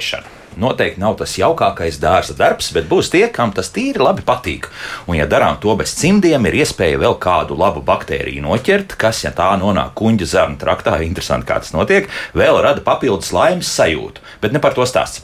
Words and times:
Ravēšana 0.00 0.38
noteikti 0.60 0.98
nav 1.00 1.14
tas 1.20 1.36
jaukākais 1.38 2.00
dārza 2.02 2.34
darbs, 2.36 2.72
bet 2.74 2.88
būs 2.90 3.08
tie, 3.12 3.22
kam 3.30 3.52
tas 3.54 3.68
tīri 3.70 4.02
labi 4.02 4.24
patīk. 4.26 4.66
Un, 5.06 5.14
ja 5.14 5.26
darām 5.30 5.60
to 5.62 5.76
bez 5.78 5.92
cimdiem, 5.94 6.42
ir 6.50 6.56
iespēja 6.64 6.98
vēl 6.98 7.14
kādu 7.22 7.54
labu 7.56 7.80
baktēriju 7.86 8.42
noķert, 8.42 8.96
kas, 8.98 9.22
ja 9.22 9.30
tā 9.36 9.52
nonāk 9.60 9.94
kuģa 9.94 10.26
zarnu 10.26 10.58
traktā, 10.60 10.96
interesanti, 11.06 11.46
kā 11.46 11.60
tas 11.62 11.70
notiek, 11.72 12.10
vēl 12.34 12.58
rada 12.66 12.82
papildus 12.82 13.30
laimes 13.32 13.70
sajūtu. 13.70 14.24
Bet 14.42 14.56
ne 14.56 14.60
par 14.60 14.74
to 14.74 14.84
stāsts. 14.90 15.22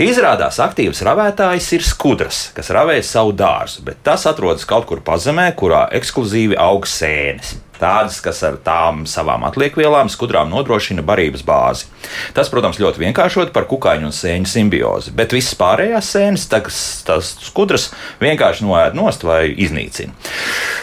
Izrādās, 0.00 0.58
aktīvs 0.64 1.04
ravētājs 1.04 1.68
ir 1.76 1.84
skudras, 1.84 2.46
kas 2.56 2.72
ravē 2.72 2.96
savu 3.04 3.36
dārzu, 3.36 3.84
bet 3.84 4.00
tas 4.08 4.24
atrodas 4.30 4.64
kaut 4.64 4.88
kur 4.88 5.04
pazemē, 5.04 5.50
kurā 5.52 5.84
ekskluzīvi 6.00 6.56
aug 6.56 6.88
sēnes 6.88 7.58
tādas, 7.82 8.20
kas 8.24 8.42
ar 8.46 8.58
tām 8.62 9.04
savām 9.10 9.46
atliekvielām 9.48 10.10
skudrām 10.12 10.50
nodrošina 10.52 11.04
barības 11.06 11.44
bāzi. 11.46 11.88
Tas, 12.36 12.50
protams, 12.52 12.80
ļoti 12.82 13.02
vienkāršot 13.02 13.52
par 13.54 13.66
kukaiņu 13.70 14.08
un 14.08 14.16
sēņu 14.16 14.50
simbiozi, 14.50 15.14
bet 15.16 15.34
visas 15.34 15.58
pārējās 15.58 16.12
sēnes, 16.14 16.46
tas 16.52 17.32
skudras 17.42 17.90
vienkārši 18.22 18.66
noēd 18.66 18.98
nost 18.98 19.26
vai 19.26 19.44
iznīcina. 19.50 20.14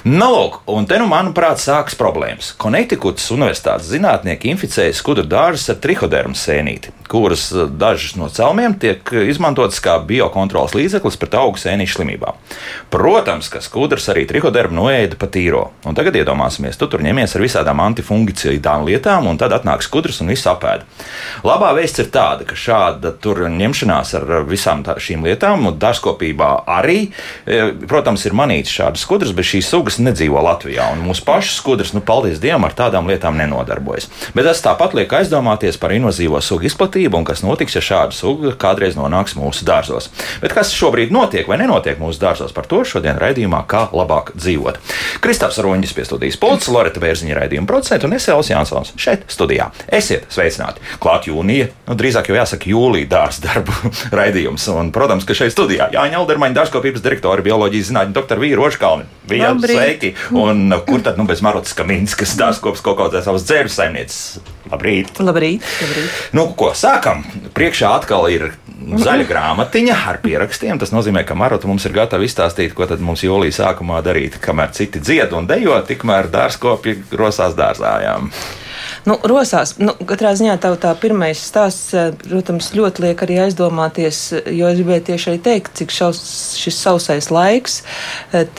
Nu, 0.07 0.29
lūk, 0.31 0.61
un 0.71 0.87
te, 0.87 0.95
nu, 1.01 1.09
manuprāt, 1.11 1.59
sākas 1.59 1.97
problēmas. 1.99 2.53
Konektikutas 2.59 3.25
Universitātes 3.35 3.89
zinātnieki 3.91 4.51
inficēja 4.53 4.95
skudru 4.95 5.25
dārzus 5.27 5.73
ar 5.73 5.79
trihodermu 5.83 6.37
sēnīti, 6.39 6.93
kuras 7.11 7.49
eh, 7.51 7.67
dažas 7.67 8.15
no 8.19 8.29
celmiem 8.31 8.77
tiek 8.79 9.11
izmantotas 9.27 9.81
kā 9.83 9.97
biokontrols 10.07 10.75
līdzeklis 10.77 11.19
pret 11.19 11.35
augu 11.39 11.59
sēnīšu 11.59 11.99
slimībām. 11.99 12.39
Protams, 12.93 13.51
ka 13.51 13.63
skudras 13.63 14.07
arī 14.11 14.25
trihodermu 14.29 14.79
noēda 14.79 15.19
pa 15.19 15.27
tīro. 15.31 15.69
Un 15.87 15.97
tagad 15.97 16.17
iedomāsimies, 16.19 16.79
tu 16.79 16.88
tur 16.91 17.03
ņemies 17.05 17.35
ar 17.35 17.45
visādām 17.45 17.81
antifungicīdām 17.83 18.85
lietām, 18.89 19.29
un 19.29 19.39
tad 19.39 19.53
atnāk 19.55 19.83
skudras 19.85 20.21
un 20.23 20.31
viss 20.33 20.47
apēda. 20.49 20.87
Labā 21.45 21.71
vēsts 21.77 22.03
ir 22.03 22.09
tāda, 22.13 22.47
ka 22.47 22.57
šāda 22.59 23.13
ņemšanās 23.59 24.13
ar 24.19 24.27
visām 24.49 24.83
tā, 24.85 24.97
šīm 24.99 25.25
lietām, 25.27 25.67
un 25.69 25.77
dārzkopībā 25.79 26.49
arī, 26.79 27.11
e, 27.45 27.59
protams, 27.89 28.25
ir 28.25 28.35
manīts 28.37 28.73
šādas 28.73 29.05
skudras, 29.05 29.33
bet 29.35 29.47
šīs 29.47 29.69
sugas 29.71 29.99
nedzīvo 30.01 30.41
Latvijā, 30.43 30.89
mūsu 31.03 31.25
pašu 31.27 31.55
skudras, 31.55 31.93
nu, 31.95 32.01
paldies 32.05 32.41
Dievam, 32.43 32.65
ar 32.67 32.75
tādām 32.77 33.09
lietām 33.09 33.37
nenodarbojas. 33.39 34.09
Bet 34.35 34.47
tas 34.49 34.63
tāpat 34.65 34.95
liek 34.97 35.13
aizdomāties 35.19 35.79
par 35.79 35.93
invazīvo 35.95 36.41
sugu 36.43 36.69
izplatību 36.69 37.19
un 37.19 37.27
kas 37.27 37.43
notiks, 37.45 37.77
ja 37.77 37.83
šāda 37.83 38.15
suga 38.15 38.55
kādreiz 38.59 38.97
nonāks 38.99 39.37
mūsu 39.39 39.67
dārzos. 39.67 40.09
Bet 40.43 40.55
kas 40.55 40.73
šobrīd 40.75 41.13
notiek 41.15 41.47
vai 41.49 41.59
nenotiek 41.61 41.99
mūsu 42.01 42.21
dārzos, 42.21 42.53
par 42.55 42.67
to 42.69 42.83
šodien 42.87 43.19
raidījumā, 43.21 43.63
kā 43.69 43.87
labāk 43.95 44.33
dzīvot. 44.37 44.79
Kristaps 45.23 45.59
Roņģis 45.63 45.95
pie 45.95 46.07
studijas 46.07 46.39
pults, 46.39 46.69
Loreta 46.79 47.01
Bērziņa 47.03 47.35
raidījuma 47.41 47.67
producents 47.67 48.07
un 48.07 48.15
es 48.15 48.27
Elsijas 48.31 48.53
Jansons 48.53 48.93
šeit 48.99 49.25
studijā. 49.31 49.69
Esiet 49.91 50.29
sveicināti! 50.31 50.83
Klāt 51.03 51.27
jūnija, 51.27 51.69
nu, 51.89 51.97
drīzāk 51.99 52.31
jau 52.31 52.37
jāsaka 52.37 52.69
jūlija 52.71 53.09
dārza 53.11 53.43
darbu 53.45 53.91
raidījums. 54.19 54.67
Un, 54.73 54.93
protams, 54.95 55.27
ka 55.27 55.35
šeit 55.37 55.53
studijā 55.55 55.89
Jāņa 55.93 56.21
Aldermaņa 56.21 56.61
dārzkopības 56.61 57.03
direktora, 57.03 57.43
bioloģijas 57.45 57.91
zinātņu 57.91 58.15
doktora 58.15 58.43
Vīra 58.43 58.63
Oškalni. 58.69 59.09
Bija 59.29 59.51
sveiki! 59.59 60.13
Un 60.39 60.71
kur 60.87 61.03
tad 61.05 61.19
nu 61.19 61.27
bez 61.29 61.43
Marotas 61.45 61.75
Kaminskas 61.77 62.37
dārzkops 62.39 62.83
kaut 62.85 62.99
kādā 63.01 63.23
savas 63.25 63.45
dzērves 63.49 63.75
saimnieces? 63.79 64.23
Labrīt! 64.69 65.11
Labrīt, 65.19 65.65
labrīt. 65.83 66.17
Nu, 66.37 66.49
ko 66.57 66.71
sākam? 66.77 67.25
Priekšā 67.57 67.91
atkal 67.99 68.29
ir 68.31 68.51
zaļa 68.79 69.25
grāmatiņa 69.29 69.97
ar 70.11 70.19
pierakstiem. 70.23 70.79
Tas 70.79 70.93
nozīmē, 70.95 71.25
ka 71.27 71.37
Marota 71.37 71.69
mums 71.69 71.85
ir 71.87 71.95
gatava 71.95 72.25
izstāstīt, 72.25 72.73
ko 72.77 72.87
tad 72.89 73.03
mums 73.03 73.23
jūlijā 73.25 73.59
sākumā 73.61 74.01
darīt. 74.05 74.39
Kamēr 74.43 74.73
citi 74.77 75.01
dzied 75.03 75.35
un 75.35 75.49
dejo, 75.49 75.77
tikmēr 75.87 76.31
dārzkopi 76.33 76.97
rosās 77.19 77.57
dārzājām. 77.59 78.31
Nu, 79.07 79.17
rosās, 79.31 79.75
nu, 79.81 79.93
katrā 80.07 80.33
ziņā 80.37 80.57
tā, 80.61 80.71
tā 80.81 80.91
pirmais 80.99 81.39
stāsts, 81.49 81.93
protams, 82.25 82.71
ļoti 82.77 83.05
liek 83.07 83.23
arī 83.25 83.39
aizdomāties, 83.45 84.21
jo 84.55 84.69
es 84.69 84.79
gribēju 84.79 85.05
tieši 85.09 85.31
arī 85.31 85.41
teikt, 85.47 85.73
cik 85.79 85.95
šaus, 85.95 86.21
šis 86.59 86.79
sausais 86.83 87.29
laiks, 87.33 87.81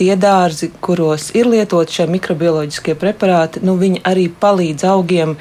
tie 0.01 0.13
dārzi, 0.21 0.71
kuros 0.83 1.31
ir 1.37 1.51
lietot 1.51 1.91
šie 1.93 2.09
mikrobioloģiskie 2.11 2.97
preparāti, 3.01 3.65
nu, 3.67 3.77
viņi 3.81 4.05
arī 4.09 4.29
palīdz 4.43 4.87
augiem 4.91 5.37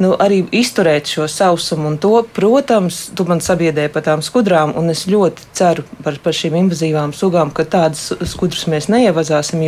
nu, 0.00 0.14
arī 0.16 0.42
izturēt 0.56 1.10
šo 1.10 1.28
sausumu. 1.30 1.90
Un 1.92 1.98
to, 2.00 2.14
protams, 2.36 3.02
tu 3.16 3.26
man 3.28 3.42
sabiedrēji 3.44 3.92
par 3.94 4.06
tām 4.06 4.24
skudrām, 4.24 4.72
un 4.78 4.92
es 4.92 5.06
ļoti 5.10 5.50
ceru 5.56 5.84
par, 6.04 6.16
par 6.24 6.36
šīm 6.36 6.56
invazīvām 6.64 7.14
sugām, 7.16 7.52
ka 7.54 7.68
tādas 7.68 8.10
skudras 8.32 8.66
mēs 8.70 8.88
neievazāsim. 8.92 9.64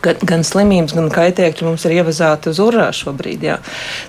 Gan, 0.00 0.16
gan 0.24 0.44
slimības, 0.46 0.94
gan 0.96 1.10
kaitēkļi 1.12 1.66
mums 1.66 1.84
ir 1.84 1.98
ievazāti 1.98 2.48
uz 2.52 2.60
urā 2.64 2.88
šobrīd. 2.96 3.44
Jā. 3.44 3.58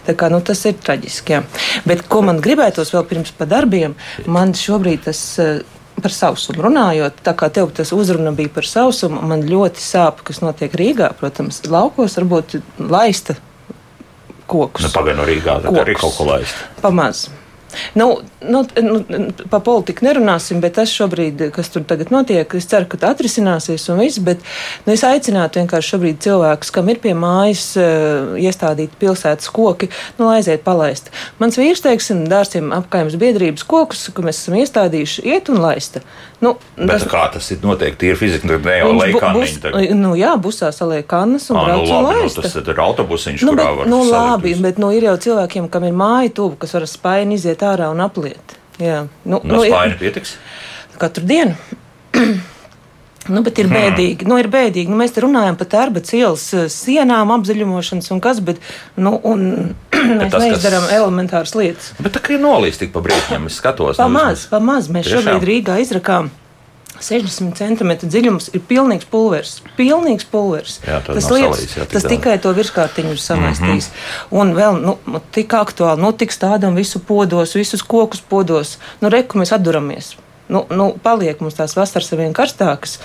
Tā 0.07 0.15
kā, 0.15 0.29
nu, 0.31 0.39
tas 0.45 0.63
ir 0.69 0.77
traģiski. 0.79 1.35
Jā. 1.35 1.41
Bet 1.87 2.05
ko 2.11 2.21
man 2.23 2.39
gribētos 2.43 2.93
vēl 2.95 3.03
pirms 3.09 3.33
pa 3.35 3.47
darbiem, 3.49 3.97
man 4.27 4.55
šobrīd 4.57 5.07
tas. 5.09 5.21
Par 6.01 6.13
sausumu 6.15 6.63
runājot, 6.63 7.19
tā 7.21 7.33
kā 7.37 7.51
tev 7.53 7.67
tas 7.77 7.91
uzruna 7.93 8.31
bija 8.33 8.49
par 8.55 8.65
sausumu, 8.65 9.19
man 9.27 9.43
ļoti 9.45 9.83
sāp, 9.83 10.23
kas 10.25 10.39
notiek 10.41 10.73
Rīgā. 10.73 11.11
Protams, 11.19 11.59
laukos 11.69 12.15
varbūt 12.17 12.55
laista 12.79 13.35
kokus. 14.49 14.87
Nu, 14.87 14.93
Pagaidām, 14.95 15.21
no 15.21 15.27
Rīgā 15.29 15.59
arī 15.83 15.95
kaut 15.99 16.15
ko 16.17 16.25
laist. 16.31 16.65
Pamaz. 16.81 17.27
Nu, 17.97 18.07
nu, 18.41 18.63
nu, 18.83 18.99
pa 19.51 19.59
politiku 19.63 20.05
nerunāsim, 20.05 20.61
bet 20.63 20.77
tas 20.79 20.91
šobrīd, 20.93 21.47
kas 21.55 21.71
tur 21.73 21.85
tagad 21.87 22.11
notiek, 22.13 22.55
es 22.57 22.67
ceru, 22.71 22.87
ka 22.91 22.99
tā 23.01 23.11
atrisināsies 23.15 23.87
un 23.91 24.01
viss. 24.03 24.21
Bet 24.23 24.43
nu, 24.85 24.93
es 24.95 25.05
aicinātu 25.07 25.61
vienkārši 25.61 25.95
šobrīd 25.95 26.21
cilvēkus, 26.25 26.73
kam 26.75 26.91
ir 26.93 27.01
pie 27.03 27.15
mājas 27.17 27.67
uh, 27.79 28.33
iestādīti 28.41 28.99
pilsētas 29.01 29.51
koki, 29.53 29.91
nu, 30.19 30.29
aiziet 30.33 30.65
palaist. 30.67 31.11
Mans 31.41 31.59
vīrs, 31.59 31.83
teiksim, 31.85 32.25
dārziem 32.31 32.73
apkaimes 32.75 33.17
biedrības 33.21 33.65
kokus, 33.67 34.07
ko 34.15 34.25
mēs 34.25 34.43
esam 34.43 34.59
iestādījuši, 34.61 35.25
iet 35.31 35.51
un 35.53 35.63
laista. 35.63 36.03
Nu, 36.41 36.55
bet 36.73 36.95
tas, 36.95 37.03
kā 37.05 37.25
tas 37.33 37.47
ir 37.53 37.59
noteikti, 37.61 38.09
ir 38.09 38.17
fiziski, 38.17 38.47
nu, 38.49 38.57
ne 38.65 38.77
jau 38.79 38.93
laikāniņi. 38.97 39.91
Nu, 39.97 40.15
jā, 40.17 40.31
busā 40.41 40.71
saliek 40.73 41.05
kannas 41.09 41.45
un 41.53 41.59
brauc 41.59 41.85
nu, 41.85 41.99
laista. 42.07 42.41
Nu, 42.41 42.47
tas 42.47 42.71
ir 42.73 42.81
autobusiņš, 42.85 43.43
nu, 43.45 43.53
kurā 43.53 43.67
bet, 43.67 43.77
var 43.81 43.91
nu, 43.91 43.99
labi, 44.09 44.55
bet 44.63 44.81
nu, 44.81 44.89
ir 44.97 45.05
jau 45.11 45.17
cilvēkiem, 45.27 45.69
kam 45.73 45.85
ir 45.85 45.93
māja 45.97 46.33
tuvu, 46.41 46.57
kas 46.63 46.73
var 46.77 46.87
spaini 46.89 47.37
iziet 47.37 47.61
ārā 47.65 47.91
un 47.93 48.01
apliet. 48.01 48.57
Jā. 48.81 49.03
Nu, 49.21 49.37
no 49.37 49.59
nu, 49.59 49.61
spaini 49.67 49.99
pietiks? 50.01 50.33
Katru 51.01 51.29
dienu. 51.29 51.53
Nu, 53.31 53.43
bet 53.45 53.61
ir 53.61 53.69
hmm. 53.69 53.77
bēdīgi. 53.77 54.27
Nu, 54.29 54.37
ir 54.41 54.49
bēdīgi. 54.51 54.91
Nu, 54.91 54.99
mēs 54.99 55.15
te 55.15 55.23
runājam 55.23 55.57
par 55.59 55.69
darba 55.71 56.03
cielas 56.05 56.43
sienām, 56.73 57.31
apzaļumošanas 57.37 58.11
un 58.11 58.21
kas, 58.23 58.41
bet, 58.43 58.59
nu, 58.99 59.15
un 59.23 59.47
mēs 60.19 60.33
tas, 60.33 60.41
neizdarām 60.43 60.85
kas... 60.87 60.93
elementāras 60.99 61.55
lietas. 61.57 61.93
Bet 62.01 62.17
tā 62.17 62.23
kā 62.23 62.35
ir 62.35 62.43
nolīst 62.43 62.83
tik 62.83 62.93
pa 62.95 63.03
brīvņiem, 63.05 63.47
es 63.51 63.61
skatos. 63.61 64.01
Pamaz, 64.01 64.47
nu, 64.47 64.53
pamaz. 64.57 64.91
Mēs 64.91 65.07
tiešām? 65.07 65.27
šobrīd 65.31 65.49
Rīgā 65.51 65.79
izrakām 65.85 66.31
60 67.01 67.57
cm 67.57 67.91
dziļums 68.03 68.51
ir 68.55 68.63
pilnīgs 68.69 69.07
pulveris. 69.09 69.59
Pilnīgs 69.77 70.27
pulveris. 70.31 70.79
Jā, 70.85 70.99
tas 71.05 71.29
lietas, 71.33 71.57
salīs, 71.57 71.77
jā, 71.79 71.85
tas 71.89 72.05
tikai 72.07 72.37
to 72.41 72.53
virskārtiņu 72.57 73.15
ir 73.15 73.21
samaistījis. 73.21 73.89
Mm 73.89 73.95
-hmm. 73.97 74.41
Un 74.41 74.53
vēl 74.57 74.81
nu, 74.85 75.21
tik 75.31 75.53
aktuāli, 75.57 76.01
nu 76.01 76.11
tik 76.11 76.31
stādām 76.31 76.77
visu 76.77 76.99
podos, 76.99 77.55
visus 77.55 77.81
kokus 77.81 78.21
podos. 78.21 78.77
Nu, 79.01 79.09
reku 79.09 79.41
mēs 79.41 79.53
atduramies. 79.55 80.15
Nu, 80.51 80.65
nu, 80.75 80.89
paliek 81.03 81.39
mums 81.39 81.55
tās 81.55 81.77
vasaras 81.77 82.11
ar 82.11 82.19
vien 82.19 82.33
karstākas 82.35 82.97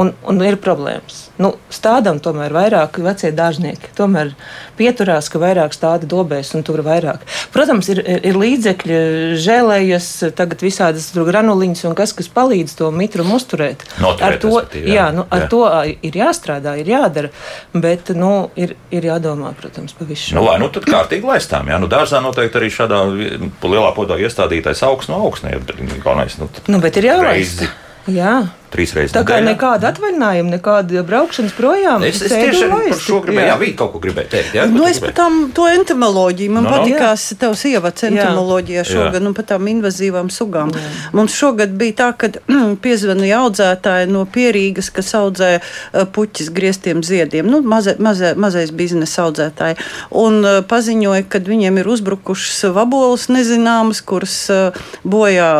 un, 0.00 0.12
un 0.28 0.40
ir 0.44 0.56
problēmas. 0.60 1.26
Nu, 1.40 1.52
stādam 1.72 2.20
tomēr 2.22 2.52
vairāk 2.54 2.98
vecie 3.04 3.30
dārznieki. 3.36 3.92
Tomēr 3.96 4.32
pieturās, 4.78 5.28
ka 5.32 5.40
vairāk 5.42 5.74
stāda 5.76 6.08
dobēs 6.08 6.52
un 6.56 6.64
tur 6.66 6.82
vairāk. 6.86 7.24
Protams, 7.54 7.88
ir, 7.92 8.00
ir 8.04 8.38
līdzekļi, 8.40 9.00
žēlējas, 9.40 10.08
tagad 10.38 10.64
visādas 10.64 11.10
granuliņas 11.16 11.86
un 11.90 11.96
kas, 11.98 12.14
kas 12.16 12.30
palīdz 12.32 12.76
to 12.80 12.90
mitrumu 12.94 13.36
uzturēt. 13.40 13.84
Noturēt, 14.00 14.26
ar 14.26 14.38
to, 14.42 14.54
jā, 14.76 14.86
jā, 14.96 15.08
nu, 15.16 15.26
ar 15.28 15.44
jā. 15.44 15.50
to 15.52 15.62
ir 16.10 16.20
jāstrādā, 16.22 16.76
ir 16.80 16.92
jādara, 16.92 17.32
bet 17.76 18.12
nu, 18.16 18.32
ir, 18.60 18.76
ir 18.94 19.10
jādomā, 19.10 19.52
protams, 19.58 19.96
par 19.96 20.08
visu 20.10 20.30
šo. 20.30 20.40
Nu, 20.40 20.46
lai 20.48 20.56
nu 20.62 20.70
tad 20.72 20.88
kārtīgi 20.88 21.28
laistām, 21.28 21.70
jā, 21.72 21.80
nu 21.82 21.90
dārzā 21.90 22.22
noteikti 22.24 22.60
arī 22.60 22.72
šādā 22.72 23.04
lielā 23.10 23.92
podā 23.96 24.20
iestādītais 24.20 24.84
augs 24.88 25.12
no 25.12 25.20
augsnē. 25.28 25.58
Galvenais, 26.00 26.40
nu, 26.40 26.48
nu, 26.72 26.82
bet 26.82 27.00
ir 27.00 27.12
jālaist. 27.12 27.64
Reizi. 27.64 27.72
Jā 28.10 28.40
trīs 28.70 28.92
reizes. 28.94 29.14
Tā 29.14 29.22
kā 29.26 29.38
nedēļā. 29.38 29.54
nekāda 29.54 29.90
atvaļinājuma, 29.90 30.52
nekāda 30.54 31.02
braukšanas 31.06 31.54
projām. 31.56 32.04
Es, 32.06 32.20
es 32.24 32.32
tieši 32.32 32.68
par 32.70 33.02
šo 33.02 33.20
gribēju, 33.24 33.48
jā, 33.48 33.56
jā 33.66 33.76
kaut 33.78 33.92
ko 33.94 34.00
gribēju 34.04 34.30
teikt. 34.32 34.54
Jā, 34.56 34.66
nu, 34.70 34.84
es 34.88 35.00
par 35.02 35.14
tām 35.16 35.40
to 35.56 35.66
entomoloģiju, 35.70 36.54
man 36.54 36.66
no, 36.66 36.74
patīkās 36.74 37.26
no. 37.34 37.38
tavs 37.44 37.64
ievads 37.70 38.06
entomoloģijā 38.10 38.84
šogad, 38.88 39.18
jā. 39.18 39.22
nu, 39.26 39.34
par 39.36 39.48
tām 39.50 39.70
invazīvām 39.72 40.30
sugām. 40.34 40.72
Jā. 40.74 40.90
Mums 41.18 41.36
šogad 41.38 41.74
bija 41.80 41.96
tā, 42.02 42.10
ka 42.20 42.30
piezvanīja 42.84 43.40
audzētāji 43.46 44.10
no 44.12 44.24
Pierīgas, 44.30 44.92
kas 44.94 45.12
audzē 45.18 45.52
uh, 45.60 46.04
puķis 46.14 46.52
griestiem 46.54 47.02
ziediem, 47.06 47.50
nu, 47.50 47.62
maza, 47.66 47.96
maza, 48.02 48.34
mazais 48.38 48.74
biznesa 48.74 49.26
audzētāji, 49.26 49.80
un 50.20 50.40
uh, 50.44 50.60
paziņoja, 50.70 51.26
ka 51.30 51.42
viņiem 51.50 51.82
ir 51.82 51.90
uzbrukušas 51.90 52.70
vaboles 52.76 53.26
nezināmas, 53.32 54.04
kuras 54.06 54.36
uh, 54.52 54.86
bojā 55.02 55.50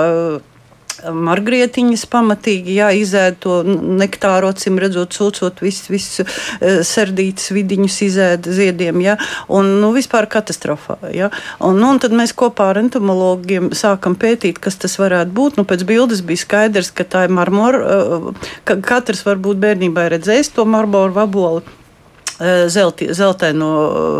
margrietiņas 1.14 2.04
pamatīgi, 2.10 2.76
jā, 2.80 2.90
izēd 2.98 3.38
to 3.44 3.60
nektāru, 3.66 4.50
acīm 4.52 4.78
redzot, 4.82 5.16
sūcot 5.16 5.62
visus 5.64 5.90
vis, 5.92 6.08
uh, 6.22 6.80
sardītas 6.86 7.50
vidiņus, 7.56 7.98
izēd 8.06 8.50
ziediem, 8.50 9.00
jā, 9.04 9.16
un, 9.48 9.76
nu, 9.82 9.92
vispār 9.96 10.28
katastrofā, 10.30 10.98
jā. 11.14 11.30
Un, 11.58 11.80
nu, 11.80 11.90
un 11.94 12.02
tad 12.02 12.14
mēs 12.16 12.34
kopā 12.36 12.70
ar 12.72 12.82
entomologiem 12.82 13.72
sākam 13.76 14.16
pētīt, 14.20 14.60
kas 14.62 14.78
tas 14.80 14.98
varētu 15.00 15.34
būt. 15.36 15.60
Nu, 15.60 15.66
pēc 15.68 15.84
bildes 15.88 16.24
bija 16.26 16.44
skaidrs, 16.44 16.92
ka 16.94 17.06
tā 17.08 17.26
ir 17.28 17.34
marmora, 17.34 17.82
uh, 17.82 18.48
ka 18.68 18.78
katrs 18.84 19.24
varbūt 19.26 19.60
bērnībā 19.62 20.10
redzējis 20.14 20.54
to 20.56 20.68
marmoru 20.68 21.16
vaboli. 21.16 21.79
Eh, 22.40 22.68
zelti, 22.68 23.14
zeltaino 23.14 23.68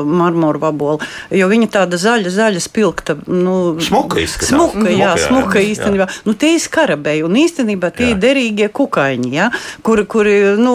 eh, 0.01 0.05
marmora 0.05 0.59
vabola. 0.61 0.99
Jo 1.33 1.47
viņa 1.49 1.69
tāda 1.73 1.97
zaļa, 1.97 2.29
zaļa 2.35 2.61
spilgta. 2.61 3.15
Nu, 3.25 3.79
smuka 3.81 4.19
izskatās. 4.21 4.51
Smuka, 4.51 4.91
jā, 4.93 5.15
smuka 5.23 5.63
īstenībā. 5.65 6.05
Jā. 6.05 6.25
Nu, 6.27 6.35
tie 6.37 6.51
ir 6.59 6.61
skarabēji 6.61 7.25
un 7.25 7.39
īstenībā 7.41 7.89
tie 7.97 8.11
jā. 8.11 8.13
ir 8.13 8.21
derīgie 8.21 8.69
kukaiņi, 8.77 9.31
ja, 9.33 9.47
kuri, 9.87 10.05
kuri 10.05 10.35
nu, 10.61 10.75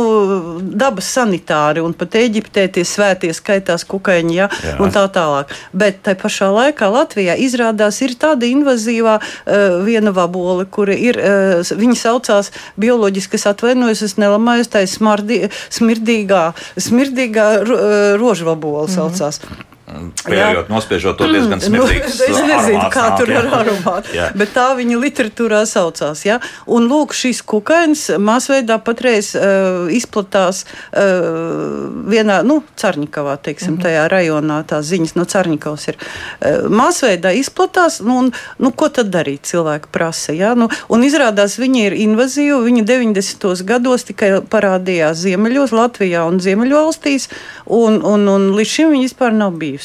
dabas 0.58 1.12
sanitāri 1.14 1.84
un 1.86 1.94
pat 1.94 2.18
Eģiptē 2.18 2.64
tie 2.80 2.86
svētie 2.88 3.30
skaitās 3.38 3.86
kukaiņi 3.94 4.40
ja, 4.40 4.50
jā. 4.50 4.80
un 4.82 4.96
tā 4.96 5.06
tālāk. 5.14 5.54
Bet 5.70 6.02
tai 6.10 6.18
pašā 6.18 6.50
laikā 6.50 6.90
Latvijā 6.90 7.38
izrādās 7.38 8.02
ir 8.02 8.18
tāda 8.18 8.50
invazīvā 8.50 9.20
uh, 9.22 9.78
viena 9.86 10.16
vabola, 10.18 10.66
kura 10.66 10.98
ir, 10.98 11.22
uh, 11.22 11.78
viņa 11.78 12.02
saucās 12.08 12.50
bioloģiski, 12.82 13.38
es 13.38 13.46
atvainojos, 13.54 14.02
es 14.10 14.18
nelamājos, 14.18 14.74
tā 14.74 14.82
ir 14.88 14.94
smirdīgā, 15.70 16.44
smirdīgā 16.90 17.35
milzīgā 17.36 18.18
rožvabola 18.18 18.88
saucās. 18.88 19.42
Mm 19.42 19.50
-hmm. 19.50 19.65
Pieejot, 20.26 20.70
nospiežot 20.72 21.18
to 21.20 21.28
diezgan 21.30 21.62
smieklīgi. 21.62 22.02
Nu, 22.16 22.24
es 22.26 22.40
nezinu, 22.42 22.80
aromāts, 22.80 22.94
kā 22.94 23.04
nāk, 23.06 23.18
tur 23.20 23.32
jā. 23.32 23.40
ar 23.40 23.48
aromātu, 23.60 24.14
bet 24.40 24.52
tā 24.56 24.66
viņa 24.78 24.98
literatūrā 25.02 25.62
saucās. 25.70 26.22
Ja? 26.26 26.38
Un 26.72 26.88
lūk, 26.90 27.14
šis 27.18 27.42
kukainis 27.46 28.04
masveidā 28.22 28.78
patreiz 28.84 29.32
uh, 29.38 29.86
izplatās 29.94 30.64
uh, 30.66 31.86
vienā, 32.12 32.40
nu, 32.48 32.62
Carņikavā, 32.80 33.38
teiksim, 33.46 33.76
mm 33.76 33.78
-hmm. 33.78 33.86
tajā 33.86 34.06
rajonā, 34.12 34.60
tās 34.70 34.90
ziņas 34.92 35.16
no 35.20 35.26
Carņikavas 35.30 35.88
ir. 35.92 36.00
Uh, 36.00 36.68
masveidā 36.70 37.34
izplatās, 37.36 38.00
nu, 38.06 38.18
un, 38.24 38.32
nu, 38.58 38.72
ko 38.72 38.90
tad 38.90 39.12
darīt, 39.14 39.46
cilvēki 39.52 39.92
prasa, 39.92 40.34
ja? 40.34 40.56
Nu, 40.56 40.70
un 40.90 41.04
izrādās 41.04 41.60
viņi 41.62 41.86
ir 41.86 41.98
invazīvi, 42.08 42.62
viņi 42.70 42.86
90. 42.86 43.64
gados 43.66 44.08
tikai 44.10 44.42
parādījās 44.50 45.22
Ziemeļos, 45.26 45.76
Latvijā 45.76 46.26
un 46.28 46.40
Ziemeļvalstīs, 46.40 47.30
un, 47.66 48.02
un, 48.04 48.28
un 48.30 48.52
līdz 48.58 48.72
šim 48.78 48.96
viņi 48.96 49.10
vispār 49.10 49.34
nav 49.36 49.58
bijuši. 49.62 49.85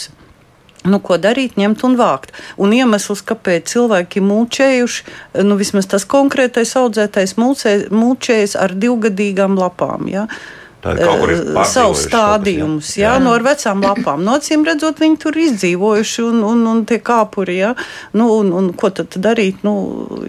Nu, 0.84 0.96
ko 1.04 1.18
darīt, 1.20 1.58
ņemt 1.60 1.82
un 1.84 1.96
vākt. 1.98 2.32
Un 2.56 2.72
iemesls, 2.72 3.20
kāpēc 3.28 3.68
cilvēki 3.68 4.22
mūčējuši, 4.24 5.04
nu, 5.44 5.58
vismaz 5.60 5.90
tas 5.92 6.06
konkrētais 6.08 6.72
audzētais 6.80 7.36
mūčējas 7.36 8.56
ar 8.56 8.72
divgadīgām 8.72 9.58
lapām. 9.60 10.08
Ja? 10.08 10.24
uh, 10.24 10.59
savus 10.80 12.04
stādījumus, 12.06 12.94
jā, 12.96 13.04
jā. 13.04 13.12
jā. 13.16 13.22
no 13.22 13.34
ar 13.36 13.44
vecām 13.44 13.82
lapām. 13.84 14.22
No 14.24 14.36
acīm 14.38 14.64
redzot, 14.66 15.00
viņi 15.02 15.18
tur 15.20 15.36
izdzīvojuši 15.36 16.24
un, 16.24 16.40
un, 16.46 16.62
un 16.70 16.82
tie 16.88 17.00
kāpuri, 17.04 17.58
jā. 17.60 17.72
Nu, 18.16 18.30
un, 18.40 18.52
un 18.56 18.70
ko 18.76 18.90
tad 18.94 19.14
darīt? 19.20 19.60
Nu, 19.66 19.74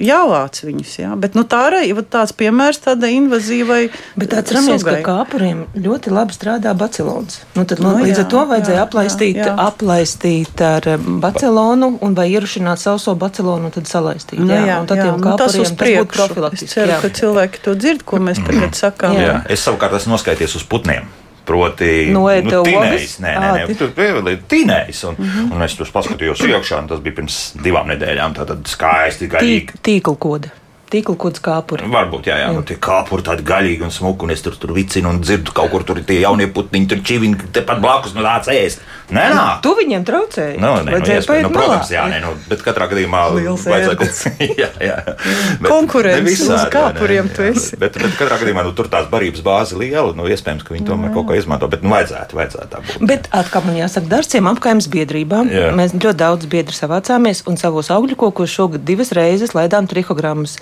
jāvāc 0.02 0.62
viņus, 0.66 0.96
jā. 1.02 1.12
Bet 1.20 1.38
nu, 1.40 1.46
tā 1.48 1.64
arī 1.70 1.84
ir 1.90 2.02
tāds 2.12 2.36
piemērs 2.38 2.82
tādai 2.84 3.14
invazīvai. 3.20 3.82
Bet 4.20 4.36
atceramies, 4.38 4.84
ka 4.86 4.98
kāpuriem 5.06 5.64
ļoti 5.78 6.14
labi 6.14 6.36
strādā 6.36 6.74
bacilons. 6.78 7.42
Nu, 7.56 7.66
tad 7.70 7.84
no, 7.84 7.96
nu, 7.96 8.06
līdz 8.06 8.20
jā, 8.20 8.26
ar 8.26 8.30
to 8.34 8.44
vajadzēja 8.52 8.80
jā, 8.80 8.86
aplaistīt, 8.88 9.40
jā, 9.40 9.48
jā. 9.52 9.56
aplaistīt 9.70 10.66
ar 10.68 10.90
bacilonu 11.24 11.94
un 12.04 12.18
vai 12.18 12.28
ierušināt 12.34 12.82
sauso 12.82 13.16
bacilonu 13.20 13.70
un 13.70 13.76
tad 13.76 13.90
salaistīt. 13.90 14.42
Nu, 14.42 14.52
jā, 14.52 14.62
jā, 14.68 14.80
un 14.84 14.92
tad 14.92 15.02
jā, 15.02 15.08
tiem 15.08 15.24
nu, 15.24 15.36
tas, 15.40 15.58
būtu 15.58 16.12
profilaktiski. 16.12 16.68
Es 16.68 16.76
ceru, 16.76 16.94
jā. 16.96 17.00
ka 17.04 17.14
cilvēki 17.22 17.64
to 17.66 17.76
dzird, 17.80 18.06
ko 18.08 18.22
mēs 18.24 18.42
tagad 18.46 18.78
sakām. 18.78 19.18
Jā. 19.18 19.28
Jā. 19.28 19.38
Es 19.54 19.64
savukārt 19.66 19.96
esmu 19.98 20.16
noskaidrojis 20.16 20.41
koncentrēties 20.42 20.56
uz 20.56 20.68
putniem. 20.68 21.10
Proti, 21.42 22.12
no 22.14 22.28
nu, 22.30 22.60
tīnējs, 22.64 23.16
nē, 23.20 23.32
nē, 23.42 23.48
nē, 23.58 23.76
tur 23.76 23.90
bija 23.98 24.38
tīnējs, 24.48 25.00
un, 25.10 25.16
mm 25.18 25.26
-hmm. 25.26 25.56
un 25.56 25.64
es 25.66 25.74
tur 25.76 25.90
paskatījos 25.90 26.44
iekšā, 26.46 26.84
un 26.84 26.88
tas 26.88 27.02
bija 27.02 27.16
pirms 27.18 27.56
divām 27.64 27.90
nedēļām, 27.90 28.36
tātad 28.38 28.62
skaisti, 28.70 29.28
garīgi. 29.28 29.82
Tīkla 29.82 30.16
koda 30.22 30.54
tīkla 30.92 31.18
kods 31.20 31.44
kāpuri. 31.44 31.88
Varbūt, 31.92 32.30
jā, 32.30 32.38
jā, 32.42 32.48
jā. 32.50 32.56
Nu, 32.56 32.64
tie 32.68 32.78
kāpuri 32.82 33.26
tādi 33.26 33.46
gaļīgi 33.48 33.88
un 33.88 33.94
smuki, 33.94 34.28
un 34.28 34.36
es 34.36 34.44
tur, 34.46 34.58
tur 34.60 34.74
vicinu 34.76 35.12
un 35.14 35.22
dzirdu 35.24 35.56
kaut 35.56 35.72
kur 35.74 35.86
tur 35.88 36.02
tie 36.06 36.22
jaunie 36.22 36.50
putniņi, 36.52 36.90
tur 36.92 37.04
čivini, 37.08 37.52
tepat 37.56 37.82
blakus, 37.84 38.16
nu 38.18 38.26
tāds 38.26 38.52
ēst. 38.52 38.84
Nē, 39.12 39.24
nē. 39.36 39.46
Tu 39.64 39.72
viņiem 39.76 40.04
traucēji. 40.08 40.60
Nu, 40.62 40.72
nē, 40.88 40.94
nu, 40.96 41.08
iespēj, 41.16 41.42
nu, 41.44 41.52
protams, 41.52 41.90
jā, 41.92 42.06
nē, 42.12 42.22
nu, 42.24 42.32
bet 42.48 42.62
katrā 42.64 42.88
gadījumā 42.92 43.24
vajadzētu. 43.36 44.08
jā, 44.62 44.70
jā. 44.80 44.98
Konkurence 45.66 46.48
uz 46.48 46.64
kāpuriem 46.72 47.28
tu 47.36 47.44
esi. 47.50 47.80
Bet, 47.82 48.00
bet 48.00 48.16
katrā 48.20 48.40
gadījumā 48.40 48.64
nu, 48.68 48.72
tur 48.78 48.88
tās 48.92 49.10
barības 49.12 49.44
bāze 49.44 49.80
liela, 49.80 50.14
nu, 50.16 50.30
iespējams, 50.32 50.64
ka 50.64 50.76
viņi 50.76 50.88
tomēr 50.88 51.12
kaut 51.16 51.28
ko 51.28 51.36
izmanto, 51.36 51.68
bet 51.72 51.84
nu, 51.84 51.92
vajadzētu, 51.92 52.40
vajadzētu 52.40 52.72
tā 52.72 52.84
būt. 52.86 53.04
Bet 53.12 53.28
atkal 53.36 53.66
man 53.68 53.82
jāsaka, 53.82 54.08
darbiem 54.16 54.48
apkaimes 54.54 54.88
biedrībām 54.92 55.52
jā. 55.52 55.68
mēs 55.76 55.96
ļoti 55.98 56.20
daudz 56.24 56.48
biedru 56.52 56.76
savācāmies 56.76 57.44
un 57.52 57.60
savos 57.60 57.92
augļu 57.92 58.16
kokos 58.24 58.56
šogad 58.56 58.88
divas 58.88 59.12
reizes 59.18 59.56
laidām 59.58 59.92
trihogrammas. 59.92 60.56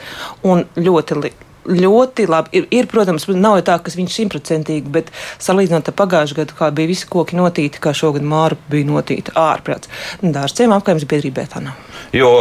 Un 0.48 0.66
ļoti 0.77 1.21
li 1.24 1.36
ļoti 1.69 2.25
labi. 2.30 2.54
Ir, 2.57 2.68
ir, 2.74 2.88
protams, 2.89 3.27
nav 3.30 3.60
jau 3.60 3.66
tā, 3.69 3.77
ka 3.83 3.92
viņš 3.94 4.10
ir 4.10 4.16
simtprocentīgi, 4.16 4.92
bet 4.94 5.12
salīdzinot 5.44 5.92
ar 5.92 5.95
pagājušā 5.98 6.39
gadu, 6.42 6.56
kā 6.57 6.69
bija 6.75 6.89
visi 6.92 7.07
koki 7.10 7.38
notīti, 7.39 7.81
kā 7.83 7.94
šogad 7.95 8.25
māra 8.25 8.57
bija 8.71 8.88
notīta 8.88 9.36
ārprāts. 9.39 9.92
Dārzciem 10.24 10.74
apkaimnes 10.75 11.07
biedrībā 11.10 11.45
tā 11.51 11.63
nav. 11.63 11.77
Jo 12.16 12.31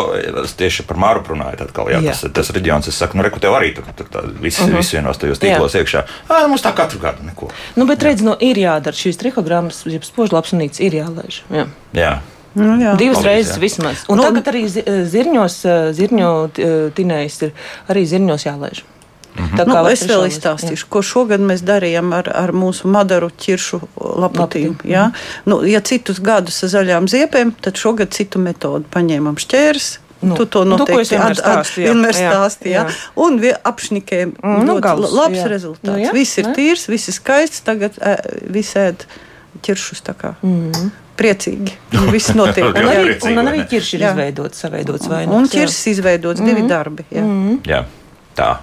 es 0.45 0.55
tieši 0.57 0.87
par 0.89 1.01
māru 1.01 1.25
runāju, 1.29 1.61
atkal, 1.67 1.91
jā, 1.93 2.01
jā. 2.05 2.15
Tas, 2.15 2.33
tas 2.39 2.53
reģions, 2.57 2.89
es 2.89 2.97
saku, 3.01 3.19
nu, 3.19 3.27
reku 3.27 3.43
tev 3.43 3.57
arī 3.59 3.75
tur, 3.77 3.89
tur 3.99 4.09
tā, 4.13 4.25
viss, 4.41 4.61
uh 4.63 4.69
-huh. 4.69 4.79
viss 4.79 4.95
vienos 4.95 5.19
tajos 5.19 5.43
tīklos 5.43 5.77
jā. 5.77 5.85
iekšā. 5.85 6.05
Ā, 6.29 6.47
mums 6.49 6.65
tā 6.65 6.73
katru 6.75 6.99
gadu 6.99 7.27
neko. 7.27 7.51
Nu, 7.77 7.87
bet 7.87 8.03
redz, 8.03 8.23
no 8.23 8.37
ir 8.41 8.57
jādara 8.57 8.97
šīs 8.97 9.19
trihogrammas, 9.19 9.85
jeb 9.87 10.03
spožlapsunītes 10.03 10.81
ir 10.81 10.95
jālaiž. 10.95 11.43
Jā. 11.51 11.67
jā. 11.93 12.19
Nu, 12.59 12.77
jā. 12.83 12.95
Divas 13.01 13.21
Paldies, 13.23 13.31
reizes 13.31 13.57
jā. 13.57 13.63
vismaz. 13.63 14.05
Un 14.11 14.21
nu, 14.21 14.29
tagad 14.29 14.53
arī 14.53 14.67
zirņos, 14.69 15.59
zirņu 15.99 16.31
tinējs 16.99 17.43
ir 17.47 17.67
arī 17.93 18.07
zirņos 18.11 18.49
jālaiž. 18.49 18.85
Mhm. 19.39 19.55
Tā 19.59 19.65
kā 19.69 19.77
nu, 19.85 19.91
es 19.93 20.03
vēl 20.09 20.27
izstāstīšu, 20.29 20.87
jā. 20.87 20.91
ko 20.91 21.03
šogad 21.05 21.43
mēs 21.45 21.63
darījām 21.67 22.11
ar, 22.17 22.31
ar 22.35 22.53
mūsu 22.57 22.91
madaru 22.91 23.31
ķiršu. 23.31 23.81
Laputīm. 24.25 24.75
Ja? 24.89 25.09
Nu, 25.49 25.61
ja 25.69 25.81
citus 25.85 26.19
gadus 26.25 26.59
ar 26.67 26.75
zaļām 26.75 27.09
ziepēm, 27.11 27.55
tad 27.63 27.79
šogad 27.79 28.15
citu 28.17 28.43
metodu 28.43 28.89
paņēmām 28.95 29.39
šķērs. 29.39 29.91
Nu, 30.19 30.35
tu 30.35 30.49
to 30.51 30.65
nu, 30.67 30.75
noteikti 30.81 31.15
vienmēr 31.79 32.17
stāstīji. 32.19 32.73
Ja? 32.75 32.89
Un 33.23 33.39
apšnikēm 33.39 34.35
mm, 34.35 34.65
nu, 34.67 34.81
galus, 34.83 35.15
labs 35.15 35.39
jā. 35.39 35.47
rezultāts. 35.53 35.87
Nu, 35.87 35.99
jā, 36.03 36.15
viss 36.17 36.41
ir 36.43 36.49
ne? 36.49 36.55
tīrs, 36.59 36.89
viss 36.91 37.13
ir 37.13 37.15
skaists, 37.15 37.63
tagad 37.67 38.01
ē, 38.03 38.17
viss 38.51 38.75
ēd 38.79 39.07
ķiršus. 39.63 40.03
Mm 40.43 40.91
priecīgi. 41.19 41.75
Viss 42.15 42.35
notiek. 42.39 42.71
un 42.71 42.91
arī, 42.93 43.17
un 43.31 43.43
arī 43.45 43.65
ķiršs 43.71 43.95
ir 43.99 44.07
izveidots, 44.09 44.65
savaidots 44.65 45.11
vai 45.11 45.25
ne? 45.27 45.35
Un 45.37 45.51
ķiršs 45.51 45.83
izveidots, 45.95 46.41
divi 46.41 46.61
mm 46.61 46.65
-hmm. 46.65 46.69
darbi. 46.69 47.05
Jā. 47.11 47.23
Mm 47.23 47.45
-hmm. 47.49 47.61
jā, 47.73 47.85
tā. 48.37 48.57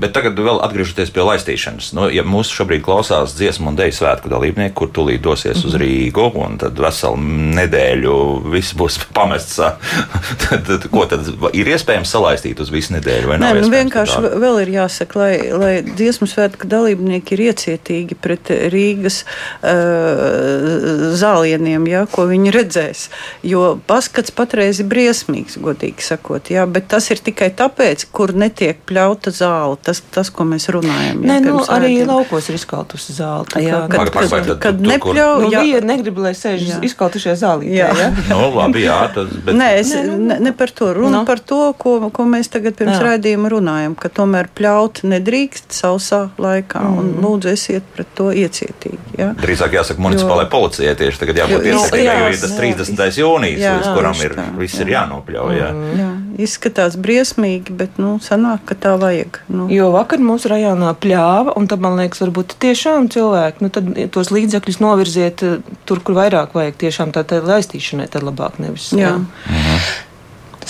Bet 0.00 0.14
tagad 0.16 0.38
vēl 0.40 0.60
atgriežoties 0.64 1.10
pie 1.12 1.24
laistīšanas. 1.26 1.90
Nu, 1.96 2.06
ja 2.12 2.24
mūsu 2.24 2.54
šobrīd 2.56 2.82
klausās 2.86 3.34
dziesmu 3.36 3.70
un 3.70 3.76
dēļu 3.76 3.96
svētku 3.98 4.30
dalībnieki, 4.32 4.74
kur 4.78 4.88
tūlīt 4.94 5.20
dosies 5.24 5.60
uz 5.64 5.74
mhm. 5.74 5.82
Rīgu, 5.82 6.26
un 6.40 6.56
tad 6.62 6.78
veselu 6.80 7.18
nedēļu 7.58 8.14
viss 8.54 8.76
būs 8.78 9.00
pamests, 9.16 9.58
tad, 9.60 10.64
tad, 10.68 10.86
ko 10.92 11.04
tad 11.10 11.28
ir 11.56 11.72
iespējams 11.74 12.14
salaistīt 12.14 12.62
uz 12.62 12.72
visu 12.72 12.94
nedēļu? 12.96 13.34
Nē, 13.40 13.52
nu, 13.60 13.72
vienkārši 13.72 14.16
tā? 14.16 14.30
vēl 14.40 14.62
ir 14.64 14.72
jāsaka, 14.78 15.20
lai, 15.20 15.32
lai 15.52 15.72
dziesmu 15.86 16.28
svētku 16.30 16.70
dalībnieki 16.70 17.36
ir 17.36 17.44
iecietīgi 17.50 18.16
pret 18.20 18.52
Rīgas 18.72 19.22
uh, 19.26 21.10
zālieniem, 21.20 21.88
ja, 21.90 22.06
ko 22.10 22.26
viņi 22.30 22.54
redzēs. 22.56 23.06
Jo 23.46 23.74
paskats 23.90 24.32
patreiz 24.34 24.80
ir 24.80 24.88
briesmīgs, 24.90 25.58
godīgi 25.60 26.08
sakot, 26.08 26.52
ja, 26.52 26.66
bet 26.70 26.88
tas 26.92 27.10
ir 27.12 27.20
tikai 27.24 27.50
tāpēc, 27.56 28.06
kur 28.14 28.32
netiek 28.36 28.80
pļauta 28.88 29.34
zāle 29.34 29.76
tas, 29.90 30.00
tas 30.14 30.30
ko 30.34 30.46
mēs 30.48 30.68
runājam. 30.72 31.20
Jā, 31.20 31.28
Nē, 31.32 31.38
nu, 31.44 31.58
arī 31.66 31.92
rēdiem. 31.96 32.10
laukos 32.10 32.48
ir 32.50 32.58
izkautusi 32.58 33.14
zāle. 33.16 33.46
Tā 33.50 33.62
jā, 33.64 33.82
kad, 33.90 34.10
kad, 34.14 34.30
kad, 34.30 34.30
kad, 34.46 34.58
kad 34.62 34.82
nepļauj, 34.84 35.44
nu, 35.44 35.50
jā, 35.52 35.82
negrib, 35.84 36.20
lai 36.22 36.32
sēž 36.38 36.78
izkautušie 36.86 37.34
zālī. 37.40 37.72
Jā, 37.74 37.90
jā. 37.98 38.10
nu, 38.30 38.50
labi, 38.54 38.84
jā, 38.86 38.98
tas, 39.14 39.32
bet... 39.34 39.56
Nē, 39.58 39.70
es, 39.80 39.92
Nē, 39.96 40.02
nu, 40.08 40.18
ne, 40.30 40.38
ne 40.46 40.54
par 40.56 40.72
to 40.74 40.92
runu, 40.96 41.10
no. 41.10 41.22
Nu. 41.22 41.28
par 41.28 41.42
to, 41.42 41.60
ko, 41.80 41.96
ko 42.14 42.26
mēs 42.28 42.50
tagad 42.52 42.78
pirms 42.78 42.96
jā. 42.98 43.02
raidījuma 43.08 43.50
runājam, 43.52 43.96
ka 43.98 44.12
tomēr 44.20 44.50
pļaut 44.56 45.02
nedrīkst 45.10 45.74
sausā 45.76 46.22
laikā, 46.40 46.82
mm. 46.86 47.00
un 47.00 47.10
lūdzu 47.24 47.52
esiet 47.54 47.90
pret 47.96 48.10
to 48.18 48.30
iecietīgi. 48.30 49.16
Jā. 49.18 49.32
Drīzāk 49.40 49.74
jāsaka 49.80 50.02
municipālajai 50.04 50.50
policijai 50.52 50.96
tieši 51.00 51.24
tagad 51.24 51.42
jābūt 51.42 51.70
iecietīgi, 51.72 52.06
jo 52.06 52.30
ir 52.30 52.40
tas 52.44 52.56
30. 52.58 53.20
jūnijas, 53.24 53.66
līdz 53.80 53.92
kuram 53.96 54.24
ir, 54.26 54.36
viss 54.60 54.82
ir 54.82 54.94
jānopļauj. 54.94 55.56
Jā. 55.56 55.70
Jā. 55.98 56.10
Izskatās 56.40 56.96
briesmīgi, 57.00 57.74
bet, 57.76 57.98
nu, 58.00 58.14
sanāk, 58.24 58.62
ka 58.68 58.76
tā 58.78 58.94
vajag. 59.00 59.40
Nu. 59.52 59.66
Jo 59.72 59.79
vakar 59.94 60.20
mūsu 60.22 60.50
rajonā 60.52 60.92
pļāva, 61.00 61.54
un 61.58 61.66
tad, 61.70 61.80
man 61.84 61.96
liekas, 62.00 62.20
varbūt 62.24 62.54
tiešām 62.62 63.08
cilvēki, 63.12 63.64
nu, 63.64 63.72
tad 63.72 63.90
tos 64.14 64.32
līdzekļus 64.34 64.80
novirziet 64.84 65.44
eh, 65.46 65.58
tur, 65.88 66.02
kur 66.04 66.18
vairāk 66.20 66.54
vajag 66.56 66.78
tiešām 66.84 67.14
tā, 67.16 67.24
tā 67.24 67.40
laistīšanai, 67.44 68.10
tad 68.12 68.26
labāk 68.26 68.60
nevis. 68.62 68.90
Jā. 68.92 69.16
jā. 69.16 69.18
Mhm. 69.48 69.82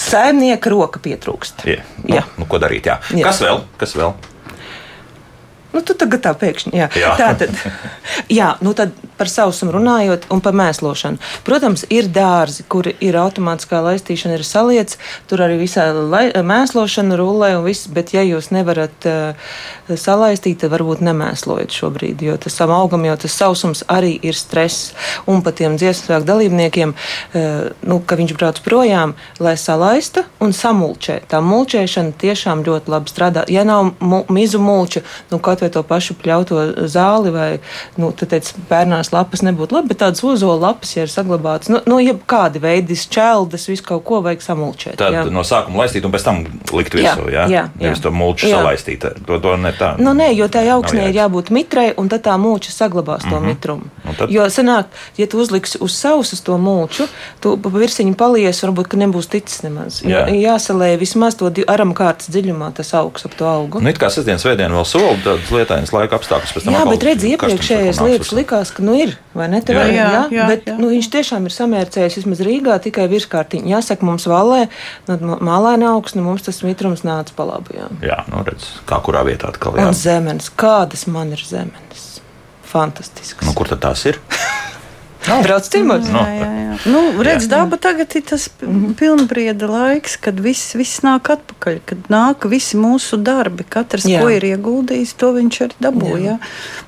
Saimnieka 0.00 0.70
roka 0.72 1.00
pietrūkst. 1.02 1.66
Jā. 1.68 1.82
Nu, 2.04 2.14
jā. 2.14 2.22
Nu, 2.38 2.46
ko 2.48 2.60
darīt? 2.62 2.86
Jā. 2.88 3.00
Jā. 3.12 3.26
Kas 3.26 3.42
vēl? 3.42 3.64
Kas 3.80 3.96
vēl? 3.98 4.14
Nu, 5.70 5.82
tu 5.86 5.94
tagad 5.94 6.24
tā 6.24 6.32
pēkšņi. 6.34 6.72
Jā, 6.74 6.88
jā. 6.98 7.14
tā 7.18 7.30
tad. 7.38 7.54
Jā, 8.30 8.54
nu 8.64 8.72
tad 8.74 8.94
par 9.20 9.28
sausumu 9.30 9.74
runājot 9.76 10.26
un 10.34 10.40
par 10.42 10.54
mēslošanu. 10.56 11.20
Protams, 11.46 11.84
ir 11.92 12.08
dārzi, 12.10 12.64
kur 12.70 12.88
ir 12.90 13.18
automātiskā 13.20 13.78
laistīšana, 13.84 14.38
ir 14.38 14.44
saliets, 14.46 14.98
tur 15.30 15.44
arī 15.44 15.60
visā 15.60 15.90
lai, 15.94 16.24
mēslošana 16.34 17.18
rullē 17.20 17.52
un 17.58 17.66
viss, 17.66 17.86
bet 17.92 18.14
ja 18.16 18.24
jūs 18.26 18.50
nevarat 18.54 19.06
uh, 19.06 19.52
salaistīt, 19.94 20.58
tad 20.62 20.72
varbūt 20.74 21.04
nemēslojat 21.06 21.76
šobrīd, 21.76 22.24
jo 22.26 22.34
tas 22.40 22.56
savam 22.58 22.80
augam 22.80 23.06
jau 23.06 23.18
tas 23.26 23.36
sausums 23.42 23.84
arī 23.92 24.16
ir 24.26 24.38
stress. 24.38 24.90
Un 25.30 25.44
pat 25.46 25.60
tiem 25.60 25.76
dziesmu 25.78 26.22
dalībniekiem, 26.26 26.96
uh, 26.96 27.70
nu, 27.86 28.00
ka 28.02 28.18
viņš 28.18 28.34
brauc 28.40 28.62
projām, 28.64 29.14
lai 29.38 29.54
salaista 29.60 30.26
un 30.42 30.56
samulčē. 30.56 31.20
Tā 31.30 31.42
mulčēšana 31.44 32.16
tiešām 32.20 32.64
ļoti 32.66 32.96
labi 32.96 33.12
strādā. 33.12 33.46
Ja 33.52 33.62
nav 33.68 33.92
mu, 34.00 34.24
mizu 34.32 34.58
mulča, 34.62 35.04
nu, 35.30 35.38
kaut 35.60 35.68
vai 35.68 35.74
to 35.74 35.82
pašu 35.86 36.14
pļauto 36.20 36.88
zāli 36.88 37.32
vai, 37.34 37.48
nu, 38.00 38.10
tad, 38.12 38.32
teic, 38.32 38.50
bērnās 38.70 39.12
lapas 39.12 39.42
nebūtu 39.46 39.76
labi, 39.76 39.92
bet 39.92 40.00
tādas 40.02 40.24
ozola 40.24 40.70
lapas, 40.70 40.94
ja 40.96 41.04
ir 41.04 41.12
saglabātas, 41.12 41.70
nu, 41.72 41.80
nu 41.86 42.00
ja 42.00 42.14
kādi 42.14 42.62
veidi 42.62 42.96
šķeldas, 42.98 43.68
visu 43.70 43.84
kaut 43.86 44.04
ko 44.08 44.20
vajag 44.24 44.44
samulčēt. 44.44 44.96
Tad 45.00 45.14
jā. 45.14 45.24
no 45.30 45.44
sākuma 45.46 45.84
laistīt 45.84 46.06
un 46.06 46.14
pēc 46.14 46.26
tam 46.26 46.42
likt 46.76 46.96
virsū, 46.96 47.28
jā? 47.30 47.46
Jā, 47.46 47.48
jā. 47.50 47.64
Nevis 47.80 48.02
to 48.04 48.12
mulču 48.14 48.48
jā. 48.50 48.60
salaistīt. 48.60 49.06
To, 49.26 49.38
to 49.42 49.56
ne 49.60 49.72
tā. 49.76 49.94
Nu, 50.00 50.14
nē, 50.16 50.30
jo 50.36 50.48
tā 50.52 50.64
augsnē 50.74 51.10
ir 51.10 51.18
jābūt 51.20 51.52
mitrai, 51.54 51.90
un 52.00 52.10
tad 52.12 52.24
tā 52.26 52.36
mulča 52.40 52.72
saglabās 52.74 53.24
mm 53.24 53.30
-hmm. 53.30 53.34
to 53.34 53.40
mhm. 53.40 53.48
mitrumu. 53.48 53.82
Tad... 54.18 54.30
Jo 54.30 54.48
sanāk, 54.50 54.84
ja 55.16 55.26
tu 55.26 55.38
uzliksi 55.40 55.78
uz 55.80 55.96
sausas 55.96 56.40
to 56.40 56.58
mulču, 56.58 57.06
tu 57.40 57.56
pa 57.56 57.68
virsiņu 57.68 58.14
palies, 58.14 58.62
varbūt, 58.64 58.88
ka 58.88 58.96
nebūs 58.96 59.28
ticis 59.28 59.62
nemaz. 59.62 60.02
Jā. 60.02 60.26
Jāsalē 60.28 60.96
vismaz 60.98 61.34
to 61.34 61.50
aram 61.66 61.94
kārtas 61.94 62.30
dziļumā 62.30 62.72
tas 62.74 62.94
augs 62.94 63.24
ap 63.26 63.34
to 63.34 63.46
augu. 63.46 63.80
Nu, 63.80 63.90
it 63.90 63.98
kā 63.98 64.10
sestdienas 64.10 64.44
vēdienu 64.44 64.80
vēl 64.80 64.86
soli, 64.88 65.18
tādas 65.50 65.58
lietainas 65.58 65.92
laika 65.94 66.18
apstākļus. 66.18 66.66
Jā, 66.70 66.82
bet 66.86 67.04
redzi, 67.04 67.30
iepriekšējais 67.34 68.00
lietas 68.04 68.32
likās, 68.36 68.70
ka 68.74 68.84
nu 68.84 68.94
ir, 68.98 69.16
vai 69.34 69.48
ne? 69.50 69.60
Jā, 69.66 69.86
jā, 69.90 70.06
jā, 70.06 70.22
jā, 70.34 70.46
bet 70.50 70.68
jā. 70.68 70.76
Nu, 70.78 70.90
viņš 70.92 71.10
tiešām 71.12 71.48
ir 71.48 71.54
samērcējis 71.54 72.18
vismaz 72.20 72.42
Rīgā 72.46 72.78
tikai 72.84 73.08
virskārtiņā. 73.10 73.70
Jāsaka, 73.74 74.06
mums 74.06 74.26
valē, 74.30 74.68
nu, 75.10 75.38
mālēna 75.46 75.94
augsne, 75.94 76.22
mums 76.24 76.46
tas 76.46 76.62
mitrums 76.66 77.04
nāca 77.06 77.34
pa 77.36 77.48
labi. 77.48 77.78
Jā, 77.80 77.90
jā 78.12 78.20
nu 78.30 78.44
redz, 78.46 78.70
kā 78.88 79.00
kurā 79.04 79.24
vietā 79.26 79.50
atkal. 79.50 79.78
Jā. 79.78 79.90
Un 79.90 79.98
zemenes, 79.98 80.50
kādas 80.54 81.06
man 81.10 81.34
ir 81.34 81.44
zemenes. 81.44 82.08
Fantastisks. 82.70 83.42
Nu, 83.46 83.56
kur 83.58 83.70
tad 83.70 83.82
tās 83.82 84.06
ir? 84.06 84.20
Nav. 85.28 85.42
Brauc 85.44 85.68
ciemos. 85.68 86.08
Jā, 86.08 86.24
jā, 86.32 86.48
jā. 86.48 86.60
Nu, 86.88 87.00
redz, 87.24 87.44
jā. 87.44 87.50
daba 87.58 87.76
tagad 87.80 88.14
ir 88.16 88.22
tas 88.24 88.46
pilnbrieda 88.96 89.68
laiks, 89.68 90.16
kad 90.22 90.38
viss, 90.40 90.72
viss 90.78 91.02
nāk 91.04 91.28
atpakaļ, 91.34 91.80
kad 91.84 92.06
nāk 92.12 92.46
visi 92.48 92.78
mūsu 92.80 93.18
darbi. 93.20 93.66
Katrs, 93.68 94.06
jā. 94.08 94.22
ko 94.22 94.30
ir 94.32 94.46
ieguldījis, 94.48 95.12
to 95.20 95.32
viņš 95.36 95.58
arī 95.66 95.76
dabū. 95.86 96.12
Jā. 96.14 96.20
Jā. 96.24 96.36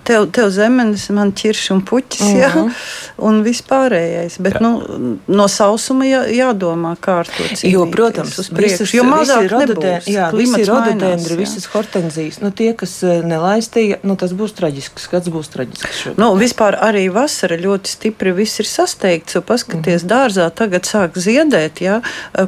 Tev, 0.09 0.29
tev 0.35 0.49
zemenes, 0.55 1.05
man 1.15 1.35
ķirši 1.37 1.75
un 1.75 1.83
puķis, 1.89 2.23
mm 2.23 2.31
-hmm. 2.31 2.41
jā, 2.41 2.51
mhm. 2.55 2.71
un 3.29 3.43
vispārējais. 3.45 4.39
Bet 4.41 4.57
jā. 4.57 4.63
nu, 4.65 5.19
no 5.27 5.49
sausuma 5.49 6.09
jā, 6.09 6.23
jādomā 6.33 6.95
kārtot. 6.97 7.53
Jo, 7.63 7.87
protams, 7.93 8.39
uz 8.39 8.49
priekšu, 8.49 8.89
jo 8.97 9.05
mazāk 9.05 9.51
nebūs. 9.53 10.09
Jā, 10.09 10.31
visi 10.33 10.65
rododendri, 10.65 11.37
visas 11.37 11.69
hortenzijas. 11.75 12.41
Nu, 12.41 12.51
tie, 12.51 12.73
kas 12.73 13.03
eh, 13.03 13.21
nelaistīja, 13.23 14.01
nu, 14.03 14.17
tas 14.17 14.33
būs 14.33 14.57
traģisks. 14.57 15.03
Skats 15.03 15.29
būs 15.29 15.53
traģisks. 15.53 16.17
Nu, 16.17 16.33
vispār 16.39 16.79
arī 16.81 17.09
vasara 17.13 17.57
ļoti 17.59 17.91
stipri 17.91 18.22
stipri 18.23 18.33
viss 18.33 18.61
ir 18.61 18.67
sasteigts. 18.67 19.37
Paskaties, 19.47 20.05
mm. 20.05 20.09
dārzā 20.09 20.47
tagad 20.55 20.87
sāk 20.87 21.17
ziedēt 21.19 21.81
ja, 21.83 22.01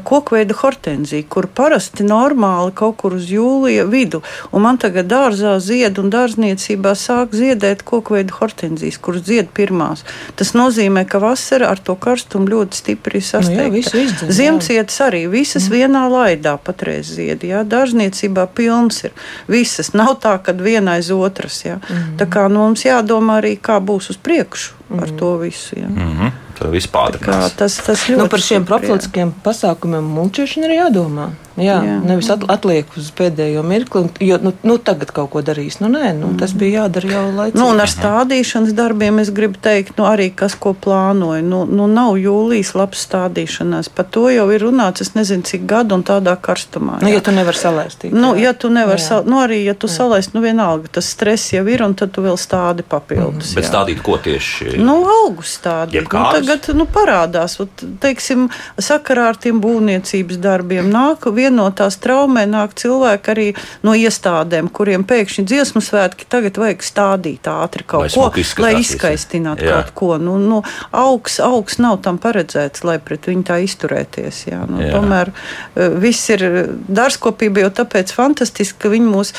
kokveida 0.07 0.54
hortenzija, 0.54 1.25
kur 1.28 1.49
parasti 1.49 2.04
normāli 2.07 2.73
kaut 2.75 2.97
kur 3.00 3.14
uz 3.14 3.26
jūlija 3.26 3.87
vidu. 3.90 4.23
Un 4.52 4.62
man 4.62 4.78
tagad 4.78 5.09
dārzā 5.11 5.59
zied 5.59 5.99
un 5.99 6.11
dārzniecībā 6.12 6.95
sāk 6.95 7.35
ziedēt 7.35 7.83
kokveida 7.83 8.33
hortenzijas, 8.38 9.00
kuras 9.02 9.25
zied 9.26 9.50
pirmās. 9.54 10.04
Tas 10.37 10.54
nozīmē, 10.54 11.04
ka 11.09 11.19
vasara 11.19 11.73
ar 11.73 11.83
to 11.83 11.97
karstumu 11.97 12.47
ļoti 12.52 12.78
stipri 12.78 13.19
ir 13.19 13.26
sasteigta. 13.26 13.99
Nu, 13.99 14.31
Ziemcietas 14.31 15.00
arī 15.02 15.25
visas 15.33 15.66
mm. 15.69 15.75
vienā 15.75 16.04
laidā 16.12 16.54
patreiz 16.62 17.11
zied. 17.16 17.43
Ja. 17.43 17.64
Dārzniecībā 17.66 18.47
pilns 18.54 19.02
ir 19.09 19.16
visas. 19.50 19.90
Nav 19.97 20.21
tā, 20.23 20.37
ka 20.38 20.54
viena 20.54 21.00
aiz 21.00 21.11
otras. 21.14 21.64
Ja. 21.66 21.81
Mm. 21.83 22.14
Tā 22.21 22.31
kā 22.31 22.47
nu, 22.47 22.69
mums 22.69 22.87
jādomā 22.87 23.40
arī, 23.43 23.57
kā 23.59 23.81
būs 23.83 24.12
uz 24.14 24.21
priekšu 24.23 24.85
mm. 24.88 25.02
ar 25.02 25.11
to 25.19 25.35
visu. 25.43 25.63
Ja. 25.73 25.88
Mm 25.88 26.16
-hmm. 26.18 26.33
Tas 26.59 26.71
viss 26.71 26.88
pātrinās. 26.88 27.54
Tas, 27.56 27.76
tas 27.87 28.09
nu, 28.09 28.28
par 28.28 28.40
šiem 28.40 28.64
profilaktiskiem 28.64 29.33
pasākumiem 29.44 30.04
mulčēšana 30.16 30.64
ir 30.64 30.76
jādomā. 30.78 31.30
Jā, 31.54 31.76
jā. 31.87 31.99
Nevis 32.02 32.28
atliek 32.32 32.96
uz 32.99 33.11
pēdējo 33.14 33.62
mirkli, 33.66 34.08
jo 34.26 34.38
nu, 34.42 34.50
nu, 34.66 34.75
tagad 34.82 35.12
kaut 35.14 35.30
ko 35.34 35.42
darīs. 35.46 35.78
Nu, 35.82 35.87
nē, 35.92 36.11
nu, 36.18 36.32
tas 36.38 36.50
bija 36.58 36.82
jādara 36.82 37.11
jau 37.12 37.23
laicīgi. 37.30 37.61
Nu, 37.61 37.68
un 37.70 37.82
ar 37.82 37.90
stādīšanas 37.90 38.75
darbiem 38.75 39.20
es 39.23 39.30
gribu 39.34 39.61
teikt, 39.62 39.94
nu, 40.00 40.06
arī 40.08 40.30
kas 40.34 40.56
ko 40.58 40.73
plānoja. 40.75 41.44
Nu, 41.46 41.62
nu, 41.70 41.87
nav 41.90 42.16
jūlijas 42.18 42.73
labs 42.75 43.04
stādīšanās. 43.06 43.92
Par 43.94 44.08
to 44.11 44.26
jau 44.34 44.49
ir 44.50 44.64
runāts, 44.66 45.04
es 45.04 45.14
nezinu, 45.14 45.46
cik 45.46 45.66
gadu 45.70 45.99
un 45.99 46.02
tādā 46.06 46.34
karstumā. 46.34 46.99
Jā. 46.99 47.06
Nu, 47.06 47.12
ja 47.14 47.23
tu 47.23 47.37
nevari 47.37 47.61
salaistīt. 47.61 48.16
Nu, 48.16 48.32
jā. 48.34 48.49
ja 48.49 48.54
tu 48.58 48.73
nevari 48.75 49.04
sal... 49.04 49.23
nu, 49.30 49.38
arī, 49.44 49.61
ja 49.68 49.76
tu 49.78 49.90
jā. 49.90 49.94
salaist, 50.00 50.34
nu 50.34 50.42
vienalga, 50.42 50.90
tas 50.99 51.12
stress 51.14 51.54
jau 51.54 51.62
ir, 51.70 51.87
un 51.87 51.94
tad 51.99 52.16
tu 52.16 52.25
vēl 52.26 52.38
stādi 52.40 52.82
papildus. 52.82 53.52
Mm. 53.54 53.61
Bet 53.61 53.70
stādīt 53.70 54.02
ko 54.02 54.18
tieši? 54.26 54.75
Nu, 54.82 54.99
augu 55.20 55.46
stādīt. 55.46 56.11
Nu, 56.11 56.26
tagad 56.34 56.66
nu, 56.75 56.88
parādās, 56.90 57.61
ot, 57.62 57.87
teiksim, 58.02 58.49
sakarā 58.82 59.30
ar 59.30 59.38
tiem 59.38 59.62
būvniecības 59.62 60.42
darbiem 60.42 60.90
nāk 60.90 61.30
vienotās 61.44 61.98
traumē 62.02 62.44
nāk 62.50 62.74
cilvēki 62.80 63.32
arī 63.34 63.46
no 63.86 63.94
iestādēm, 63.98 64.70
kuriem 64.74 65.04
pēkšņi 65.08 65.46
dziesmu 65.48 65.82
svētki 65.84 66.26
tagad 66.30 66.58
vajag 66.60 66.84
stādīt 66.84 67.48
ātri 67.50 67.86
kaut 67.86 68.08
lai 68.08 68.12
ko, 68.14 68.64
lai 68.64 68.72
izskaistinātu 68.80 69.68
kaut 69.68 69.92
ko. 69.98 70.10
Nu, 70.20 70.36
nu, 70.40 70.62
augs, 70.94 71.38
augs 71.44 71.78
nav 71.82 72.00
tam 72.04 72.18
paredzēts, 72.22 72.84
lai 72.86 72.98
pret 73.02 73.28
viņu 73.30 73.46
tā 73.48 73.60
izturēties. 73.64 74.44
Jā. 74.48 74.62
Nu, 74.70 74.80
jā. 74.82 74.92
Tomēr 74.94 75.32
eh, 75.32 75.96
viss 76.02 76.30
ir 76.34 76.44
dārzkopība 76.88 77.64
jau 77.64 77.72
tāpēc 77.82 78.12
fantastiski, 78.14 78.78
ka 78.84 78.92
viņi 78.92 79.10
mūs 79.10 79.34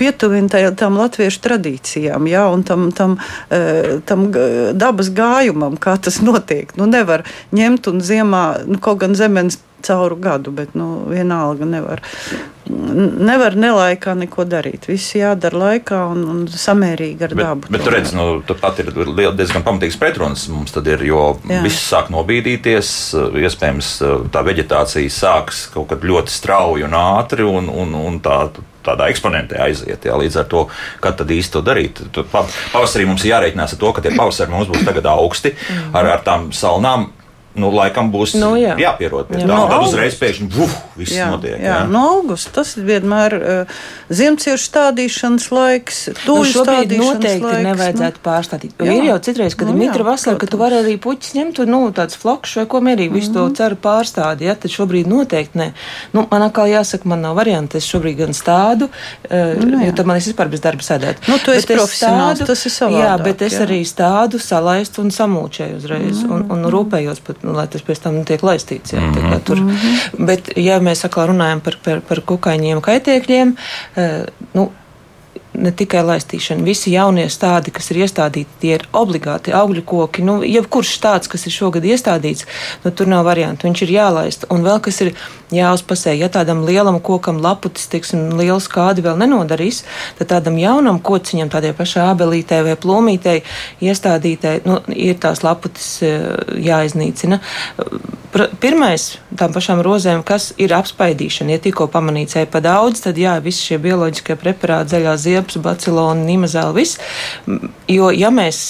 pietuvina 0.00 0.64
tam 0.78 0.98
latviešu 1.00 1.42
tradīcijām 1.44 2.28
jā, 2.30 2.46
un 2.54 2.64
tam, 2.66 2.88
tam, 2.96 3.18
eh, 3.54 3.98
tam 4.08 4.28
dabas 4.74 5.10
gājumam, 5.14 5.78
kā 5.80 5.96
tas 6.00 6.20
notiek. 6.28 6.74
Nu, 6.78 6.88
nevar 6.90 7.26
ņemt 7.54 7.90
un 7.92 8.02
ziemā, 8.04 8.44
nu, 8.68 8.80
kaut 8.82 9.02
gan 9.04 9.16
zemes 9.18 9.60
cauru 9.84 10.18
gadu, 10.20 10.52
bet 10.54 10.74
nu, 10.78 11.04
vienalga 11.10 11.68
nevar. 11.68 12.02
Nevar 12.64 13.52
nelaikā 13.60 14.14
neko 14.16 14.46
darīt. 14.48 14.86
Viss 14.88 15.12
jādara 15.18 15.58
laikā 15.60 15.98
un, 16.14 16.22
un 16.32 16.44
samērīgi 16.48 17.26
ar 17.26 17.34
bet, 17.36 17.44
dabu. 17.44 17.72
Bet, 17.74 17.84
tur 17.84 17.92
redz, 17.92 18.14
nu, 18.16 18.26
pat 18.48 18.80
ir 18.80 18.88
diezgan 19.36 19.64
pamatīgs 19.66 19.98
pretruns 20.00 20.46
mums 20.48 20.72
tad 20.72 20.88
ir, 20.88 21.04
jo 21.04 21.34
Jā. 21.44 21.60
viss 21.66 21.84
sāk 21.92 22.08
nobīdīties, 22.14 22.92
iespējams 23.44 23.90
tā 24.32 24.44
veģetācija 24.48 25.12
sāks 25.12 25.66
kaut 25.74 25.90
kad 25.92 26.06
ļoti 26.08 26.32
strauji 26.32 26.88
un 26.88 26.96
ātri 26.96 27.44
un, 27.44 27.68
un, 27.68 27.92
un 28.00 28.22
tā 28.24 28.46
tādā 28.84 29.08
eksponentē 29.12 29.60
aiziet. 29.64 30.04
Jā, 30.04 30.16
līdz 30.20 30.40
ar 30.42 30.48
to, 30.50 30.66
kad 31.04 31.18
tad 31.20 31.32
īsti 31.32 31.56
to 31.56 31.64
darīt. 31.64 32.02
Tad 32.14 32.30
pavasarī 32.32 33.08
mums 33.08 33.24
ir 33.24 33.34
jārēķinās 33.34 33.76
ar 33.76 33.80
to, 33.80 33.92
ka 33.96 34.04
tie 34.04 34.14
pavasari 34.14 34.52
mums 34.52 34.70
būs 34.70 34.84
tagad 34.86 35.08
augsti 35.14 35.54
ar, 35.92 36.04
ar 36.04 36.24
tām 36.26 36.50
salnām 36.54 37.08
nu, 37.54 37.70
laikam 37.74 38.10
būs 38.14 38.34
nu, 38.38 38.54
jā. 38.58 38.74
jāpierod 38.80 39.28
pie 39.28 39.38
jā, 39.38 39.46
tā. 39.46 39.50
No 39.50 39.66
tad 39.70 39.84
uzreiz 39.86 40.16
pēkšņi 40.18 40.48
vuf, 40.54 40.74
viss 40.98 41.14
jā, 41.14 41.28
notiek. 41.30 41.54
Jā, 41.54 41.66
jā. 41.68 41.76
no 41.90 42.02
augusta 42.16 42.50
tas 42.58 42.74
vienmēr 42.74 43.36
uh, 43.38 43.76
ziemciešu 44.10 44.66
stādīšanas 44.66 45.46
laiks. 45.54 46.00
Nu, 46.26 46.40
šobrīd 46.50 46.94
noteikti 46.98 47.44
laiks, 47.46 47.66
nevajadzētu 47.68 48.20
nu, 48.20 48.24
pārstādīt. 48.24 48.74
Jo 48.82 48.96
ir 48.98 49.08
jau 49.10 49.18
citreiz, 49.28 49.56
kad 49.58 49.70
nu, 49.70 49.76
ir 49.76 49.84
mitra 49.84 50.06
vasara, 50.06 50.38
ka 50.40 50.48
tu 50.50 50.58
vari 50.60 50.80
arī 50.82 50.96
puķis 51.02 51.36
ņemt, 51.38 51.62
nu, 51.70 51.80
tāds 51.94 52.18
flakšs 52.18 52.58
vai 52.60 52.66
ko 52.70 52.82
mierīgi, 52.82 53.10
mm 53.10 53.14
-hmm. 53.14 53.20
visu 53.22 53.32
to 53.36 53.46
mhm. 53.46 53.54
ceru 53.60 53.78
pārstādi, 53.86 54.48
ja, 54.48 54.56
tad 54.58 54.74
šobrīd 54.74 55.10
noteikti 55.10 55.58
nē. 55.58 55.70
Nu, 56.12 56.26
man 56.30 56.48
atkal 56.48 56.66
jāsaka, 56.70 57.06
man 57.06 57.22
nav 57.22 57.38
varianti, 57.38 57.78
es 57.78 57.86
šobrīd 57.86 58.18
gan 58.18 58.34
stādu, 58.34 58.90
uh, 58.90 59.54
nu, 59.62 59.78
jā. 59.78 59.86
jo 59.86 59.92
tad 59.92 60.06
man 60.10 60.16
es 60.16 60.26
vispār 60.26 60.50
bez 60.50 60.60
darba 60.60 60.82
sēdēt. 60.82 61.28
Nu, 61.28 61.38
tu 61.38 61.54
esi 61.54 61.70
profesionāls, 61.70 62.42
stādu, 62.42 62.46
tas 62.50 62.66
ir 62.66 62.72
savādāk. 62.72 63.04
Jā, 63.04 63.16
bet 63.22 63.42
es 63.42 63.52
jā. 63.52 63.62
arī 63.62 63.80
stādu, 63.86 64.42
salaistu 64.42 65.02
un 65.02 65.10
samūčēju 65.10 65.76
uzreiz 65.76 66.22
mm 66.22 66.30
-hmm. 66.30 66.50
un, 66.50 66.64
un 66.64 66.72
rūpējos 66.72 67.20
pat 67.24 67.43
nu, 67.44 67.54
lai 67.56 67.66
tas 67.70 67.84
pēc 67.84 68.00
tam 68.04 68.22
tiek 68.28 68.42
laistīts. 68.44 68.94
Jā, 68.94 69.00
mm 69.00 69.12
-hmm. 69.14 69.42
tur. 69.44 69.60
Mm 69.60 69.70
-hmm. 69.70 70.26
Bet, 70.26 70.52
ja 70.56 70.78
mēs 70.80 71.04
atkal 71.04 71.28
runājam 71.32 71.60
par, 71.60 71.78
par, 71.84 72.00
par 72.08 72.20
kukaiņiem, 72.20 72.80
kaitēkļiem, 72.80 73.54
eh, 73.96 74.24
nu, 74.54 74.70
ne 75.54 75.70
tikai 75.72 76.02
laistīšana, 76.04 76.64
visi 76.66 76.92
jaunie 76.94 77.26
stādi, 77.32 77.72
kas 77.74 77.90
ir 77.92 78.02
iestādīti, 78.04 78.58
tie 78.62 78.72
ir 78.78 78.86
obligāti 78.96 79.54
augļu 79.54 79.84
koki. 79.86 80.24
Nu, 80.26 80.38
jebkurš 80.46 80.96
tāds, 81.02 81.30
kas 81.30 81.46
ir 81.46 81.54
šogad 81.54 81.86
iestādīts, 81.86 82.46
nu, 82.84 82.90
tur 82.90 83.10
nav 83.10 83.24
variantu. 83.28 83.68
Viņš 83.68 83.84
ir 83.86 83.94
jālaist. 83.94 84.46
Un 84.54 84.66
vēl 84.66 84.80
kas 84.84 85.00
ir 85.04 85.12
jāuzpasē, 85.54 86.14
ja 86.18 86.30
tādam 86.32 86.64
lielam 86.66 86.98
kokam 87.04 87.38
laputis, 87.44 87.86
teiksim, 87.92 88.32
liels 88.38 88.68
kādi 88.72 89.04
vēl 89.04 89.18
nenodarīs, 89.20 89.84
tad 90.18 90.32
tādam 90.34 90.58
jaunam 90.60 91.00
kociņam, 91.04 91.52
tādai 91.52 91.74
pašai 91.76 92.08
abelītei 92.10 92.62
vai 92.66 92.76
plūmītei 92.80 93.38
iestādītei, 93.84 94.60
nu, 94.68 94.80
ir 94.90 95.18
tās 95.22 95.44
laputis 95.46 95.96
eh, 96.02 96.28
jāiznīcina 96.66 97.40
Pirmais, 98.34 99.02
tām 99.38 99.52
pašām 99.54 99.78
rozēm, 99.86 100.24
kas 100.26 100.48
ir 100.58 100.72
apspaidīšana, 100.74 101.54
ja 101.54 101.62
tikko 101.62 101.86
pamanīts 101.92 102.34
ej 102.40 102.48
pa 102.50 102.58
daudz, 102.64 103.04
tad 103.04 103.18
jā, 103.20 103.36
visi 103.42 103.68
šie 103.68 103.78
bioloģiskie 103.84 104.34
preparāti, 104.40 104.96
zaļā 104.96 105.12
ziepes, 105.22 105.60
bacilona, 105.62 106.26
nimazēla, 106.26 106.74
viss. 106.74 106.98
Jo, 107.90 108.10
ja 108.10 108.32
mēs 108.34 108.64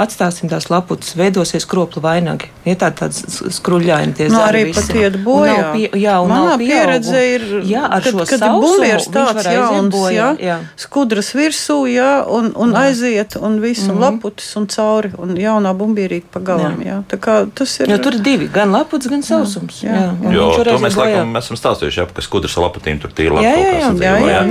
atstāsim 0.00 0.50
tās 0.50 0.68
laputas, 0.72 1.12
veidosies 1.18 1.66
kropla 1.68 2.02
vainagi. 2.04 2.50
Ir 2.68 2.76
tā, 2.80 2.90
tāds 2.96 3.22
skruļaini 3.56 4.16
tie 4.16 4.28
nu, 4.32 4.40
arī 4.42 4.66
pat 4.74 4.90
iet 4.96 5.18
bojā. 5.24 5.58
Pie, 5.74 5.86
jā, 6.00 6.16
un 6.24 6.32
Manā 6.32 6.56
pieredze 6.60 7.22
ir, 7.34 7.44
jā, 7.68 7.84
ar 7.86 8.04
kad, 8.04 8.16
šo 8.16 8.26
kad 8.32 8.44
bumbieris 8.56 9.08
tāds 9.12 9.48
jauns, 9.48 9.96
jā, 10.14 10.28
jā. 10.40 10.58
skudras 10.80 11.32
virsū, 11.36 11.78
jā, 11.90 12.10
un, 12.28 12.50
un 12.56 12.74
jā. 12.74 12.84
aiziet, 12.88 13.36
un 13.40 13.60
viss, 13.62 13.86
un 13.86 13.94
mm 13.94 13.96
-hmm. 13.96 14.04
laputas, 14.06 14.50
un 14.56 14.66
cauri, 14.66 15.12
un 15.18 15.36
jaunā 15.36 15.74
bumbierīt 15.76 16.24
pa 16.32 16.40
galam, 16.40 16.80
jā. 16.80 16.86
jā. 16.86 17.02
Tā 17.10 17.16
kā 17.18 17.36
tas 17.54 17.80
ir. 17.80 17.90
Jo 17.90 17.98
tur 17.98 18.14
ir 18.14 18.20
divi, 18.20 18.48
gan 18.52 18.72
laputas, 18.72 19.10
gan 19.10 19.22
sausums. 19.22 19.82
Jā, 19.82 19.94
jā. 19.94 20.10
jā. 20.22 20.32
Jo, 20.32 20.64
to 20.64 20.78
mēs 20.78 20.96
laikam 20.96 21.36
esam 21.36 21.56
stāstījuši, 21.56 22.00
jā, 22.00 22.06
ka 22.14 22.22
skudras 22.22 22.56
laputīm 22.56 23.00
tur 23.00 23.10
tīri 23.10 23.34
labi. 23.34 23.46
Jā, 23.46 23.56
jā, 23.56 23.64
jā, 23.64 23.92
jā, 24.00 24.16
jā, 24.20 24.42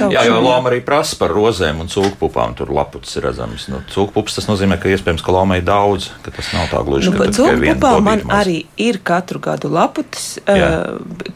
jā, 0.00 0.10
jā, 0.10 0.24
jo 0.28 0.40
loma 0.40 0.70
arī 0.70 0.80
prasa 0.84 1.16
par 1.16 1.30
rozēm 1.30 1.80
un 1.80 1.88
cūkpupām, 1.88 2.54
tur 2.54 2.72
laputas 2.74 3.16
ir 3.16 3.26
redzamas. 3.28 3.68
Nu, 3.68 3.80
cūkpupas 3.90 4.38
tas 4.38 4.48
nozīmē, 4.50 4.78
ka 4.80 4.93
iespējams, 4.94 5.22
ka 5.24 5.32
loma 5.34 5.58
ir 5.58 5.64
daudz, 5.66 6.08
ka 6.24 6.32
tas 6.34 6.50
nav 6.54 6.68
tā 6.72 6.80
gluži. 6.86 7.10
Nu, 7.12 7.26
Cūkpupā 7.34 7.92
man 8.04 8.22
maz. 8.24 8.44
arī 8.44 8.56
ir 8.80 9.00
katru 9.04 9.40
gadu 9.42 9.70
laputis. 9.72 10.38
Jā. 10.46 10.70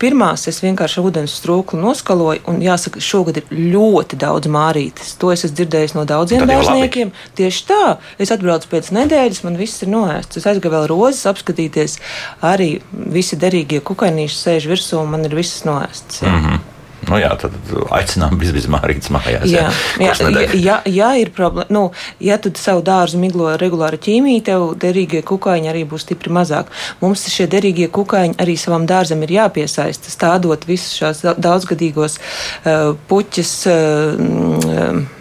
Pirmās 0.00 0.46
es 0.50 0.60
vienkārši 0.64 1.04
ūdens 1.04 1.34
strūklu 1.40 1.80
noskaloju, 1.82 2.44
un 2.50 2.62
jāsaka, 2.64 3.02
šogad 3.02 3.42
ir 3.42 3.50
ļoti 3.74 4.18
daudz 4.20 4.50
mārītes. 4.52 5.14
To 5.20 5.32
es 5.34 5.44
esmu 5.46 5.60
dzirdējis 5.60 5.96
no 5.98 6.06
daudziem 6.08 6.46
dārzniekiem. 6.48 7.12
Tieši 7.38 7.66
tā, 7.68 7.82
es 8.18 8.32
atbraucu 8.34 8.70
pēc 8.72 8.92
nedēļas, 8.94 9.44
man 9.46 9.60
viss 9.60 9.84
ir 9.84 9.92
noēsts. 9.92 10.40
Es 10.40 10.48
aizgāju 10.48 10.74
vēl 10.76 10.88
rozes 10.90 11.26
apskatīties, 11.30 11.98
arī 12.46 12.78
visi 12.92 13.38
derīgie 13.40 13.82
kukainīši 13.84 14.42
sēž 14.42 14.72
virsū, 14.72 15.02
un 15.02 15.14
man 15.14 15.28
ir 15.28 15.38
viss 15.38 15.64
noēsts. 15.68 16.22
Jā. 16.24 16.32
Mm 16.32 16.44
-hmm. 16.44 16.67
Nu, 17.06 17.18
jā, 17.20 17.30
tad 17.40 17.54
aicinām 17.94 18.36
bizmārītas 18.40 19.12
mājās. 19.14 19.46
Jā, 19.48 19.68
jā, 20.02 20.14
jā, 20.18 20.48
jā, 20.58 20.78
jā 20.90 21.10
ir 21.22 21.30
problēma. 21.36 21.68
Nu, 21.72 21.84
ja 22.22 22.38
tu 22.42 22.50
savu 22.58 22.82
dārzu 22.84 23.20
miglo 23.22 23.52
regulāri 23.60 24.00
ķīmiju, 24.02 24.44
tev 24.48 24.66
derīgie 24.82 25.22
kukaiņi 25.26 25.70
arī 25.70 25.84
būs 25.88 26.08
stipri 26.08 26.32
mazāk. 26.34 26.72
Mums 27.02 27.26
šie 27.30 27.46
derīgie 27.50 27.88
kukaiņi 27.94 28.38
arī 28.42 28.58
savam 28.60 28.88
dārzam 28.88 29.22
ir 29.24 29.36
jāpiesaista, 29.38 30.10
stādot 30.12 30.66
visus 30.68 30.98
šos 30.98 31.22
daudzgadīgos 31.38 32.18
uh, 32.18 32.96
puķus. 33.08 33.54
Uh, 33.68 34.98
ķemuru 34.98 35.17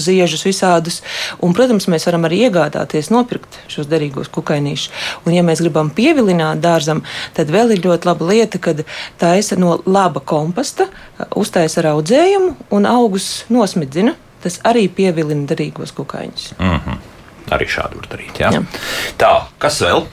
ziežus 0.00 0.44
visādus. 0.46 1.00
Un, 1.40 1.54
protams, 1.56 1.88
mēs 1.90 2.06
varam 2.08 2.26
arī 2.28 2.42
iegādāties, 2.46 3.10
nopirkt 3.14 3.60
šos 3.72 3.88
derīgos 3.90 4.30
kukainīšus. 4.34 4.90
Un, 5.26 5.34
ja 5.36 5.44
mēs 5.46 5.62
gribam 5.64 5.92
pievilināt 5.94 6.62
dārzam, 6.64 7.04
tad 7.36 7.52
vēl 7.52 7.76
ir 7.76 7.84
ļoti 7.84 8.10
laba 8.10 8.30
lieta, 8.32 8.58
kad 8.58 8.84
taisa 9.20 9.58
no 9.60 9.78
laba 9.86 10.20
komposta, 10.20 10.88
uztaisa 11.36 11.80
ar 11.82 11.92
audzējumu 11.94 12.56
un 12.70 12.90
augus 12.90 13.44
nosmidzina. 13.48 14.16
Tas 14.40 14.56
arī 14.64 14.86
pievilina 14.88 15.44
derīgos 15.46 15.92
kukaiņus. 15.92 16.52
Mm 16.58 16.78
-hmm. 16.80 17.00
Arī 17.50 17.66
šādi 17.68 17.98
var 17.98 18.06
darīt. 18.08 18.38
Jā? 18.40 18.52
Jā. 18.54 18.62
Tā, 19.18 19.32
kas 19.58 19.80
vēl? 19.82 20.06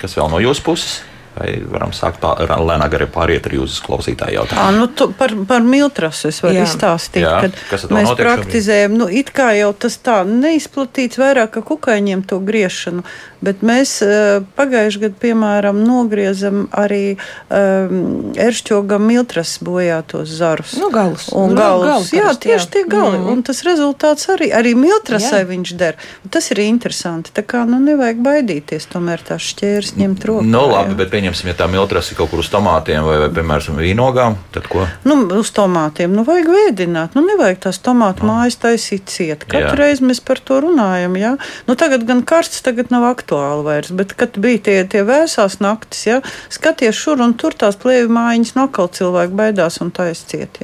Kas 0.00 0.16
vēl 0.16 0.30
no 0.30 0.40
jūsu 0.40 0.62
puses? 0.62 1.02
Vai 1.34 1.48
varam 1.66 1.90
sākt 1.90 2.22
lēnāk 2.22 2.92
arī 2.94 3.06
pāriet 3.10 3.48
arī 3.48 3.58
uz 3.64 3.80
klausītāju 3.82 4.36
jautājumu? 4.36 4.78
Nu, 4.78 4.86
tu, 4.86 5.08
par, 5.18 5.32
par 5.50 5.64
miltrasu 5.66 6.28
es 6.30 6.38
varu 6.44 6.60
Jā. 6.60 6.66
izstāstīt, 6.68 7.24
Jā. 7.24 7.40
kad 7.42 7.86
mēs 7.90 8.12
praktizējam, 8.18 8.94
nu, 9.00 9.08
it 9.10 9.32
kā 9.34 9.48
jau 9.58 9.72
tas 9.74 9.98
tā 9.98 10.20
neizplatīts 10.28 11.18
vairāk, 11.18 11.56
ka 11.56 11.64
kukaiņiem 11.66 12.22
to 12.30 12.38
griešanu, 12.38 13.02
bet 13.44 13.64
mēs 13.66 13.96
uh, 14.06 14.44
pagājuši 14.54 15.02
gadu, 15.02 15.18
piemēram, 15.24 15.80
nogriezam 15.84 16.68
arī 16.70 17.16
um, 17.16 18.30
eršķogam 18.38 19.02
miltras 19.10 19.56
bojātos 19.64 20.30
zarus. 20.38 20.76
Nu, 20.78 20.92
galus. 20.94 21.26
Un 21.34 21.52
nu, 21.52 21.58
galus. 21.58 21.88
galus 21.90 22.14
jā, 22.14 22.30
tieši 22.46 22.68
jā. 22.68 22.70
tie 22.76 22.84
gali. 22.94 23.18
Mm. 23.18 23.28
Un 23.34 23.42
tas 23.46 23.64
rezultāts 23.66 24.30
arī, 24.32 24.52
arī 24.54 24.76
miltrasai 24.78 25.42
jā. 25.42 25.50
viņš 25.50 25.74
der. 25.82 25.98
Un 26.24 26.34
tas 26.38 26.48
ir 26.54 26.62
interesanti. 26.64 27.34
Tā 27.34 27.42
kā, 27.42 27.66
nu, 27.68 27.82
nevajag 27.82 28.22
baidīties, 28.24 28.88
tomēr 28.94 29.26
tās 29.26 29.50
šķērs 29.50 29.94
ņemt 29.98 30.30
rokā. 30.30 30.46
Nu, 30.54 30.64
labi, 30.70 30.96
bet 31.02 31.12
pieņemsim, 31.24 31.48
ja 31.48 31.56
tā 31.56 31.66
miltras 31.72 32.10
ir 32.10 32.18
kaut 32.18 32.30
kur 32.30 32.42
uz 32.42 32.50
tomātiem 32.52 33.04
vai, 33.06 33.16
vai 33.22 33.28
piemēram, 33.32 33.78
vīnogām, 33.80 34.36
tad 34.52 34.66
ko? 34.68 34.84
Nu, 35.08 35.16
uz 35.40 35.50
tomātiem. 35.56 36.12
Nu, 36.12 36.24
vajag 36.26 36.50
vēdināt. 36.52 37.16
Nu, 37.16 37.22
nevajag 37.24 37.62
tās 37.64 37.80
tomātu 37.84 38.26
no. 38.26 38.34
mājas 38.34 38.58
taisīt 38.60 39.08
ciet. 39.08 39.46
Katru 39.48 39.78
reizi 39.80 40.04
mēs 40.04 40.20
par 40.24 40.42
to 40.44 40.60
runājam. 40.66 41.16
Ja? 41.20 41.34
Nu, 41.68 41.78
tagad 41.80 42.04
gan 42.08 42.20
karsts, 42.28 42.60
tagad 42.66 42.92
nav 42.92 43.06
aktuāli 43.08 43.64
vairs, 43.64 43.94
bet 43.96 44.12
kad 44.18 44.36
bija 44.36 44.60
tie, 44.68 44.76
tie 44.90 45.04
vēsās 45.06 45.60
naktis, 45.64 46.04
ja? 46.10 46.20
skaties 46.52 46.98
šur 46.98 47.24
un 47.24 47.32
tur 47.40 47.56
tās 47.56 47.80
plēvi 47.80 48.12
mājiņas 48.12 48.54
nokal 48.58 48.92
cilvēki 48.92 49.38
baidās 49.40 49.80
un 49.80 49.94
taisa 49.96 50.28
ciet. 50.28 50.60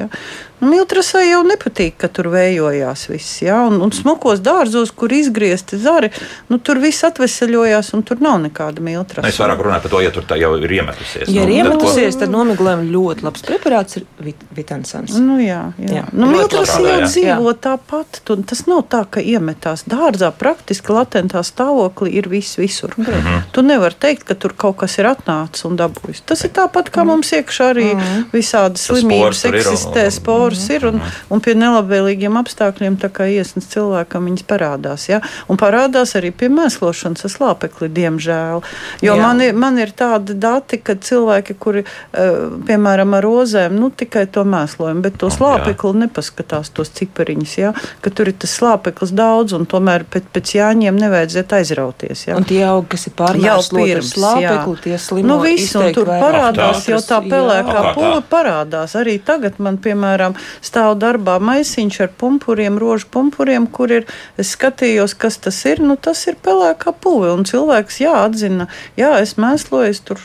Nu, 0.60 0.68
Miltrasai 0.70 1.30
jau 1.30 1.40
nepatīk, 1.46 1.96
ka 2.00 2.08
tur 2.12 2.28
vējojās 2.32 3.06
viss. 3.10 3.40
Ja? 3.44 3.62
Un, 3.68 3.80
un 3.84 3.92
smukos 3.94 4.42
dārzos, 4.44 4.92
kur 4.96 5.12
izgriezti 5.12 5.78
zari, 5.80 6.10
nu, 6.50 6.58
tur 6.60 6.80
viss 6.82 7.04
atvesaļojās 7.08 7.92
un 7.96 8.04
tur 8.06 8.20
nav 8.24 8.38
nekāda 8.44 8.84
miltrasa. 8.84 9.28
Es 9.28 9.40
vairāk 9.40 9.62
runāju 9.64 9.86
par 9.86 9.94
to, 9.94 10.02
ja 10.04 10.12
tur 10.14 10.26
jau 10.40 10.52
ir 10.60 10.74
iemetusies. 10.80 11.30
Ja 11.32 11.44
nu, 11.44 11.48
ir 11.48 11.62
iemetusies, 11.62 12.18
tad, 12.18 12.26
tad 12.26 12.34
nomiglējumi 12.34 12.92
ļoti 12.92 13.26
labs 13.26 13.46
preparāts 13.46 14.00
ir 14.00 14.06
vit 14.20 14.44
vitansans. 14.56 15.16
Nu, 15.16 15.38
jā, 15.40 15.62
jā. 15.80 15.94
jā. 16.00 16.04
Nu, 16.12 16.28
miltrasa 16.34 16.80
jau 16.84 16.98
dzīvo 17.06 17.54
tāpat. 17.64 18.20
Tu, 18.28 18.36
tas 18.52 18.64
nav 18.68 18.84
tā, 18.92 19.02
ka 19.16 19.24
iemetās 19.24 19.86
dārzā 19.88 20.30
praktiski 20.36 20.92
latentā 20.94 21.42
stāvoklī 21.46 22.12
ir 22.20 22.28
viss 22.28 22.60
visur. 22.60 22.94
Mm 22.96 23.04
-hmm. 23.04 23.42
Tu 23.52 23.62
nevari 23.62 23.94
teikt, 23.98 24.24
ka 24.28 24.34
tur 24.34 24.52
kaut 24.56 24.76
kas 24.84 24.98
ir 24.98 25.08
atnācis 25.08 25.64
un 25.64 25.76
dabūjis. 25.78 26.22
Tas 26.26 26.44
ir 26.44 26.50
tāpat, 26.50 26.90
kā 26.90 27.02
mm. 27.04 27.06
mums 27.06 27.32
iekšā 27.32 27.70
arī 27.74 27.88
mm. 27.94 28.24
visādas 28.32 28.86
slimības 28.86 29.44
eksistē, 29.44 30.10
spori 30.10 30.49
kuras 30.50 30.68
ir, 30.74 30.86
un, 30.90 31.00
un 31.30 31.42
pie 31.42 31.54
nelabvēlīgiem 31.58 32.36
apstākļiem, 32.40 32.98
tā 33.00 33.10
kā 33.14 33.28
iesnas 33.30 33.68
cilvēkam, 33.70 34.26
viņas 34.28 34.46
parādās. 34.50 35.06
Ja? 35.10 35.20
Un 35.50 35.60
parādās 35.60 36.16
arī 36.18 36.32
pie 36.34 36.50
mēslošanas 36.52 37.26
ar 37.26 37.34
slāpekli, 37.34 37.90
diemžēl. 37.94 38.64
Jo 39.04 39.16
Jā. 39.16 39.20
man 39.22 39.42
ir, 39.44 39.54
man 39.54 39.78
ir 39.80 39.94
tādi 39.96 40.34
dati, 40.38 40.80
ka 40.82 40.96
cilvēki, 40.98 41.56
kuri, 41.60 41.84
eh, 41.84 42.40
piemēram, 42.66 43.14
ar 43.16 43.26
rozēm, 43.26 43.78
nu 43.78 43.90
tikai 43.90 44.26
to 44.32 44.44
mēslojumu, 44.44 45.04
bet 45.06 45.18
to 45.20 45.30
slāpekli 45.30 46.04
nepaskatās, 46.04 46.72
tos 46.74 46.92
cipariņus, 46.98 47.56
ja? 47.58 47.72
ka 48.00 48.10
tur 48.10 48.32
ir 48.32 48.38
tas 48.40 48.54
slāpeklis 48.58 49.14
daudz, 49.14 49.54
un 49.56 49.66
tomēr 49.70 50.06
pēc, 50.10 50.30
pēc 50.34 50.54
jāņiem 50.58 50.98
nevajadzētu 50.98 51.58
aizrauties. 51.60 52.26
Ja? 52.28 52.38
Un 52.40 52.48
tie 52.48 52.62
augi, 52.66 52.90
kas 52.96 53.06
ir 53.10 53.16
pārmērsloti 53.18 53.96
ar 53.96 54.06
slāpekli, 54.06 54.76
tie 54.86 54.98
slimo. 54.98 55.28
Nu, 55.30 55.38
viss, 55.44 55.74
un 55.78 55.92
tur 55.94 56.10
parādās 56.10 56.86
jau 56.88 57.00
tā 57.04 57.20
pelēkā 57.24 57.94
pula 57.94 58.20
parādās. 58.30 58.96
Arī 58.98 59.18
tagad 59.24 59.60
man, 59.62 59.78
piemēram, 59.82 60.36
stāv 60.64 60.96
darbā 61.02 61.38
maisiņš 61.42 62.00
ar 62.06 62.12
pumpuriem, 62.20 62.78
rožu 62.80 63.08
pumpuriem, 63.12 63.66
kur 63.66 63.92
ir, 64.00 64.08
es 64.40 64.54
skatījos, 64.56 65.16
kas 65.18 65.40
tas 65.44 65.58
ir, 65.70 65.82
nu 65.84 65.96
tas 65.96 66.26
ir 66.30 66.38
pelēkā 66.44 66.94
puve, 67.00 67.32
un 67.34 67.46
cilvēks, 67.48 68.00
jā, 68.04 68.14
atzina, 68.26 68.70
jā, 69.00 69.16
es 69.24 69.36
mēsloju, 69.40 69.90
es 69.94 70.02
tur 70.04 70.22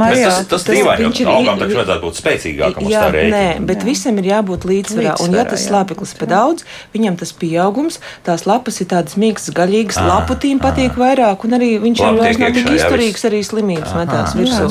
Marijā, 0.00 0.30
tas 0.30 0.48
tas 0.50 0.66
dīvaini, 0.68 1.10
jo 1.20 1.34
augam 1.34 1.60
taču 1.60 1.78
vajadzētu 1.78 2.04
būt 2.04 2.20
spēcīgākam 2.20 2.88
jā, 2.88 2.88
uz 2.88 2.96
tā 2.96 3.10
rēķina. 3.14 3.38
Nē, 3.38 3.66
bet 3.68 3.82
jā. 3.82 3.88
visam 3.88 4.20
ir 4.20 4.28
jābūt 4.30 4.66
līdzsvarā. 4.70 5.14
līdzsvarā 5.14 5.28
un 5.28 5.38
ja 5.38 5.44
tas 5.48 5.66
slāpeklis 5.68 6.14
pa 6.18 6.28
daudz, 6.30 6.66
viņam 6.94 7.18
tas 7.20 7.32
pieaugums, 7.38 8.00
tās 8.26 8.46
lapas 8.48 8.80
ir 8.82 8.90
tādas 8.92 9.18
mīkstas, 9.20 9.54
gaļīgas, 9.56 10.00
à, 10.00 10.06
laputīm 10.10 10.60
patīk 10.62 10.98
vairāk, 11.00 11.46
un 11.46 11.58
arī 11.58 11.70
viņš 11.82 12.02
ir 12.02 12.18
ļoti 12.20 12.50
tik 12.58 12.70
izturīgs 12.78 13.26
arī 13.30 13.40
slimības 13.46 13.96
metās 13.98 14.36
virsū. 14.38 14.70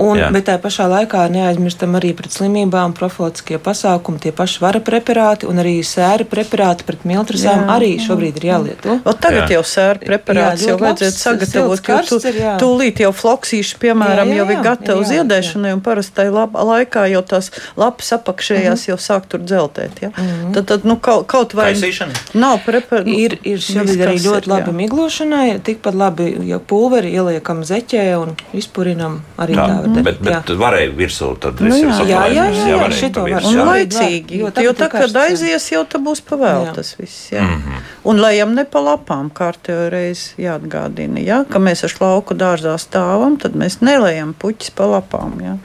Un, 0.00 0.20
bet 0.32 0.46
tā 0.48 0.56
pašā 0.62 0.86
laikā 0.88 1.26
neaizmirstam 1.32 1.96
arī 1.98 2.12
pret 2.16 2.32
slimībām 2.32 2.94
profilaktiskie 2.96 3.58
pasākumi, 3.60 4.20
tie 4.22 4.32
paši 4.32 4.62
vara 4.62 4.80
preparāti 4.84 5.48
un 5.50 5.60
arī 5.60 5.80
sēra 5.84 6.24
preparāti 6.28 6.86
pret 6.88 7.04
miltrasām 7.08 7.68
arī 7.74 7.96
šobrīd 8.00 8.38
ir 8.40 8.46
jālieto. 8.48 8.96
O, 9.04 9.12
tagad 9.12 9.50
jā. 9.50 9.58
jau 9.58 9.64
sēra 9.66 10.00
preparāts 10.00 10.64
jau 10.64 10.78
vajadzētu 10.80 11.20
sagatavot, 11.20 11.90
jo 11.90 12.00
tu, 12.08 12.20
tūlīt 12.62 13.02
jau 13.04 13.12
floksīši 13.12 13.80
piemēram 13.82 13.99
piemēram, 14.00 14.28
jā, 14.28 14.34
jā, 14.34 14.40
jau 14.40 14.50
ir 14.50 14.62
gatava 14.64 15.04
ziedēšanai, 15.10 15.72
un 15.76 15.82
parastai 15.84 16.26
laikā 16.30 17.06
jau 17.12 17.22
tās 17.22 17.50
lapas 17.76 18.12
apakšējās 18.16 18.64
mm 18.64 18.82
-hmm. 18.82 18.88
jau 18.88 18.98
sāk 18.98 19.28
tur 19.28 19.40
dzeltēt. 19.40 20.02
Ja? 20.02 20.08
Mm 20.08 20.26
-hmm. 20.26 20.54
Tad, 20.54 20.66
tad 20.66 20.84
nu, 20.84 20.96
kaut, 20.96 21.26
kaut 21.26 21.54
vai 21.54 21.74
Kaisīšana. 21.74 22.12
nav 22.34 22.58
preparāta. 22.66 23.06
Nu, 23.10 23.18
ir, 23.18 23.38
ir 23.42 23.58
šobrīd 23.58 24.00
arī 24.06 24.16
ļoti 24.18 24.46
ir, 24.46 24.48
labi 24.48 24.70
jā. 24.70 24.76
miglošanai, 24.82 25.60
tikpat 25.64 25.94
labi, 25.94 26.36
ja 26.48 26.58
pulveri 26.58 27.12
ieliekam 27.12 27.64
zeķē 27.64 28.16
un 28.22 28.36
izpurinam 28.52 29.20
arī 29.38 29.54
tā. 29.54 29.66
tā 29.66 29.86
mm. 29.86 30.02
Bet, 30.02 30.20
bet 30.20 30.50
varēja 30.50 30.96
virsū, 30.96 31.36
tad 31.40 31.60
nu, 31.60 31.76
jā, 31.76 32.00
jā, 32.06 32.06
jā, 32.06 32.26
jā, 32.34 32.46
jā, 32.68 32.76
jā, 32.76 32.90
šito 32.90 33.20
var. 33.20 33.42
Un 33.44 33.56
laicīgi, 33.56 34.38
jo, 34.38 34.52
jo 34.64 34.72
tā, 34.72 34.88
kad 34.88 35.16
aizies, 35.16 35.70
jau 35.72 35.84
tā 35.84 35.98
būs 35.98 36.20
pavēl 36.20 36.74
tas 36.74 36.94
viss. 36.98 37.32
Jā. 37.32 37.40
-hmm. 37.40 37.80
Un 38.04 38.20
lejam 38.20 38.54
ne 38.54 38.64
pa 38.64 38.80
lapām, 38.80 39.30
kārtējo 39.30 39.88
reizi 39.92 40.40
jāatgādina, 40.40 41.20
ja? 41.24 41.42
ka 41.50 41.60
mēs 41.62 41.84
ar 41.84 41.94
lauku 42.00 42.34
dārzā 42.34 42.76
stāvam, 42.80 43.36
tad 43.40 43.56
mēs 43.58 43.80
ne 43.84 43.89
nelējam 43.90 44.34
puķis 44.38 44.74
pa 44.78 44.88
lapām. 44.94 45.36
Ja? 45.44 45.56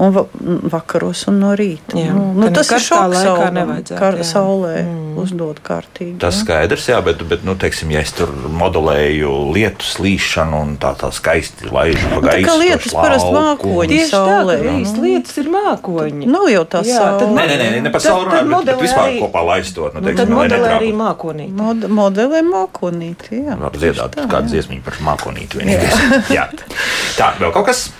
Un 0.00 0.12
va 0.14 0.24
vakaros 0.72 1.26
un 1.28 1.40
no 1.42 1.50
rīta. 1.58 1.98
Jā, 1.98 2.14
nu, 2.16 2.30
nu, 2.38 2.48
tas 2.54 2.70
ir 2.72 2.82
šoks 2.82 3.18
saulē, 3.20 3.76
kar, 3.90 4.16
saulē 4.24 4.74
mm. 4.80 5.18
uzdot 5.20 5.60
kārtīgi. 5.64 6.14
Tas 6.22 6.38
jā. 6.38 6.44
skaidrs, 6.44 6.86
jā, 6.88 7.00
bet, 7.04 7.20
bet 7.28 7.44
nu, 7.44 7.54
teiksim, 7.60 7.92
ja 7.92 8.00
es 8.04 8.14
tur 8.16 8.32
modelēju 8.32 9.34
lietu 9.54 9.84
slīšanu 9.84 10.62
un 10.64 10.72
tā 10.80 10.94
tā 11.00 11.12
skaisti 11.14 11.68
laižu 11.68 12.08
pa 12.14 12.22
gaisu. 12.30 12.46
Tā 12.46 12.48
kā 12.48 12.56
lietas 12.62 12.96
parasti 12.96 13.36
mākoņi 13.36 13.92
Tieši 13.92 14.10
saulē. 14.14 14.58
Tā, 14.64 14.74
jā, 14.80 14.96
lietas 15.04 15.40
ir 15.44 15.52
mākoņi. 15.52 16.32
Nav 16.32 16.50
jau 16.54 16.66
tā 16.76 16.84
jā, 16.88 16.98
saule. 17.04 17.30
Nē, 17.36 17.46
nē, 17.52 17.60
nē, 17.60 17.84
ne 17.84 17.94
par 17.94 18.06
sauli 18.06 18.28
runājot, 18.30 18.50
bet, 18.56 18.72
bet 18.72 18.84
vispār 18.86 19.06
arī, 19.06 19.22
kopā 19.26 19.46
laistot. 19.52 19.96
Nu, 19.96 20.04
teiksim, 20.06 20.20
tad 20.24 20.36
modelē 20.38 20.74
arī 20.78 20.92
mākonīti. 20.96 21.56
Mod, 21.60 21.88
modelē 22.00 22.44
mākonīti, 22.48 23.44
jā. 23.44 23.60
Var 23.60 23.80
dziedāt 23.80 24.20
kādu 24.24 24.54
dziesmiņu 24.54 24.86
par 24.86 25.00
mākonīti 25.10 25.60
vienīgais. 25.60 26.30
Jā. 26.32 26.48
Tā, 27.18 27.34
vēl 27.40 27.52
kaut 27.52 27.68
kas? 27.68 27.90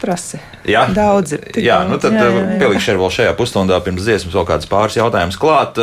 Prasi. 0.00 0.38
Jā, 0.64 0.86
daudz. 0.96 1.34
Jā, 1.60 1.82
nu 1.84 1.98
tad 2.00 2.14
jā, 2.16 2.24
jā, 2.24 2.40
jā. 2.40 2.56
pielikšu 2.60 2.94
vēl 2.96 3.10
šajā 3.12 3.32
pusstundā 3.36 3.76
pirms 3.84 4.06
dziesmas 4.06 4.32
vēl 4.32 4.46
kādas 4.48 4.68
pāris 4.70 4.96
jautājumus 4.96 5.36
klāt. 5.40 5.76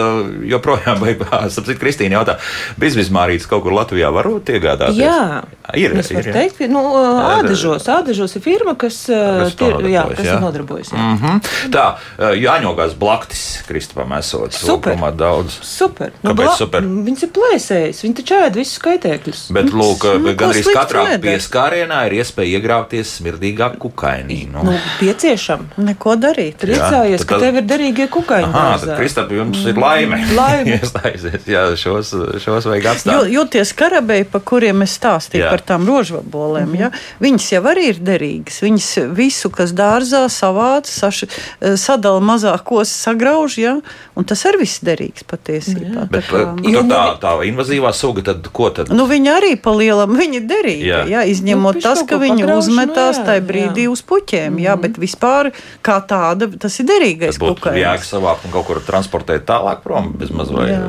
Joprojām, 0.50 0.98
vai, 1.04 1.14
sapratu, 1.54 1.78
Kristīna 1.82 2.18
jautā, 2.18 2.38
bizbizmārītis 2.82 3.46
kaut 3.50 3.62
kur 3.66 3.76
Latvijā 3.78 4.10
varot 4.14 4.50
iegādāties? 4.50 4.98
Jā, 5.04 5.44
ir. 5.78 5.94
Es 6.02 6.10
varu 6.16 6.34
teikt, 6.34 6.58
ka 6.58 6.70
nu, 6.72 6.82
ādažos, 6.98 7.86
ādažos 7.94 8.34
ir 8.40 8.46
firma, 8.46 8.74
kas, 8.80 9.04
tie, 9.06 9.70
jā, 9.92 10.08
kas 10.16 10.32
jā. 10.32 10.40
nodarbojas. 10.42 10.92
Jā. 10.96 10.98
Mm 10.98 11.20
-hmm. 11.22 11.52
Tā, 11.76 11.86
jāņogās 12.42 12.98
blaktis 12.98 13.62
Kristupam 13.68 14.18
esot. 14.18 14.54
Super. 14.54 14.98
Daudz. 15.14 15.60
Super. 15.62 16.12
Nu, 16.24 16.34
Kāpēc 16.34 16.58
super? 16.58 16.82
Viņas 16.82 17.24
ir 17.24 17.32
plēsējis, 17.38 18.02
viņi 18.04 18.16
taču 18.22 18.36
ēd 18.36 18.56
visus 18.56 18.80
skaitēkļus. 18.80 19.46
Bet, 19.54 19.70
lūk, 19.74 20.08
nu, 20.20 20.34
gandrīz 20.34 20.68
katrā 20.74 21.06
pieskārienā 21.22 22.06
ir 22.08 22.18
iespēja 22.22 22.58
iegrāvties 22.58 23.18
smirdīgā 23.20 23.72
kukainī. 23.92 24.48
Nu. 24.52 24.64
Nu, 24.64 24.74
pieciešama. 25.00 25.76
Neko 25.84 26.16
darīt. 26.20 26.58
Priecājies, 26.62 27.24
ka 27.28 27.40
tev 27.42 27.60
ir 27.60 27.66
derīgie 27.68 28.08
kukaiņi. 28.12 28.50
Aha, 28.50 28.78
tad, 28.82 28.94
Kristap, 29.00 29.32
jums 29.36 29.62
ir 29.68 29.80
laime. 29.80 30.22
laime. 30.40 30.76
Iestājusies, 30.80 31.48
jā, 31.52 31.64
šos, 31.80 32.14
šos 32.44 32.68
vajag 32.70 32.90
atstāt. 32.94 33.14
Jo, 33.14 33.42
jūties 33.42 33.74
karabēji, 33.78 34.28
pa 34.32 34.42
kuriem 34.44 34.86
es 34.86 34.96
stāstīju 35.00 35.44
jā. 35.44 35.52
par 35.52 35.64
tām 35.68 35.86
rožvabolēm, 35.90 36.70
mm 36.70 36.76
-hmm. 36.76 36.80
ja? 36.82 37.20
viņas 37.20 37.50
jau 37.52 37.64
arī 37.74 37.88
ir 37.92 38.02
derīgas. 38.12 38.62
Viņas 38.64 38.90
visu, 39.18 39.52
kas 39.54 39.76
dārzā 39.76 40.24
savāca, 40.32 40.92
saši, 40.92 41.28
sadala 41.76 42.20
mazākos, 42.20 42.90
sagrauž, 42.90 43.58
ja? 43.58 43.78
un 44.16 44.28
tas 44.28 44.46
arī 44.46 44.64
viss 44.66 44.84
derīgs 44.86 45.28
patiesībā. 45.28 46.08
Bet, 46.12 46.26
tā, 46.30 46.46
kā, 46.46 46.72
nu, 46.72 46.84
tā, 46.90 47.04
tā 47.22 47.36
invazīvā 47.50 47.94
suga, 47.94 48.24
tad 48.32 48.48
ko 48.54 48.70
tad? 48.70 48.92
Nu, 48.94 49.08
viņa 49.10 49.38
arī 49.40 49.56
pa 49.62 49.74
lielam, 49.76 50.16
viņa 50.18 50.44
derīga, 50.48 50.86
jā. 50.86 51.02
Jā, 51.12 51.24
izņemot 51.32 51.80
nu, 51.80 51.82
tas, 51.82 52.04
ka 52.08 52.20
viņa 52.22 52.56
uzmetās 52.56 53.20
nu, 53.20 53.26
tajā 53.28 53.44
brīdī 53.46 53.81
jā. 53.86 53.92
uz 53.94 54.04
puķiem, 54.08 54.60
jā, 54.64 54.76
bet 54.82 55.00
vispār 55.02 55.52
kā 55.86 55.98
tāda, 56.08 56.50
tas 56.62 56.80
ir 56.82 56.90
derīgais 56.90 57.40
kukainis. 57.42 57.82
Jēga 57.82 58.08
savākt 58.08 58.48
un 58.48 58.56
kaut 58.56 58.68
kur 58.70 58.82
transportēt 58.86 59.46
tālāk 59.50 59.84
prom 59.86 60.12
bez 60.18 60.34
mazvai. 60.34 60.70
Jā. 60.72 60.82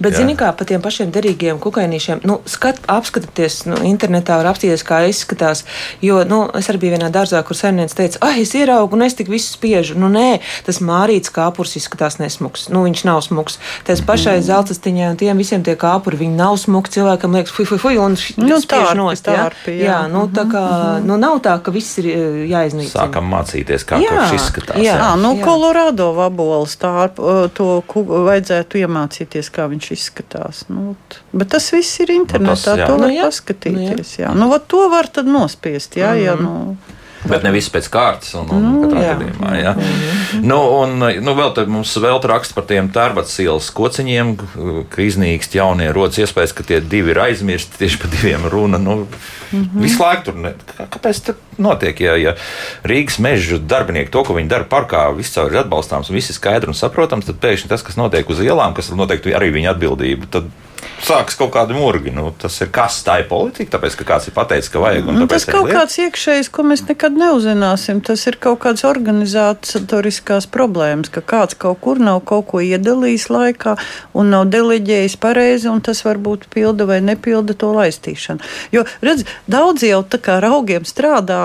Bet, 0.00 0.12
jā. 0.14 0.22
zini 0.22 0.36
kā, 0.38 0.52
pa 0.56 0.66
tiem 0.68 0.82
pašiem 0.84 1.12
derīgiem 1.14 1.60
kukainīšiem, 1.62 2.24
nu, 2.28 2.40
skat, 2.50 2.80
apskatieties, 2.90 3.64
nu, 3.70 3.80
internetā 3.88 4.38
var 4.40 4.52
apstīties, 4.52 4.84
kā 4.86 5.04
izskatās, 5.10 5.64
jo, 6.04 6.22
nu, 6.28 6.44
es 6.58 6.70
arī 6.72 6.84
biju 6.86 6.96
vienā 6.96 7.10
dārzā, 7.14 7.42
kur 7.46 7.58
saimnieks 7.58 7.96
teica, 7.98 8.20
ah, 8.24 8.38
es 8.40 8.54
ieraugu 8.58 8.96
un 8.96 9.06
es 9.06 9.16
tik 9.18 9.30
visu 9.32 9.54
spiežu. 9.54 9.96
Nu, 9.98 10.10
nē, 10.12 10.40
tas 10.66 10.80
mārīts 10.84 11.32
kāpurs 11.34 11.76
izskatās 11.78 12.18
nesmuks. 12.20 12.68
Nu, 12.72 12.84
viņš 12.86 13.04
nav 13.08 13.22
smuks. 13.26 13.58
Tas 13.86 14.02
pašai 14.04 14.38
mm. 14.38 14.46
zeltastiņai 14.48 15.10
un 15.12 15.20
tiem 15.20 15.40
visiem 15.40 15.64
tie 15.66 15.76
kāpuri, 15.80 16.20
viņi 16.24 16.38
nav 16.38 16.58
smuki. 16.62 16.92
Cilvēkam 16.94 17.36
liekas, 17.38 17.54
fui, 17.54 17.66
fui, 17.68 17.80
fui, 17.82 17.94
un 18.00 18.16
nu, 18.40 18.60
spiež 18.62 18.94
nost. 18.98 19.28
Jā. 19.30 19.48
jā, 19.70 19.98
nu, 20.12 20.26
tā 20.34 20.46
kā, 20.50 20.62
mm 20.62 20.82
-hmm. 20.82 21.08
nu, 21.10 21.18
nav 21.20 21.40
tā, 21.44 21.56
ka 21.62 21.74
viss 21.74 21.98
ir 22.02 22.10
jāiznīcina. 22.48 22.92
Sākam 22.94 23.28
mācīties, 23.32 23.84
kā 23.88 23.98
jā, 24.02 24.12
tas 24.16 24.34
izskatās. 24.36 24.80
Jā, 24.82 24.96
jā. 25.00 25.10
nu, 25.20 25.34
jā. 25.38 25.44
Kolorādo 25.46 26.10
vaboles 26.16 26.76
tā 26.80 27.08
to 27.14 27.68
vajadzētu 27.94 28.82
iemācīties, 28.84 29.50
kā 29.54 29.68
viņš 29.72 29.90
izskatās. 29.96 30.64
Nu, 30.72 30.96
bet 31.32 31.52
tas 31.54 31.70
viss 31.74 32.02
ir 32.04 32.14
internetā, 32.16 32.50
nu, 32.50 32.56
tas, 32.56 32.88
to 32.88 32.98
var 32.98 33.06
nu, 33.06 33.12
jā. 33.14 33.28
paskatīties. 33.28 34.18
Nu, 34.18 34.24
jā. 34.24 34.34
Nu, 34.42 34.50
to 34.74 34.88
var 34.92 35.10
tad 35.12 35.30
nospiest, 35.30 35.96
jā, 35.96 36.12
mm 36.12 36.18
-hmm. 36.18 36.24
ja, 36.24 36.34
nu. 36.36 36.76
Bet 37.24 37.44
ne 37.44 37.52
viss 37.54 37.72
pēc 37.72 37.86
kārtas, 37.92 38.34
un, 38.36 38.50
un 38.52 38.64
nu, 38.64 38.72
katrā 38.84 39.02
jā. 39.04 39.12
gadījumā. 39.14 39.52
Jā. 39.56 39.72
Mm. 39.78 40.42
Nu, 40.44 40.58
un, 40.82 41.06
nu, 41.24 41.34
vēl 41.38 41.54
tad 41.56 41.70
mums 41.72 41.94
vēl 42.04 42.20
raksta 42.28 42.56
par 42.56 42.66
tiem 42.68 42.90
tērbats 42.92 43.38
ielas 43.40 43.70
kociņiem, 43.74 44.34
ka 44.92 45.00
iznīkst 45.04 45.56
jaunie 45.56 45.88
rodas 45.94 46.20
iespējas, 46.20 46.52
ka 46.56 46.66
tie 46.68 46.82
divi 46.84 47.14
ir 47.14 47.22
aizmirsti, 47.24 47.80
tieši 47.80 48.00
par 48.02 48.12
diviem 48.12 48.44
runa. 48.52 48.80
Nu, 48.82 48.96
mm 49.04 49.62
-hmm. 49.62 49.86
Visu 49.86 50.02
laiku 50.02 50.24
tur, 50.28 50.36
ne, 50.44 50.54
kāpēc 50.78 51.22
tas 51.30 51.40
notiek, 51.58 52.00
ja, 52.00 52.16
ja 52.16 52.34
Rīgas 52.84 53.18
meža 53.18 53.58
darbinieki 53.58 54.10
to, 54.10 54.24
ko 54.24 54.34
viņi 54.34 54.48
dara 54.48 54.64
parkā, 54.64 55.06
viscaur 55.16 55.52
ir 55.52 55.62
atbalstāms 55.64 56.10
un 56.10 56.16
viss 56.16 56.30
ir 56.30 56.36
skaidrs 56.36 56.68
un 56.68 56.74
saprotams, 56.74 57.26
tad 57.26 57.40
pēkšņi 57.40 57.68
tas, 57.68 57.82
kas 57.82 57.96
notiek 57.96 58.30
uz 58.30 58.40
ielām, 58.40 58.74
kas 58.74 58.90
noteikti 58.90 59.34
arī 59.34 59.52
viņa 59.54 59.70
atbildība, 59.70 60.26
tad 60.30 60.44
sākas 61.04 61.36
kaut 61.38 61.52
kādi 61.54 61.76
murgi. 61.76 62.12
Nu, 62.14 62.30
tas 62.40 62.56
ir 62.64 62.70
kas, 62.74 63.00
tā 63.06 63.20
ir 63.22 63.28
politika, 63.30 63.76
tāpēc, 63.76 63.96
ka 64.00 64.06
kāds 64.08 64.28
ir 64.30 64.34
pateicis, 64.36 64.70
ka 64.72 64.82
vajag. 64.82 65.10
Nu, 65.14 65.26
tas 65.30 65.46
kaut 65.48 65.68
liek. 65.68 65.76
kāds 65.76 65.98
iekšējs, 66.00 66.50
ko 66.54 66.64
mēs 66.66 66.84
nekad 66.88 67.16
neuzzināsim. 67.18 68.00
Tas 68.04 68.24
ir 68.30 68.38
kaut 68.42 68.62
kāds 68.64 68.84
organizatoriskās 68.88 70.48
problēmas, 70.52 71.12
ka 71.12 71.22
kāds 71.24 71.58
kaut 71.58 71.80
kur 71.84 72.00
nav 72.02 72.22
kaut 72.28 72.48
ko 72.52 72.62
iedalījis 72.64 73.28
laikā 73.32 73.76
un 74.16 74.32
nav 74.34 74.48
deleģējis 74.52 75.18
pareizi, 75.20 75.68
un 75.72 75.82
tas 75.84 76.00
varbūt 76.06 76.48
pilda 76.54 76.88
vai 76.88 77.00
nepilda 77.04 77.56
to 77.58 77.72
laistīšanu. 77.74 78.44
Jo, 78.74 78.86
redz, 79.04 79.26
daudz 79.50 79.84
jau 79.86 80.02
tā 80.08 80.20
kā 80.22 80.38
ar 80.40 80.48
augiem 80.52 80.86
strādā, 80.88 81.40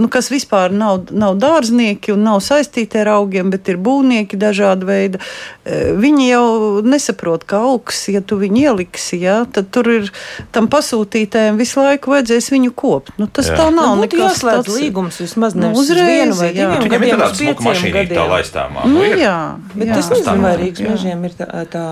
nu, 0.00 0.08
kas 0.12 0.30
vispār 0.32 0.72
nav, 0.74 1.06
nav 1.10 1.36
dārznieki 1.42 2.14
un 2.16 2.24
nav 2.26 2.40
saistīti 2.44 3.00
ar 3.02 3.14
augiem, 3.18 3.52
bet 3.52 3.68
ir 3.72 3.80
būvnieki 3.82 4.40
dažāda 4.40 4.88
veida. 4.88 5.22
Viņi 5.64 6.28
jau 6.28 6.46
nesaprot, 6.86 7.44
ka 7.48 7.62
augs, 7.68 8.06
ja 8.12 8.22
tu 8.24 8.38
viņu 8.40 8.62
ieliksi, 8.82 9.20
ja, 9.22 9.44
tad 9.52 9.70
tur 9.72 9.88
ir 9.90 10.10
tam 10.52 10.68
pasūtītājiem 10.70 11.58
visu 11.60 11.80
laiku 11.80 12.12
vajadzēs 12.12 12.50
viņu 12.52 12.72
kopt. 12.74 13.12
Nu, 13.20 13.26
tas 13.26 13.48
jā. 13.48 13.56
tā 13.56 13.68
nav. 13.70 13.96
Nu, 13.96 14.06
nekas 14.06 14.42
tāds 14.42 14.70
līgums 14.72 15.20
vismaz 15.22 15.54
nu, 15.54 15.72
uzreiz 15.78 16.08
vienu 16.08 16.36
vai 16.38 16.50
diviem 16.52 16.88
gadiem. 16.88 17.02
Viņam 17.02 17.06
ir 17.06 17.22
tāds 17.22 17.42
smuka 17.42 17.66
mašīnīt 17.68 18.12
tā 18.12 18.26
laistāmā. 18.30 18.86
Nu, 18.86 18.98
nu, 18.98 19.20
jā, 19.20 19.36
bet 19.74 19.92
jā. 19.92 19.98
es 20.00 20.10
nezinu, 20.12 20.42
vai 20.42 20.52
Rīgas 20.60 20.88
mežiem 20.88 21.26
ir 21.28 21.36
tā, 21.38 21.48
tā 21.72 21.84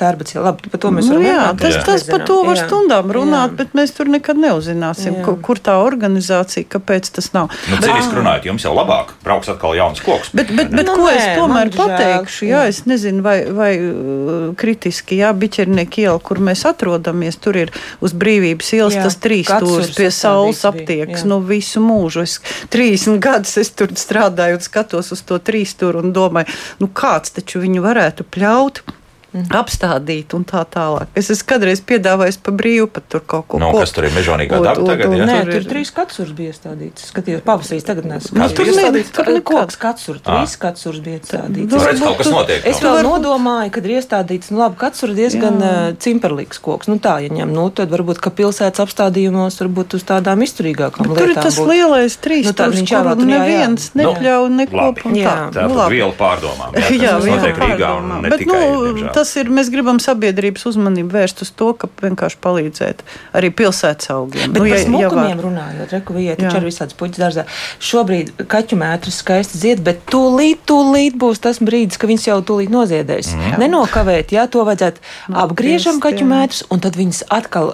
tērbacija. 0.00 0.44
Labi, 0.44 0.72
par 0.72 0.82
to 0.84 0.92
mēs 0.94 1.08
nu, 1.08 1.16
varam 1.16 1.26
jā, 1.26 1.38
runāt. 1.40 1.62
Tas, 1.64 1.78
tas 1.88 2.06
par 2.10 2.26
to 2.28 2.38
var 2.46 2.60
stundām 2.60 3.12
runāt, 3.14 3.56
bet 3.58 3.76
mēs 3.78 3.94
tur 3.96 4.10
nekad 4.12 4.40
neuzzināsim, 4.40 5.20
kur 5.44 5.62
tā 5.62 5.78
organizācija, 5.82 6.68
kāpēc 6.76 7.12
tas 7.18 7.30
nav. 7.36 7.52
Nu, 7.70 7.80
cīniski 7.82 8.18
runājot, 8.20 8.48
jums 8.50 8.66
jau 8.66 8.74
labāk 8.76 9.14
brauks 9.24 9.50
atkal 9.52 9.76
jauns 9.78 10.02
koks. 10.04 10.32
Bet, 10.36 10.52
bet, 10.54 10.72
bet 10.74 10.90
ko 10.90 11.08
es 11.10 11.24
tomēr 11.38 11.72
pateikšu, 11.74 12.48
jā, 12.50 12.64
es 12.70 12.84
nezinu, 12.88 13.22
vai, 13.24 13.36
vai 13.54 13.72
uh, 13.80 14.50
kritiski, 14.58 15.18
jā, 15.22 15.32
biķernieki 15.36 16.04
iela, 16.04 16.20
kur 16.34 16.42
mēs 16.50 16.64
atrodamies, 16.66 17.38
tur 17.38 17.58
ir 17.62 17.72
uz 18.02 18.14
brīvības 18.18 18.72
ielas 18.74 18.98
jā, 18.98 19.04
tas 19.06 19.18
trīs 19.22 19.46
stūris 19.46 19.94
pie 19.94 20.10
saules 20.14 20.64
aptiekas. 20.66 21.22
Nu, 21.28 21.38
visu 21.44 21.82
mūžu. 21.84 22.24
Es 22.26 22.40
30 22.74 23.22
gadus 23.22 23.54
es 23.62 23.70
tur 23.70 23.94
strādāju 23.94 24.58
un 24.58 24.66
skatos 24.66 25.14
uz 25.14 25.22
to 25.22 25.38
trīs 25.38 25.76
stūri 25.76 26.02
un 26.02 26.12
domāju, 26.16 26.50
nu 26.82 26.90
kāds 26.90 27.36
taču 27.38 27.62
viņu 27.62 27.84
varētu 27.84 28.26
pļaut 28.34 28.82
mm. 29.34 29.50
apstādīt 29.58 30.34
un 30.36 30.46
tā 30.48 30.62
tālāk. 30.70 31.10
Es 31.18 31.30
esmu 31.34 31.48
kādreiz 31.52 31.82
piedāvājis 31.84 32.38
pa 32.44 32.54
brīvu 32.54 32.88
pat 32.94 33.08
tur 33.12 33.24
kaut 33.26 33.48
ko. 33.50 33.60
No, 33.62 33.72
nu, 33.74 33.82
kas 33.82 33.94
tur 33.94 34.08
ir 34.08 34.14
mežonīgā 34.14 34.60
daba 34.62 34.86
tagad? 34.88 35.14
Jā, 35.14 35.26
nē, 35.28 35.38
tur 35.48 35.58
ir 35.58 35.68
trīs 35.68 35.92
katsurs 35.94 36.32
bija 36.36 36.54
stādīts. 36.56 37.08
Skatījos, 37.10 37.44
pavasīs 37.46 37.86
tagad 37.86 38.08
nesmu. 38.08 38.38
Nu, 38.40 38.48
tur 38.54 38.70
stādīts, 38.70 39.12
tur 39.14 39.30
koks 39.50 39.78
katsurs, 39.80 40.22
trīs 40.24 40.56
katsurs 40.60 41.02
bija 41.04 41.20
stādīts. 41.24 41.70
Tur 41.72 41.86
redz, 41.88 42.02
kaut 42.04 42.20
kas 42.22 42.30
notiek. 42.32 42.68
Es 42.70 42.82
vēl 42.84 43.00
nodomāju, 43.06 43.72
kad 43.74 43.88
ir 43.88 43.96
iestādīts, 43.98 44.52
nu 44.54 44.62
labi, 44.62 44.78
katsurs 44.80 45.16
diezgan 45.18 45.60
uh, 45.60 45.72
cimperlīgs 46.00 46.62
koks. 46.64 46.90
Nu 46.90 46.98
tā, 47.02 47.18
ja 47.24 47.32
ņem, 47.32 47.52
nu 47.54 47.66
tad 47.74 47.92
varbūt, 47.94 48.20
ka 48.22 48.32
pilsētas 48.34 48.84
apstādījumos 48.84 49.58
varbūt 49.62 49.98
uz 49.98 50.06
tādām 50.08 50.44
izturīgākām 50.46 51.10
lietām. 51.10 51.20
Tur 51.20 51.34
ir 51.34 51.40
tas 51.40 51.58
lielais 51.58 52.18
trīs 52.22 52.48
nu, 52.48 52.54
stūrs, 52.54 52.82
kuru 52.88 53.28
neviens 53.28 53.90
neļauj 53.98 54.50
nekop 54.54 55.02
un 55.08 55.18
tā. 55.18 55.36
Tā 55.54 55.66
ir 55.66 55.94
viela 55.94 56.14
pārdomām. 56.18 56.78
Jā, 56.94 57.16
viela 57.24 57.52
pārdomām. 57.58 58.28
Bet, 58.28 58.44
nu, 58.48 58.58
tas 59.24 59.32
ir, 59.40 59.48
mēs 59.52 59.70
gribam 59.72 59.98
sabiedrības 60.02 60.66
uzmanību 60.68 61.14
vērst 61.14 61.40
uz 61.44 61.50
to, 61.56 61.70
ka 61.78 61.88
vienkārši 62.02 62.38
palīdzēt 62.44 63.00
arī 63.36 63.50
pilsētas 63.56 64.10
augiem. 64.12 64.52
Bet 64.52 64.60
nu, 64.60 64.68
ja, 64.68 64.76
par 64.76 64.84
smukumiem 64.84 65.32
ja 65.32 65.38
runājot, 65.40 65.94
rekuvijai 65.96 66.36
taču 66.40 66.60
ir 66.60 66.66
visāds 66.68 66.96
puķis 66.98 67.22
dārzā. 67.22 67.46
Šobrīd 67.82 68.34
kaķu 68.50 68.78
mētris 68.80 69.22
skaisti 69.22 69.60
zied, 69.62 69.80
bet 69.86 70.04
tūlīt, 70.12 70.66
tūlīt 70.68 71.16
būs 71.20 71.40
tas 71.44 71.62
brīdis, 71.64 72.00
ka 72.00 72.10
viņas 72.10 72.28
jau 72.28 72.38
tūlīt 72.50 72.72
noziedēs. 72.74 73.32
Mm. 73.32 73.56
Nenokavēt, 73.64 74.34
jā, 74.36 74.44
to 74.52 74.66
vajadzētu 74.68 75.00
no, 75.32 75.40
apgriežam 75.46 76.02
kaķu 76.04 76.28
mētrus 76.28 76.66
un 76.68 76.84
tad 76.84 77.00
viņas 77.00 77.24
atkal, 77.32 77.72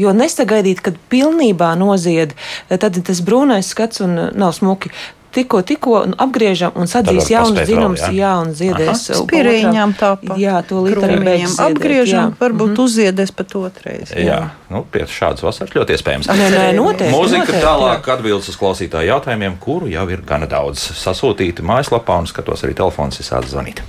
jo 0.00 0.16
nesagaidīt, 0.16 0.82
kad 0.84 0.98
pilnībā 1.12 1.72
nozied, 1.78 2.34
tad 2.72 2.98
tas 3.06 3.24
brūnais 3.24 3.70
skats 3.70 4.02
un 4.02 4.18
nav 4.34 4.56
smuki 4.58 4.90
tikko, 5.34 5.62
tikko 5.66 6.00
apgriežam 6.20 6.74
un 6.78 6.88
sadzīs 6.90 7.30
jaunas 7.30 7.68
dzinumus, 7.68 8.02
jā. 8.08 8.12
jā, 8.18 8.32
un 8.42 8.52
ziedēs. 8.56 9.04
Spirīņām 9.20 9.94
tāpat. 9.98 10.34
Jā, 10.40 10.58
to 10.66 10.82
līdz 10.84 11.06
arī 11.06 11.18
beigas. 11.26 11.56
Apgriežam, 11.62 12.34
varbūt 12.40 12.72
mm 12.72 12.76
-hmm. 12.76 12.84
uzziedēs 12.84 13.34
pat 13.36 13.54
otrais. 13.60 14.10
Jā, 14.10 14.24
jā. 14.26 14.40
nu, 14.70 14.84
pie 14.90 15.06
šādas 15.06 15.42
vasaras 15.46 15.74
ļoti 15.74 15.96
iespējams. 15.96 16.26
Nē, 16.28 16.50
nē, 16.56 16.66
noteikti. 16.76 17.14
Mūzika 17.14 17.46
noteikti, 17.46 17.64
tālāk 17.66 18.06
jā. 18.06 18.14
atbildes 18.14 18.48
uz 18.48 18.56
klausītāju 18.56 19.08
jautājumiem, 19.12 19.58
kuru 19.60 19.86
jau 19.88 20.08
ir 20.10 20.22
gana 20.26 20.46
daudz 20.46 20.78
sasūtīti 21.04 21.62
mājaslapā 21.62 22.18
un 22.18 22.26
skatos 22.26 22.64
arī 22.64 22.74
telefons, 22.74 23.20
es 23.20 23.30
sāku 23.30 23.46
zvanīt. 23.46 23.82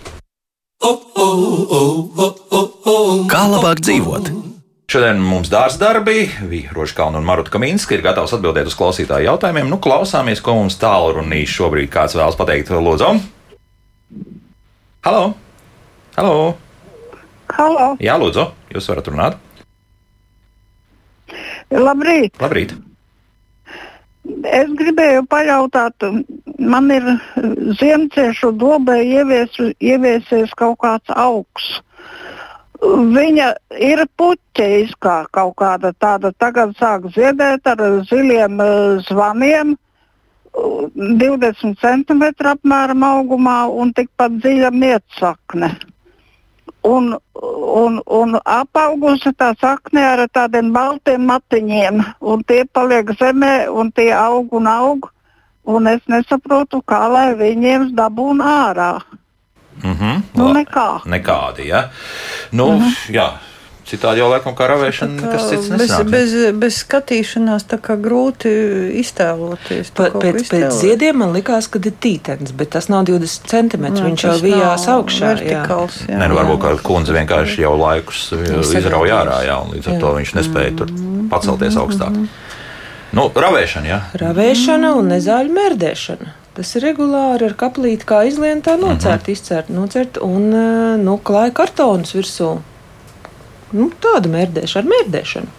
Kā 3.32 3.43
labāk 3.47 3.82
dzīvot? 3.86 4.50
Šodien 4.91 5.21
mums 5.23 5.47
dārza 5.47 5.80
darbi, 5.80 6.25
Vija 6.51 6.73
Rožkalna 6.75 7.21
un 7.21 7.23
Maruta 7.23 7.54
Kaminska 7.54 7.93
ir 7.95 8.01
gatavs 8.04 8.34
atbildēt 8.36 8.67
uz 8.67 8.73
klausītāju 8.75 9.23
jautājumiem. 9.23 9.69
Nu, 9.71 9.77
klausāmies, 9.80 10.41
ko 10.43 10.58
mums 10.58 10.75
tālrunīs 10.82 11.54
šobrīd 11.54 11.88
kāds 11.93 12.17
vēlas 12.17 12.36
pateikt. 12.36 12.73
Lūdzu! 12.75 13.12
Halo! 15.08 15.21
Halo! 16.17 16.34
Halo! 17.56 17.86
Jā, 18.04 18.17
lūdzu, 18.19 18.43
jūs 18.75 18.89
varat 18.91 19.08
runāt. 19.13 19.38
Labrīt! 21.71 22.36
Labrīt! 22.43 22.73
Es 24.43 24.73
gribēju 24.82 25.23
pajautāt, 25.32 26.04
man 26.60 26.91
ir 26.91 27.08
ziemciešu 27.80 28.51
dobē 28.60 28.99
ievies, 29.06 29.56
ieviesies 29.80 30.51
kaut 30.60 30.82
kāds 30.84 31.15
augsts 31.15 31.80
Viņa 32.82 33.48
ir 33.78 34.02
puķeiskā 34.17 35.15
kaut 35.36 35.54
kāda 35.62 35.91
tāda. 36.02 36.32
Tagad 36.41 36.74
sāk 36.80 37.06
ziedēt 37.13 37.67
ar 37.70 37.82
ziliem 38.10 38.58
uh, 38.58 38.98
zvaniem. 39.06 39.76
20 40.52 41.78
cm 41.80 42.24
apmēram 42.52 43.06
augumā 43.08 43.60
un 43.70 43.94
tikpat 43.96 44.41
dziļa 44.41 44.72
mietsakne. 44.76 45.70
Un, 46.84 47.13
un, 47.38 48.02
un 48.02 48.36
apaugusi 48.41 49.32
tā 49.38 49.52
sakne 49.62 50.02
ar 50.02 50.26
tādiem 50.34 50.74
baltiem 50.74 51.24
matiņiem, 51.30 52.02
un 52.20 52.44
tie 52.50 52.65
paliek 52.65 53.13
zemē, 53.20 53.70
un 53.70 53.94
tie 53.94 54.10
aug 54.17 54.52
un 54.58 54.67
aug. 54.67 55.12
Un 55.70 55.86
es 55.86 56.02
nesaprotu, 56.10 56.82
kā 56.82 57.06
lai 57.06 57.36
viņiem 57.38 57.91
dabūna 57.94 58.54
ārā. 58.65 58.94
Mm 59.84 59.96
-hmm. 60.00 60.22
nu, 60.34 60.54
nekā. 60.54 60.89
Nekādi, 61.06 61.67
ja? 61.67 61.89
Nu, 62.52 62.72
mm 62.72 62.80
-hmm. 62.80 63.15
jā. 63.15 63.30
Citādi 63.91 64.22
jau 64.22 64.30
laikam 64.32 64.54
kā 64.56 64.67
ravēšana, 64.70 65.17
kā, 65.20 65.26
nekas 65.26 65.50
cits 65.50 65.70
nesanāk. 65.70 66.12
Bez, 66.12 66.34
bez, 66.34 66.56
bez 66.62 66.76
skatīšanās 66.84 67.65
tā 67.67 67.80
kā 67.84 67.98
grūti 68.00 68.52
iztēloties. 69.02 69.89
Pa, 69.98 70.04
pēc, 70.04 70.38
iztēlot. 70.41 70.52
pēc 70.54 70.78
ziediem 70.80 71.17
man 71.17 71.34
likās, 71.36 71.67
ka 71.67 71.80
ir 71.84 71.98
tītens, 72.06 72.54
bet 72.56 72.70
tas 72.70 72.88
nav 72.88 73.04
20 73.10 73.50
centimetri. 73.52 74.00
No, 74.00 74.08
viņš 74.08 74.24
jau 74.24 74.38
vijās 74.39 74.88
augšā. 74.88 75.34
Vertikāls, 75.34 75.98
jā. 76.06 76.13
Jā, 76.13 76.20
Nē, 76.22 76.30
nu, 76.32 76.36
varbūt 76.39 76.62
kā 76.63 76.76
kundze 76.86 77.13
vienkārši 77.13 77.62
jau 77.65 77.74
laikus 77.82 78.32
izrauja 78.80 79.24
ārā, 79.26 79.41
jā, 79.50 79.58
un 79.65 79.76
līdz 79.76 79.88
ar 79.88 79.94
jā. 79.94 80.00
to 80.00 80.13
viņš 80.20 80.36
nespēja 80.39 80.78
tur 80.78 80.94
pacelties 81.30 81.76
augstāk. 81.76 82.10
Mm 82.10 82.24
-hmm. 82.24 82.52
Nu, 83.12 83.28
ravēšana, 83.36 83.88
jā. 83.88 84.00
Ravēšana 84.13 84.94
un 84.96 85.12
nezāļu 85.12 85.52
mērdēšana. 85.58 86.36
Tas 86.57 86.73
ir 86.75 86.83
regulāri 86.83 87.47
ar 87.47 87.55
kaplīti, 87.55 88.07
kā 88.07 88.25
izlienta, 88.27 88.73
tā 88.73 88.81
nocērt, 88.81 89.23
uh 89.23 89.27
-huh. 89.27 89.31
izcērt, 89.31 89.71
nocērt 89.71 90.19
un 90.25 90.51
eh, 90.53 90.97
nu, 90.99 91.17
klāja 91.17 91.53
kartonus 91.55 92.11
virsū. 92.15 92.57
Nu, 93.71 93.91
tāda 94.03 94.27
mērdēšana, 94.27 94.83
ar 94.83 94.89
mērdēšanu. 94.93 95.57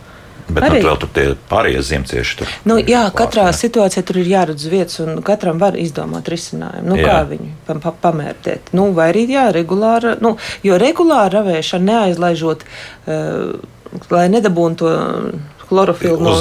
Bet 0.52 0.66
arī 0.66 0.82
nu, 0.82 0.88
vēl 0.88 0.98
tur 1.00 1.10
tie 1.14 1.24
pārējie 1.48 1.82
ziemcieši. 1.88 2.36
Tur 2.38 2.50
nu, 2.68 2.76
jā, 2.76 3.06
pār, 3.06 3.14
katrā 3.22 3.46
jā. 3.48 3.54
situācijā 3.56 4.02
tur 4.04 4.18
ir 4.20 4.28
jāredz 4.32 4.66
vietas, 4.68 4.98
un 5.00 5.22
katram 5.24 5.60
var 5.62 5.78
izdomāt 5.80 6.28
risinājumu. 6.28 6.88
Nu, 6.90 6.98
jā. 7.00 7.06
kā 7.08 7.22
viņu 7.30 7.48
pa, 7.66 7.78
pa, 7.84 7.94
pamērtēt. 8.08 8.72
Nu, 8.76 8.90
vai 8.96 9.08
arī 9.14 9.24
jā, 9.32 9.46
regulāra, 9.54 10.16
nu, 10.20 10.36
jo 10.66 10.76
regulāra 10.82 11.38
ravēšana 11.38 11.88
neaizlaižot, 11.88 12.66
uh, 13.06 14.02
lai 14.12 14.26
nedabūtu 14.32 14.76
to 14.82 14.92
chlorofilu 15.68 16.20
no 16.20 16.36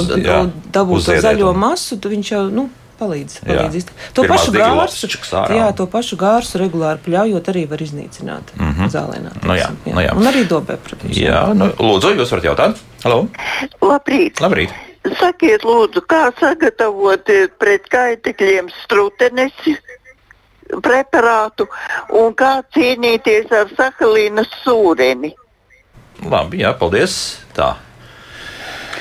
dabūto 0.75 1.15
zaļo 1.23 1.53
masu, 1.55 1.99
viņš 2.03 2.31
jau. 2.35 2.45
Nu, 2.51 2.67
palīdz. 3.01 3.39
palīdz 3.47 3.89
to 4.15 4.25
Pirmās 4.25 4.45
pašu 4.45 4.53
gārsu, 4.55 5.09
jā, 5.57 5.67
to 5.77 5.87
pašu 5.89 6.19
gārsu 6.21 6.61
regulāri 6.61 7.03
pļaujot, 7.07 7.49
arī 7.53 7.65
var 7.71 7.83
iznīcināt 7.83 8.53
mm 8.57 8.71
-hmm. 8.71 8.93
zālēnā. 8.93 9.33
Nu 9.43 9.57
jā, 9.57 9.67
jā. 9.85 9.95
Nu 9.95 10.05
jā. 10.05 10.13
Un 10.17 10.31
arī 10.31 10.45
dobē, 10.47 10.77
protams. 10.85 11.17
Jā, 11.17 11.43
nu, 11.57 11.71
lūdzu, 11.79 12.15
jūs 12.19 12.31
varat 12.31 12.49
jautāt? 12.51 12.81
Halo? 13.03 13.27
Labrīt! 13.81 14.41
Labrīt. 14.41 14.73
Sakiet, 15.17 15.63
lūdzu, 15.65 16.03
kā 16.05 16.29
sagatavot 16.39 17.25
pret 17.57 17.87
kaitekļiem 17.89 18.69
strutenesi 18.83 19.73
preparātu 20.79 21.67
un 22.15 22.35
kā 22.37 22.61
cīnīties 22.75 23.51
ar 23.51 23.71
sahalīnas 23.77 24.51
sūreni? 24.63 25.33
Labi, 26.21 26.61
jā, 26.61 26.73
paldies. 26.77 27.41
Tā. 27.57 27.73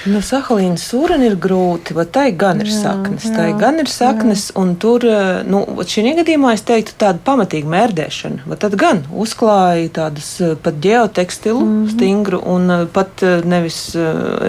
Nu, 0.09 0.21
Sahalīna 0.25 0.81
sūreni 0.81 1.27
ir 1.29 1.35
grūti, 1.41 1.93
bet 1.97 2.13
tai 2.15 2.31
gan 2.37 2.63
ir 2.63 2.71
jā, 2.71 2.79
saknes. 2.79 3.27
Jā, 3.29 3.35
tai 3.37 3.49
gan 3.61 3.81
ir 3.83 3.91
saknes, 3.91 4.47
jā. 4.49 4.57
un 4.63 4.73
tur, 4.81 5.05
eh, 5.05 5.43
nu, 5.45 5.61
šī 5.85 6.15
gadījumā 6.21 6.55
es 6.57 6.65
teiktu 6.65 6.95
tādu 7.01 7.21
pamatīgu 7.27 7.69
mērdēšanu. 7.69 8.47
Bet 8.49 8.63
tad 8.65 8.79
gan 8.81 9.03
uzklāja 9.13 9.91
tādas 10.01 10.31
eh, 10.41 10.55
pat 10.57 10.81
geotekstilu 10.81 11.61
mm 11.61 11.75
-hmm. 11.75 11.93
stingru, 11.93 12.41
un 12.55 12.71
eh, 12.71 12.87
pat 12.93 13.25
nevis, 13.45 13.81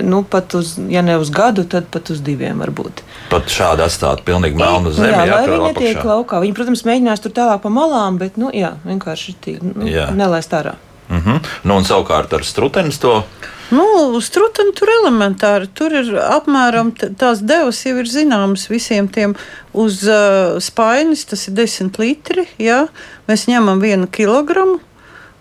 nu, 0.03 0.23
pat 0.23 0.55
uz, 0.55 0.77
ja 0.89 1.01
ne 1.01 1.17
uz 1.17 1.29
gadu, 1.29 1.63
tad 1.63 1.91
pat 1.91 2.09
uz 2.09 2.21
diviem 2.21 2.63
varbūt. 2.63 3.03
Pat 3.29 3.51
šādi 3.51 3.83
atstāt 3.83 4.23
pilnīgi 4.23 4.55
melnu 4.55 4.91
zemi. 4.91 5.11
Jā, 5.11 5.25
jā 5.25 5.35
lai 5.35 5.47
viņi 5.49 5.73
netiek 5.73 6.03
laukā. 6.03 6.39
Viņi, 6.39 6.53
protams, 6.53 6.85
mēģinās 6.87 7.19
tur 7.19 7.31
tālāk 7.31 7.59
pa 7.61 7.69
malām, 7.69 8.17
bet, 8.17 8.37
nu, 8.37 8.51
jā, 8.53 8.77
vienkārši 8.85 9.35
tī, 9.43 9.59
nu, 9.61 9.83
nelaist 10.15 10.53
ārā. 10.53 10.75
Mm 11.09 11.19
-hmm. 11.19 11.39
nu, 11.63 11.75
un 11.75 11.83
savukārt 11.83 12.33
ar 12.33 12.43
strutenis 12.43 12.99
to 12.99 13.23
Nu, 13.71 14.19
struteni 14.23 14.73
tur 14.75 14.91
elementāri. 14.91 15.69
Tur 15.73 15.95
ir 15.95 16.11
apmēram 16.19 16.91
tās 16.97 17.43
devas 17.47 17.79
jau 17.85 17.95
ir 18.01 18.09
zināmas 18.11 18.67
visiem 18.71 19.07
tiem 19.07 19.35
uz 19.71 20.03
uh, 20.07 20.59
spainis. 20.59 21.25
Tas 21.29 21.47
ir 21.47 21.55
10 21.59 21.99
litri. 22.01 22.47
Ja? 22.59 22.85
Mēs 23.31 23.47
ņemam 23.51 23.83
vienu 23.83 24.11
kilogramu 24.11 24.81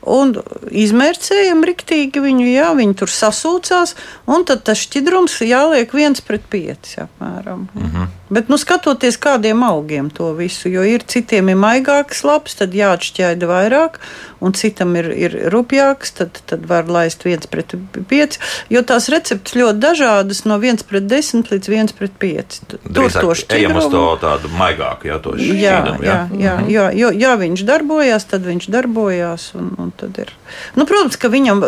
un 0.07 0.33
izmērcējam 0.71 1.65
riktīgi 1.67 2.23
viņu, 2.25 2.47
jā, 2.49 2.71
viņi 2.77 2.97
tur 3.03 3.11
sasūcās, 3.13 3.93
un 4.31 4.47
tad 4.49 4.65
tas 4.65 4.81
šķidrums 4.87 5.41
jāliek 5.45 5.93
viens 5.93 6.25
pret 6.25 6.47
pieci 6.49 7.03
apmēram. 7.05 7.69
Mm 7.75 7.91
-hmm. 7.91 8.09
Bet, 8.31 8.49
nu, 8.49 8.59
skatoties 8.61 9.19
kādiem 9.19 9.65
augiem 9.67 10.11
to 10.15 10.31
visu, 10.39 10.71
jo 10.71 10.85
ir 10.87 11.03
citiem 11.03 11.51
ir 11.51 11.59
maigāks 11.59 12.23
labs, 12.23 12.55
tad 12.61 12.75
jāatšķaida 12.79 13.49
vairāk, 13.51 13.99
un 14.41 14.55
citam 14.57 14.95
ir, 14.97 15.11
ir 15.13 15.35
rupjāks, 15.53 16.15
tad, 16.17 16.39
tad 16.49 16.65
var 16.71 16.89
laist 16.91 17.25
viens 17.27 17.49
pret 17.51 17.75
pieci, 18.09 18.41
jo 18.73 18.83
tās 18.87 19.11
receptes 19.13 19.57
ļoti 19.59 19.83
dažādas, 19.83 20.45
no 20.49 20.61
viens 20.63 20.87
pret 20.87 21.09
desmit 21.11 21.51
līdz 21.53 21.73
viens 21.73 21.97
pret 21.97 22.15
pieci. 22.23 22.63
Tur 22.71 23.11
to 23.11 23.35
šķidrumu. 23.37 23.83
uz 23.83 23.91
to 23.93 24.05
tādu 24.23 24.53
maigāku, 24.55 25.11
jā, 25.11 25.19
to 25.23 25.35
šķidrumu. 25.37 26.07
Jā, 26.07 26.15
jā, 26.31 26.41
jā, 26.41 26.55
-hmm. 26.57 26.71
jā, 26.71 26.87
jo, 27.03 27.11
ja 27.25 27.35
viņš 27.41 27.65
darbojās, 27.67 28.29
tad 28.31 28.47
viņš 28.47 28.71
darbojās, 28.71 29.51
un, 29.59 29.75
un 29.79 29.91
tad 29.91 30.19
ir. 30.23 30.33
Nu, 30.79 30.87
protams, 30.87 31.17
ka 31.17 31.29
viņam 31.29 31.65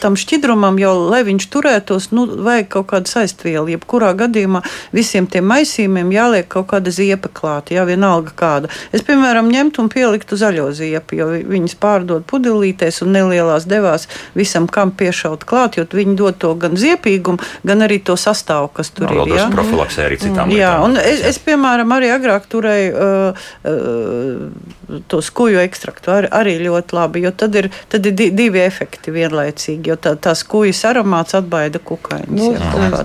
tam 0.00 0.16
šķidrumam 0.16 0.78
jau, 0.78 0.94
lai 1.10 1.22
viņš 1.24 1.48
turētos, 1.48 2.10
nu, 2.12 2.26
vajag 2.26 2.68
kaut 2.68 2.86
kādu 2.92 3.10
saistvielu. 3.10 3.68
Jebkurā 3.74 4.12
gadījumā 4.16 4.62
visiem 4.92 5.26
tiem 5.26 5.44
maisījumiem 5.48 6.01
jāliek 6.10 6.48
kaut 6.50 6.70
kāda 6.72 6.90
ziepa 6.90 7.30
klāta, 7.32 7.76
jā, 7.76 7.84
vienalga 7.86 8.32
kāda. 8.36 8.70
Es, 8.90 9.04
piemēram, 9.06 9.50
ņemtu 9.52 9.84
un 9.84 9.90
pieliktu 9.92 10.38
zaļo 10.40 10.70
ziepu, 10.74 11.18
jo 11.20 11.28
viņas 11.30 11.76
pārdod 11.82 12.26
pudelītēs 12.30 13.02
un 13.04 13.12
nelielās 13.14 13.68
devās 13.70 14.08
visam, 14.34 14.66
kam 14.66 14.90
piešaut 14.96 15.46
klāt, 15.48 15.78
jo 15.78 15.86
viņi 15.86 16.16
dod 16.18 16.38
to 16.42 16.54
gan 16.58 16.76
ziepīgumu, 16.80 17.42
gan 17.66 17.86
arī 17.86 18.00
to 18.02 18.16
sastāvu, 18.18 18.72
kas 18.74 18.90
tur 18.96 19.10
no, 19.10 19.26
ir. 19.26 19.36
Jā, 19.38 19.48
profilaksē 19.52 20.06
arī 20.08 20.18
citām 20.22 20.52
jā, 20.52 20.74
lietām. 20.74 20.88
Un 20.88 20.98
es, 21.02 21.24
es, 21.32 21.40
piemēram, 21.42 21.94
arī 21.96 22.12
agrāk 22.14 22.48
turēju 22.52 22.92
uh, 23.06 23.46
uh, 23.68 25.00
to 25.12 25.22
skuju 25.24 25.60
ekstraktu 25.62 26.14
ar, 26.14 26.30
arī 26.42 26.58
ļoti 26.64 26.96
labi, 26.96 27.26
jo 27.26 27.34
tad 27.44 27.58
ir, 27.60 27.70
tad 27.92 28.08
ir 28.08 28.16
divi 28.16 28.62
efekti 28.64 29.14
vienlaicīgi, 29.14 29.92
jo 29.92 29.98
tā, 30.00 30.16
tās 30.16 30.44
kujas 30.48 30.84
aromāts 30.90 31.36
atbaida 31.38 31.82
kukaiņus. 31.82 32.32
Nu, 32.32 32.52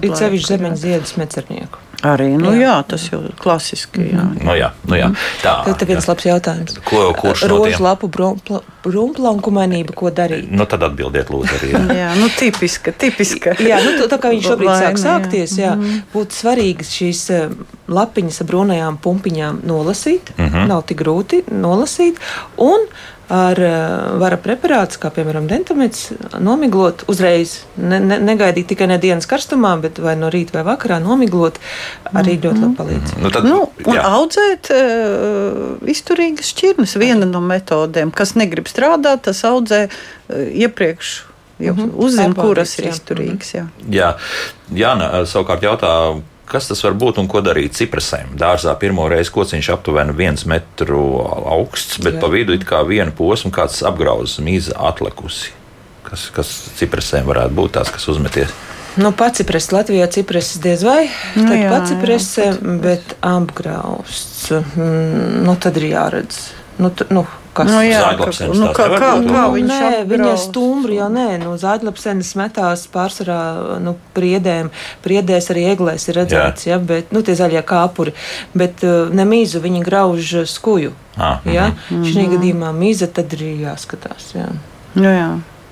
ir 0.01 0.15
sevišķi 0.17 0.55
zemeņu 0.55 0.81
ziedus 0.81 1.17
mecernieku. 1.19 1.86
Arī 2.05 2.27
nu, 2.37 2.51
jā. 2.53 2.67
Jā, 2.67 2.73
tas 2.85 3.07
jau 3.09 3.23
klasiski. 3.41 4.03
Jā, 4.11 4.21
mm. 4.21 4.43
nu, 4.45 4.53
jā, 4.53 4.67
nu, 4.85 4.97
jā. 4.99 5.07
Tā 5.41 5.53
ir 5.71 5.87
viens 5.89 6.05
labs 6.05 6.27
jautājums. 6.27 6.75
Ko, 6.85 6.99
kurš 7.17 7.47
no 7.49 7.57
tiem? 7.63 7.79
lapu 7.81 8.09
rumplankumainība, 8.85 9.95
ko 9.97 10.11
darīt? 10.13 10.45
Nu, 10.53 10.67
tad 10.69 10.85
atbildiet, 10.85 11.31
lūdzu, 11.33 11.57
arī. 11.57 11.71
Jā, 11.73 11.81
jā 11.97 12.11
nu, 12.19 12.29
tipiska, 12.37 12.93
tipiska. 12.93 13.55
jā, 13.71 13.81
nu, 13.81 13.95
tā 14.11 14.21
kā 14.21 14.29
viņš 14.35 14.49
šobrīd 14.51 14.69
Laime, 14.69 14.85
sāk 14.85 15.01
sākties, 15.01 15.57
jā, 15.57 15.73
mm. 15.73 16.05
būtu 16.13 16.37
svarīgi 16.37 16.85
šīs 16.85 17.25
eh, 17.33 17.59
lapiņas 17.89 18.41
ar 18.43 18.51
brūnajām 18.53 19.01
pumpiņām 19.01 19.61
nolasīt. 19.65 20.35
Mm 20.37 20.49
-hmm. 20.53 20.69
Nav 20.69 20.85
tik 20.85 21.01
grūti 21.01 21.43
nolasīt. 21.49 22.21
Un 22.61 22.85
ar 23.33 23.59
uh, 23.59 24.19
vara 24.21 24.37
preparātus, 24.39 24.99
kā 25.01 25.11
piemēram 25.11 25.49
dentamīts, 25.49 26.13
nomiglot 26.39 27.03
uzreiz, 27.11 27.57
ne, 27.75 27.99
ne, 27.99 28.19
negaidīt 28.23 28.69
tikai 28.71 28.87
ne 28.87 28.97
dienas 29.03 29.27
karstumā, 29.27 29.73
bet 29.83 29.99
vai 30.03 30.15
no 30.19 30.31
rīta 30.31 30.55
vai 30.55 30.63
vakarā 30.69 31.01
nomiglot, 31.03 31.59
arī 32.13 32.37
ļoti 32.39 32.63
labi 32.63 32.77
palīdz. 32.79 33.09
Mm 33.11 33.17
-hmm. 33.17 33.23
nu, 33.23 33.31
tad, 33.35 33.49
nu, 33.49 33.59
un 33.85 33.99
jā. 33.99 34.05
audzēt 34.17 34.71
uh, 34.71 35.89
izturīgas 35.95 36.53
šķirnes 36.53 36.95
viena 36.99 37.25
no 37.25 37.41
metodēm, 37.43 38.11
kas 38.11 38.35
negrib 38.35 38.71
strādāt, 38.71 39.25
tas 39.27 39.43
audzē 39.43 39.87
uh, 39.89 40.47
iepriekš 40.53 41.23
jau 41.59 41.73
mm 41.73 41.83
-hmm. 41.83 41.91
uzzina, 41.95 42.33
kuras 42.33 42.79
ir 42.79 42.89
izturīgas. 42.89 43.53
Jā, 43.53 43.67
jā. 43.89 44.13
Jāna 44.71 45.25
savukārt 45.25 45.63
jautā, 45.63 46.21
Kas 46.47 46.69
tas 46.69 46.79
var 46.85 46.95
būt 46.95 47.17
un 47.19 47.27
ko 47.27 47.41
darīt 47.43 47.75
ciprasēm? 47.75 48.37
Dārzā 48.39 48.71
pirmo 48.79 49.09
reizi 49.11 49.33
kociņš 49.35 49.67
aptuveni 49.73 50.15
viens 50.15 50.45
metru 50.47 51.01
augsts, 51.27 51.99
bet 51.99 52.15
Jā. 52.15 52.21
pa 52.23 52.29
vidu 52.31 52.55
it 52.55 52.63
kā 52.67 52.79
viena 52.87 53.11
posma 53.11 53.51
kāds 53.51 53.81
apgrauzis 53.87 54.39
mīza 54.45 54.77
atlikusi. 54.89 55.51
Kas, 56.07 56.29
kas 56.31 56.53
ciprasēm 56.79 57.27
varētu 57.27 57.57
būt 57.57 57.75
tās, 57.75 57.91
kas 57.91 58.07
uzmeties? 58.13 58.53
Nu, 58.97 59.11
pats 59.13 59.41
cipress 59.41 59.73
Latvijā 59.75 60.07
cipress 60.09 60.57
diez 60.63 60.81
vai, 60.87 61.09
nu, 61.35 61.43
tad 61.43 61.57
jā, 61.59 61.67
pats 61.69 61.91
cipress, 61.91 62.39
bet 62.81 63.11
apgrausts, 63.21 64.47
mm, 64.55 65.43
nu 65.45 65.53
tad 65.61 65.77
ir 65.77 65.91
jāredz. 65.91 66.39
Nu, 66.79 66.89
t, 66.89 67.05
nu, 67.13 67.27
kas 67.57 67.71
nu, 67.71 67.81
jā, 67.85 68.03
ka, 68.19 68.29
nu, 68.53 68.69
kā, 68.75 68.87
kā, 68.93 69.11
kā 69.25 69.43
viņš 69.53 69.71
nē, 69.71 69.89
viņa 70.09 70.35
stumbri 70.41 70.99
jau 70.99 71.09
nē, 71.13 71.27
nu, 71.43 71.55
zāģlapsenes 71.61 72.31
metās 72.39 72.85
pārsvarā 72.93 73.41
nu, 73.83 73.95
priedēm, 74.17 74.71
priedēs 75.05 75.51
arī 75.53 75.67
eglēs 75.73 76.07
ir 76.09 76.21
redzēts, 76.21 76.69
jā. 76.69 76.75
ja, 76.75 76.79
bet, 76.93 77.11
nu, 77.15 77.25
tie 77.25 77.37
zaļie 77.39 77.65
kāpuri, 77.67 78.15
bet 78.57 78.85
uh, 78.87 79.11
ne 79.13 79.27
mīzu, 79.27 79.63
viņi 79.65 79.83
grauž 79.85 80.33
skuju, 80.53 80.95
ah, 81.17 81.43
ja, 81.45 81.71
mm 81.73 81.83
-hmm. 81.89 82.09
šī 82.13 82.31
gadījumā 82.37 82.73
mīza 82.77 83.11
tad 83.11 83.33
ir 83.37 83.45
jāskatās, 83.67 84.33
jā. 84.37 84.49
Nu, 84.97 85.11
jā 85.11 85.29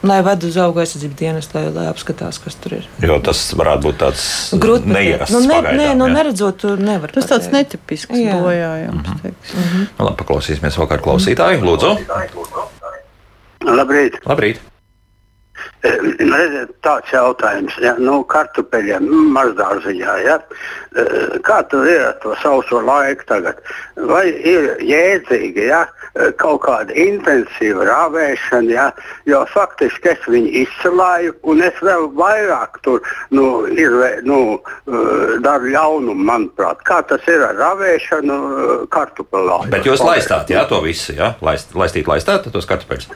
lai 0.07 0.19
ved 0.25 0.43
uz 0.47 0.57
auga 0.61 0.83
aizsardzības 0.83 1.17
dienestu, 1.19 1.57
lai, 1.57 1.71
lai 1.75 1.85
apskatās, 1.91 2.39
kas 2.43 2.57
tur 2.61 2.77
ir. 2.79 2.89
Jo 3.03 3.17
tas 3.23 3.41
varētu 3.57 3.87
būt 3.87 3.99
tāds 4.03 4.27
grūts 4.65 4.87
neierasts. 4.89 5.33
Nu, 5.35 5.41
ne, 5.45 5.57
pagaidām, 5.57 5.81
nē, 5.81 5.89
nu, 6.01 6.11
neredzot, 6.13 6.61
tur 6.61 6.81
nevar. 6.81 7.13
Tas 7.15 7.29
tāds 7.31 7.49
netipisks 7.53 8.13
bojājums. 8.13 8.93
Mm 8.93 9.01
-hmm. 9.01 9.33
mm 9.33 9.67
-hmm. 9.71 10.05
Labi, 10.05 10.15
paklausīsimies 10.23 10.79
vēl 10.79 10.87
kādu 10.93 11.03
klausītāju. 11.09 11.61
Lūdzu. 11.65 11.97
Labrīt. 13.65 14.21
Labrīt. 14.25 14.63
Redziet, 15.85 16.71
tāds 16.81 17.11
jautājums, 17.13 17.75
ja, 17.83 17.93
nu, 18.01 18.23
kartupeļiem 18.23 19.05
mazdārziņā, 19.35 20.15
ja, 20.25 20.39
kā 21.45 21.59
tur 21.69 21.85
ir 21.89 22.07
ar 22.07 22.15
to 22.23 22.33
sauso 22.41 22.81
laiku 22.81 23.27
tagad? 23.29 23.61
Vai 24.09 24.25
ir 24.33 24.71
jēdzīgi, 24.81 25.67
ja, 25.69 25.85
kaut 26.39 26.61
kāda 26.63 26.95
intensīva 26.95 27.85
rāvēšana, 27.89 28.71
ja, 28.71 28.87
jo 29.27 29.41
faktiski 29.51 30.13
es 30.13 30.27
viņu 30.31 30.51
izsalāju 30.63 31.35
un 31.51 31.63
es 31.65 31.79
vēl 31.83 32.07
vairāk 32.15 32.79
tur, 32.85 33.03
nu, 33.35 33.65
ir, 33.75 33.95
nu, 34.27 34.39
daru 35.45 35.71
ļaunumu, 35.75 36.27
manuprāt. 36.31 36.83
Kā 36.87 37.01
tas 37.07 37.23
ir 37.31 37.43
ar 37.45 37.57
rāvēšanu 37.59 38.37
kartupeļā? 38.93 39.63
Bet 39.73 39.87
jūs 39.87 40.03
laistāt, 40.05 40.53
jā, 40.55 40.65
to 40.69 40.81
visu, 40.85 41.15
jā? 41.17 41.33
Laist, 41.45 41.75
laistīt, 41.75 42.07
laistāt 42.11 42.47
tos 42.53 42.69
kartupeļus? 42.69 43.11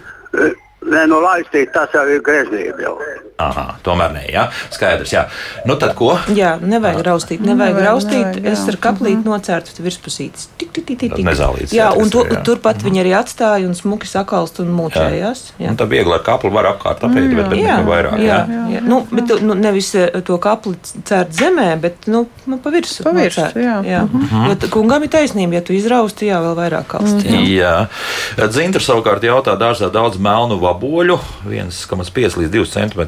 Nē, 0.89 1.05
nu, 1.09 1.19
laistīt, 1.23 1.73
tas 1.73 1.93
jau 1.93 2.05
ir 2.09 2.23
greznība. 2.25 2.81
Jau. 2.83 2.95
Aha, 3.39 3.77
tomēr 3.85 4.11
nē, 4.11 4.23
jā. 4.33 4.41
Skaidrs, 4.73 5.11
jā. 5.13 5.21
Nu, 5.63 5.77
tad 5.79 5.93
ko? 5.95 6.11
Jā, 6.35 6.57
nevajag 6.59 7.05
raustīt, 7.07 7.39
nevajag, 7.39 7.77
nevajag 7.77 7.85
raustīt. 7.87 8.25
Nevajag, 8.35 8.47
es 8.51 8.63
ar 8.67 8.77
kaplīti 8.83 9.21
mhm. 9.21 9.29
nocērtu 9.29 9.85
virspusītes. 9.85 10.49
Tik, 10.59 10.73
tik, 10.75 10.87
tik, 10.89 10.99
tik. 11.05 11.23
Nezālīts. 11.23 11.71
Jā, 11.75 11.87
un 11.95 12.11
to, 12.11 12.25
jā. 12.27 12.41
turpat 12.47 12.83
viņi 12.83 13.03
arī 13.03 13.13
atstāja 13.15 13.69
un 13.69 13.77
smuki 13.77 14.09
sakalst 14.11 14.59
un 14.59 14.73
mūčējās. 14.75 15.43
Jā. 15.53 15.63
jā. 15.63 15.71
Un 15.71 15.79
tā 15.79 15.87
viegli 15.87 16.15
ar 16.17 16.25
kaplu 16.25 16.51
var 16.51 16.67
apkārt 16.73 17.05
apēt, 17.07 17.29
mm, 17.29 17.39
bet, 17.39 17.47
bet 17.53 17.63
jā, 17.63 17.77
vairāk. 17.87 18.17
Jā, 18.25 18.41
jā. 18.49 18.65
jā. 18.73 18.81
Nu, 18.89 18.99
bet 19.13 19.31
nu, 19.45 19.55
nevis 19.55 19.93
eh, 19.95 20.19
to 20.25 20.35
kapli 20.43 20.75
cērt 20.83 21.31
zemē, 21.39 21.69
bet, 21.79 22.09
nu, 22.11 22.25
nu 22.49 22.59
pa 22.59 22.75
virsu. 22.75 23.07
Pa 23.07 23.15
virsu, 23.15 23.47
jā. 23.55 23.77
jā. 23.87 24.03
Mm 24.03 24.27
-hmm. 24.27 24.49
Jo 24.49 24.71
kungam 24.73 25.03
ir 25.07 25.13
taisnība, 25.15 25.61
ja 25.61 25.63
tu 25.63 25.73
izrausti, 25.73 26.27
jā, 26.27 26.41
vēl 26.43 26.55
vairāk 26.59 26.91
kalst. 26.91 27.23
-hmm. 27.23 27.47
Jā. 27.55 27.87
Dzintrs 28.35 28.89
savukārt 28.89 29.23
jautā 29.23 29.55
dārzā 29.55 29.91
daudz 29.91 30.17
melnu 30.17 30.59
vaboļu, 30.79 31.17
1,5 31.49 32.37
līdz 32.39 32.51
2 32.53 32.65
cm 32.71 33.01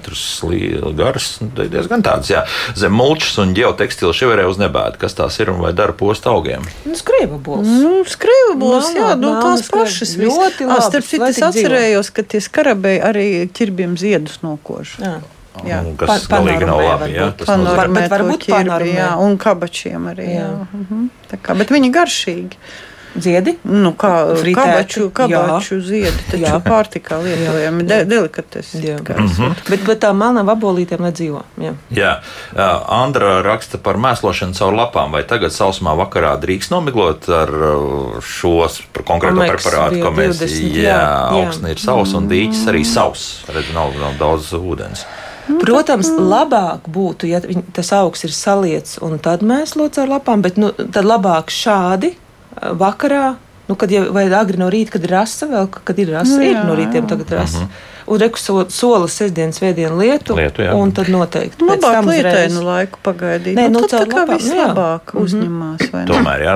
garas, 0.97 1.27
nu, 1.41 1.49
diezgan 1.55 2.03
tāds, 2.03 2.31
jā, 2.31 2.43
zem 2.77 2.93
mulčas 2.95 3.37
un 3.41 3.55
ģeotekstila 3.55 4.13
ševerē 4.15 4.45
uz 4.49 4.59
nebēda. 4.61 4.99
Kas 5.01 5.15
tās 5.17 5.39
ir 5.39 5.51
un 5.53 5.61
vai 5.63 5.71
dara 5.77 5.95
posta 5.97 6.33
augiem? 6.33 6.65
Nu, 6.85 6.95
skrēba 6.99 7.39
būs. 7.41 7.67
Nu, 7.67 7.93
skrēba 8.09 8.57
būs, 8.59 8.91
jā, 8.97 9.11
nu, 9.19 9.33
tās 9.39 9.67
pašas. 9.71 10.15
Ļoti 10.19 10.67
labi. 10.69 10.87
Starp 10.91 11.07
citu, 11.07 11.27
es 11.29 11.43
atcerējos, 11.47 12.11
ka 12.15 12.25
tie 12.27 12.41
skarabēji 12.43 13.03
arī 13.11 13.27
ķirbiem 13.55 13.95
ziedus 13.99 14.41
nokož. 14.45 14.97
Jā. 15.01 15.19
Jā, 15.67 15.81
nu, 15.83 15.91
kas 15.99 16.29
pa, 16.31 16.39
galīgi 16.39 16.67
nav 16.67 16.79
labi. 16.79 17.09
Jā, 17.11 17.25
tas 17.37 17.49
panormē, 17.49 18.05
varbūt 18.09 18.45
panormē. 18.49 18.93
Jā, 18.95 19.09
un 19.19 19.35
kabačiem 19.41 20.07
arī. 20.13 20.29
Jā. 20.31 20.45
Jā. 20.47 20.69
Mhm. 20.79 21.09
Tā 21.27 21.39
kā, 21.43 21.57
bet 21.59 21.73
viņi 21.75 21.91
garšīgi. 21.91 22.61
Ziedi? 23.15 23.57
Nu, 23.63 23.91
kā 23.99 24.11
kabaču, 24.55 25.09
kabaču 25.13 25.81
ziedi, 25.83 26.15
taču 26.29 26.45
jā. 26.45 26.53
pārtikā 26.63 27.17
lietojami, 27.19 27.83
de, 27.87 27.97
delikates. 28.07 28.73
Jā. 28.73 28.99
Mm 29.01 29.27
-hmm. 29.27 29.55
bet, 29.69 29.83
bet 29.87 29.99
tā 30.03 30.13
melnām 30.15 30.49
abolītēm 30.49 31.03
nedzīvo. 31.03 31.43
Jā. 31.57 31.73
jā. 31.91 32.13
Andra 32.87 33.41
raksta 33.41 33.77
par 33.77 33.97
mēslošanu 33.97 34.53
caur 34.53 34.73
lapām. 34.73 35.11
Vai 35.11 35.23
tagad 35.23 35.51
sausumā 35.51 35.95
vakarā 35.97 36.37
drīkst 36.39 36.71
nomiglot 36.71 37.29
ar 37.29 37.49
šo 38.21 38.67
konkrēto 39.03 39.43
preparātu, 39.47 40.01
ko 40.03 40.11
mēs... 40.11 40.39
20, 40.39 40.75
jā, 40.75 40.83
jā, 40.83 41.27
augsne 41.31 41.71
ir 41.71 41.79
sausa 41.79 42.17
un 42.17 42.29
dīķis 42.29 42.67
arī 42.67 42.85
sauss. 42.85 43.43
Redz, 43.47 43.73
nav, 43.73 43.91
nav 43.99 44.17
daudz 44.19 44.53
ūdens. 44.53 45.05
Protams, 45.59 46.07
labāk 46.07 46.87
būtu, 46.87 47.27
ja 47.27 47.41
tas 47.73 47.91
augs 47.97 48.23
ir 48.23 48.31
saliets 48.31 48.99
un 49.01 49.19
tad 49.19 49.41
mēslots 49.41 49.99
ar 49.99 50.07
lapām, 50.07 50.41
bet 50.41 50.57
nu, 50.61 50.71
tad 50.71 51.03
labāk 51.03 51.51
šādi 51.51 52.13
vakarā, 52.79 53.35
nu, 53.67 53.77
kad 53.79 53.91
jau 53.91 54.03
vai 54.13 54.25
agri 54.35 54.59
no 54.59 54.67
rīta, 54.71 54.97
kad 54.97 55.07
ir 55.07 55.15
rasa, 55.15 55.47
vēl 55.51 55.69
kad 55.71 55.99
ir 55.99 56.11
rasa, 56.11 56.35
nu, 56.35 56.43
jā, 56.45 56.51
ir 56.55 56.67
no 56.67 56.75
rītiem 56.77 57.07
tagad 57.09 57.33
rasa. 57.41 57.57
Uh 57.57 57.63
mhm. 57.63 57.71
-huh. 57.71 57.87
Un 58.11 58.17
rekus 58.19 58.49
sola 58.73 59.07
sestdienas, 59.07 59.59
svētdienas 59.59 59.93
lietu, 59.99 60.35
lietu 60.35 60.61
jā. 60.65 60.73
un 60.73 60.91
tad 60.91 61.07
noteikti. 61.09 61.63
Nu, 61.63 61.69
labāk 61.69 62.07
lietai 62.09 62.49
nu 62.49 62.63
laiku 62.65 62.99
pagaidīt. 63.03 63.55
Nē, 63.55 63.69
nu, 63.69 63.79
nu 63.79 63.87
tad 63.87 64.09
tā 64.09 64.15
kā 64.15 64.25
viss 64.33 64.49
labāk 64.49 65.13
mm 65.13 65.19
-hmm. 65.19 65.23
uzņemās. 65.23 65.79
Tomēr, 66.09 66.41
jā, 66.41 66.55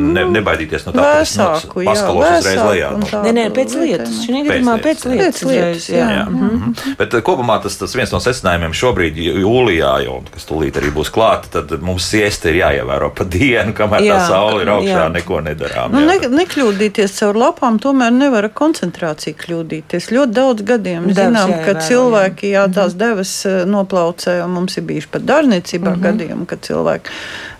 ne, 0.00 0.24
nu, 0.24 0.34
nebaidīties 0.34 0.86
no 0.86 0.94
tā, 0.94 1.04
ka 1.04 1.20
tas 1.20 1.64
paskalos 1.68 2.26
uzreiz 2.40 2.60
lejā. 2.64 2.90
Nē, 3.26 3.32
nē, 3.36 3.44
pēc 3.54 3.74
lietas. 3.78 4.16
Šī 4.24 4.42
gadījumā 4.46 4.76
pēc 4.84 5.04
lietas. 5.10 5.40
Pēc 5.40 5.42
lietas, 5.50 5.88
jā. 5.92 6.06
jā. 6.16 6.24
Mm 6.28 6.50
-hmm. 6.50 6.96
Bet 6.98 7.14
eh, 7.14 7.22
kopumā 7.26 7.60
tas, 7.62 7.76
tas 7.78 7.94
viens 7.96 8.12
no 8.12 8.20
secinājumiem 8.20 8.74
šobrīd 8.76 9.20
jūlijā, 9.20 9.92
jau, 10.04 10.20
kas 10.34 10.46
tūlīt 10.48 10.80
arī 10.80 10.92
būs 10.94 11.12
klāta, 11.14 11.62
tad 11.62 11.82
mums 11.82 12.08
siesta 12.10 12.48
ir 12.50 12.60
jāievēro 12.62 13.10
pa 13.14 13.24
dienu, 13.24 13.74
kamēr 13.76 14.06
jā, 14.06 14.16
tā 14.16 14.28
saule 14.28 14.62
ir 14.62 14.72
augšā, 14.76 15.02
jā. 15.04 15.08
neko 15.12 15.40
nedarām. 15.40 15.92
Nu, 15.92 16.04
ne, 16.06 16.18
nekļūdīties 16.40 17.18
caur 17.18 17.36
lapām, 17.36 17.78
tomēr 17.78 18.12
nevar 18.12 18.48
koncentrācija 18.48 19.36
kļūdīties. 19.36 20.10
Ļoti 20.14 20.32
daudz 20.32 20.62
gadiem 20.62 21.06
devs 21.10 21.20
zinām, 21.20 21.50
jāievēro, 21.50 21.74
ka 21.74 21.86
cilvēki 21.88 22.54
jā, 22.54 22.66
tās 22.72 22.94
mhm. 22.94 22.98
devas 23.04 23.36
eh, 23.46 23.62
noplaucē, 23.66 24.40
un 24.44 24.50
mums 24.58 24.76
ir 24.76 24.86
bijuši 24.88 25.08
pat 25.10 25.22
dārniecībā 25.22 25.90
mm 25.90 25.94
-hmm. 25.94 26.02
gadījumi, 26.02 26.46
kad 26.46 26.60
cilvēki 26.66 27.10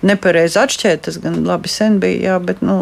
nepareizi 0.02 0.58
atšķēra. 0.60 1.00
Tas 1.06 1.18
gan 1.22 1.40
labi 1.46 1.68
sen 1.68 1.98
bija, 2.00 2.29
jā, 2.30 2.38
bet 2.42 2.62
nu, 2.64 2.78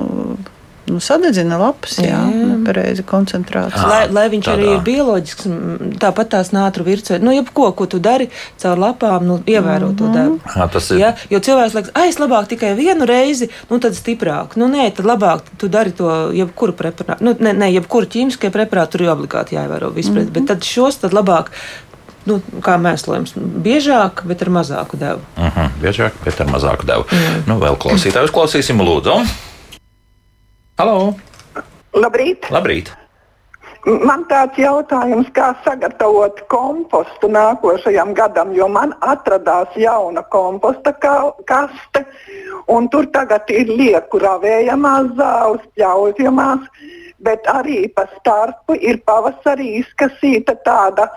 nu, 0.88 1.00
sadedzina 1.02 1.58
lapas, 1.60 1.98
jā, 2.00 2.16
jā. 2.16 2.46
nepareiza 2.52 3.04
koncentrācija. 3.06 3.84
Lai, 3.88 4.00
lai 4.12 4.26
viņš 4.32 4.46
tādā. 4.48 4.56
arī 4.56 4.68
ir 4.72 4.82
bioloģisks, 4.86 5.48
tāpat 6.02 6.32
tās 6.34 6.50
nātru 6.54 6.86
virsē, 6.86 7.18
nu, 7.22 7.32
jebko, 7.36 7.70
ko 7.76 7.88
tu 7.90 8.00
dari 8.02 8.28
caur 8.60 8.80
lapām, 8.80 9.26
nu, 9.28 9.38
ievēro 9.44 9.90
mm 9.90 9.94
-hmm. 9.94 9.98
to 9.98 10.12
devu. 10.14 10.38
Jā, 10.56 10.68
tas 10.72 10.90
ir. 10.90 10.98
Ja? 10.98 11.14
Jo 11.30 11.38
cilvēks 11.38 11.74
liekas, 11.74 11.92
ai, 11.94 12.08
es 12.08 12.18
labāk 12.18 12.48
tikai 12.48 12.74
vienu 12.74 13.06
reizi, 13.06 13.50
nu, 13.70 13.78
tad 13.78 13.92
stiprāk. 13.92 14.56
Nu, 14.56 14.68
nē, 14.68 14.90
tad 14.94 15.06
labāk 15.06 15.40
tu 15.56 15.68
dari 15.68 15.92
to 15.92 16.30
jebkuru 16.32 16.72
preparātu, 16.72 17.24
nu, 17.24 17.36
ne, 17.40 17.52
ne 17.52 17.72
jebkuru 17.72 18.06
ķīmiskie 18.06 18.50
preparātu, 18.50 18.90
tur 18.90 19.02
ir 19.02 19.10
obligāti 19.10 19.56
jāievēro 19.56 19.92
vispār, 19.92 20.22
mm 20.22 20.28
-hmm. 20.28 20.32
bet 20.32 20.46
tad 20.46 20.64
šos 20.64 20.96
tad 20.96 21.12
labāk 21.12 21.52
nu, 22.28 22.38
kā 22.64 22.76
mēslojums, 22.80 23.34
biežāk, 23.64 24.22
bet 24.28 24.44
ar 24.44 24.52
mazāku 24.60 25.00
devu. 25.00 25.24
Uh 25.36 25.48
mhm, 25.48 25.58
-huh, 25.58 25.82
biežāk, 25.82 26.20
bet 26.24 26.40
ar 26.40 26.52
mazāku 26.52 26.86
devu. 26.86 27.06
Mm. 27.10 27.42
Nu, 27.48 27.58
vēl 27.58 27.76
klausītājus 27.76 28.34
klausīsim, 28.34 28.80
lūdzu. 28.80 29.18
Halo! 30.78 31.14
Labrīt! 31.96 32.50
Labrīt. 32.54 32.92
Man 33.86 34.24
tāds 34.28 34.58
jautājums, 34.58 35.30
kā 35.32 35.54
sagatavot 35.64 36.40
kompostu 36.52 37.28
nākošajam 37.32 38.12
gadam, 38.14 38.50
jo 38.52 38.66
man 38.68 38.92
atradās 39.00 39.72
jauna 39.80 40.22
komposta 40.34 40.92
kaste, 41.46 42.02
un 42.68 42.88
tur 42.92 43.06
tagad 43.14 43.48
ir 43.54 43.70
lieku 43.70 44.20
ravējamās 44.20 45.14
zāles, 45.16 45.64
pļaujamās, 45.78 46.66
bet 47.24 47.48
arī 47.48 47.86
pa 47.94 48.04
starpu 48.18 48.76
ir 48.76 49.00
pavasarī 49.08 49.78
izkasīta 49.80 50.58
tāda 50.66 51.08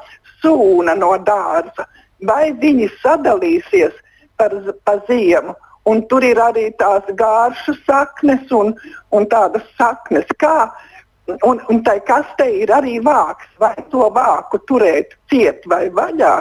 sūna 0.43 0.95
no 0.97 1.15
dārza. 1.25 1.87
Vai 2.27 2.51
viņi 2.53 2.89
sadalīsies 3.01 3.93
par, 4.37 4.55
pa 4.85 4.97
ziemu? 5.09 5.55
Un 5.89 6.03
tur 6.05 6.23
ir 6.23 6.37
arī 6.37 6.67
tās 6.77 7.07
gāršu 7.17 7.73
saknes 7.87 8.51
un, 8.53 8.75
un 9.09 9.25
tādas 9.25 9.65
saknes, 9.79 10.29
kā, 10.37 10.69
Un, 11.45 11.61
un 11.69 11.79
tai 11.85 11.99
kastē 12.03 12.47
ir 12.63 12.71
arī 12.75 12.97
vāks, 13.05 13.45
vai 13.61 13.75
to 13.91 14.07
vāku 14.11 14.59
turēt 14.67 15.13
ciet 15.31 15.63
vai 15.69 15.85
vaļā, 15.93 16.31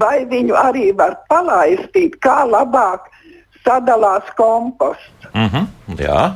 vai 0.00 0.24
viņu 0.30 0.54
arī 0.56 0.86
var 0.96 1.18
palaistīt, 1.28 2.16
kā 2.24 2.44
labāk 2.48 3.10
sadalās 3.66 4.30
komposts. 4.38 5.28
Mm 5.34 5.48
-hmm, 5.48 5.66
jā. 5.98 6.30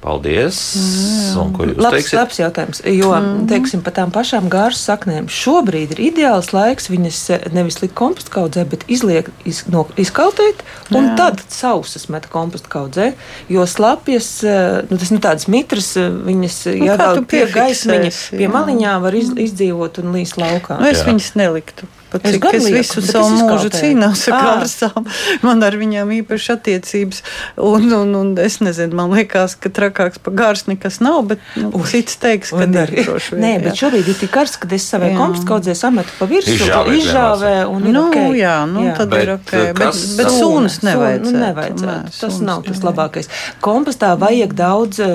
Paldies! 0.00 0.56
Jūs 0.78 1.34
labs, 1.76 1.92
teiksit? 1.92 2.14
Labs 2.16 2.38
jautājums. 2.40 2.78
Jo, 2.88 3.10
mm. 3.18 3.42
teiksim, 3.50 3.82
par 3.84 3.92
tām 3.98 4.12
pašām 4.14 4.48
gāras 4.52 4.80
saknēm 4.88 5.28
šobrīd 5.28 5.92
ir 5.92 6.00
ideāls 6.06 6.54
laiks 6.56 6.88
viņas 6.88 7.18
eh, 7.34 7.44
nevis 7.52 7.82
likt 7.82 7.92
kompostu 7.98 8.32
kaudzē, 8.32 8.64
bet 8.70 8.86
izliek, 8.88 9.28
iz, 9.44 9.60
no, 9.68 9.84
izkautēt 10.00 10.64
un 10.94 11.10
Jā. 11.10 11.18
tad 11.20 11.44
sausas 11.52 12.08
met 12.12 12.30
kompostu 12.32 12.72
kaudzē. 12.72 13.10
Jo 13.52 13.68
slapjas, 13.68 14.32
eh, 14.40 14.80
nu, 14.88 14.96
tas 14.96 15.12
ir 15.12 15.18
nu, 15.18 15.22
tādas 15.28 15.48
mitras, 15.52 15.92
eh, 16.00 16.08
viņas 16.08 16.58
nu, 16.70 16.76
jāvēl 16.88 17.24
pie 17.28 17.44
gaismiņa, 17.52 18.16
pie 18.40 18.52
maliņā 18.56 18.96
var 19.04 19.20
iz, 19.20 19.34
izdzīvot 19.50 20.00
un 20.00 20.16
līst 20.16 20.40
laukā. 20.40 20.80
Nu, 20.80 20.88
es 20.88 21.04
Jā. 21.04 21.10
viņas 21.12 21.34
neliktu. 21.36 21.92
Pat 22.10 22.26
es, 22.26 22.38
es 22.40 22.68
visu 22.74 23.04
savu 23.04 23.30
mūžu 23.36 23.70
cīnos 23.74 24.24
ar 24.30 24.36
kārsām. 24.44 25.06
Man 25.46 25.62
ar 25.66 25.76
viņām 25.78 26.10
īpaši 26.20 26.54
attiecības. 26.56 27.22
Un, 27.60 27.86
un, 27.94 28.14
un 28.18 28.32
es 28.42 28.58
nezinu, 28.64 28.96
man 28.98 29.14
liekas, 29.14 29.56
ka 29.60 29.70
trakāks 29.74 30.20
par 30.22 30.34
gārs 30.36 30.66
nekas 30.70 31.00
nav, 31.04 31.22
bet 31.30 31.44
nu, 31.58 31.70
Ui, 31.78 31.86
cits 31.90 32.18
teiks, 32.20 32.52
ka 32.54 32.66
ir 32.66 32.94
droši 33.06 33.36
vien. 33.36 33.44
Nē, 33.44 33.52
bet 33.64 33.78
šobrīd 33.78 34.10
ir 34.10 34.18
tik 34.20 34.32
karsts, 34.34 34.58
ka 34.60 34.70
es 34.74 34.86
savai 34.90 35.12
kompostu 35.16 35.48
kaudzē 35.48 35.74
sametu 35.78 36.14
pa 36.18 36.28
virsmu, 36.30 36.68
izžāvē 36.96 37.54
un 37.70 37.86
nu, 37.86 38.04
okay. 38.08 38.34
jā, 38.40 38.56
nu, 38.70 38.84
jā. 38.88 38.94
tad 38.98 39.12
bet, 39.12 39.24
ir 39.24 39.32
ok. 39.36 39.52
Bet, 39.78 40.00
bet 40.18 40.32
sūnas 40.34 40.80
nevajadzētu. 40.86 41.30
Nu, 41.30 41.44
nevajadzētu. 41.44 42.10
Tas 42.10 42.34
sūnas, 42.36 42.40
nav 42.46 42.64
tas 42.66 42.82
labākais. 42.86 43.30
Kompostā 43.64 44.12
vajag 44.20 44.54
daudz 44.58 45.02
eh, 45.04 45.14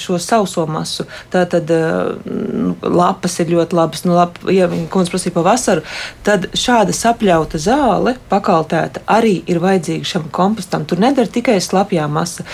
šo 0.00 0.20
sauso 0.22 0.66
masu. 0.70 1.06
Tātad 1.32 1.70
eh, 1.74 1.90
nu, 2.26 2.74
lapas 2.82 3.38
ir 3.42 3.52
ļoti 3.54 3.78
labas. 3.78 4.04
Nu, 4.06 4.16
lap, 4.18 4.38
ja 4.52 4.68
viņi 4.70 4.88
kundze 4.92 5.14
prasīja 5.14 5.34
pa 5.36 5.44
vasaru, 5.46 5.84
tad 6.26 6.35
tad 6.36 6.48
šāda 6.56 6.94
sapļauta 6.96 7.60
zāle, 7.60 8.16
pakaltēta, 8.30 9.02
arī 9.08 9.38
ir 9.48 9.60
vajadzīga 9.62 10.08
šam 10.08 10.26
kompostam. 10.34 10.84
Tur 10.88 11.00
nedara 11.02 11.30
tikai 11.32 11.58
slapjā 11.64 12.06
masa. 12.12 12.44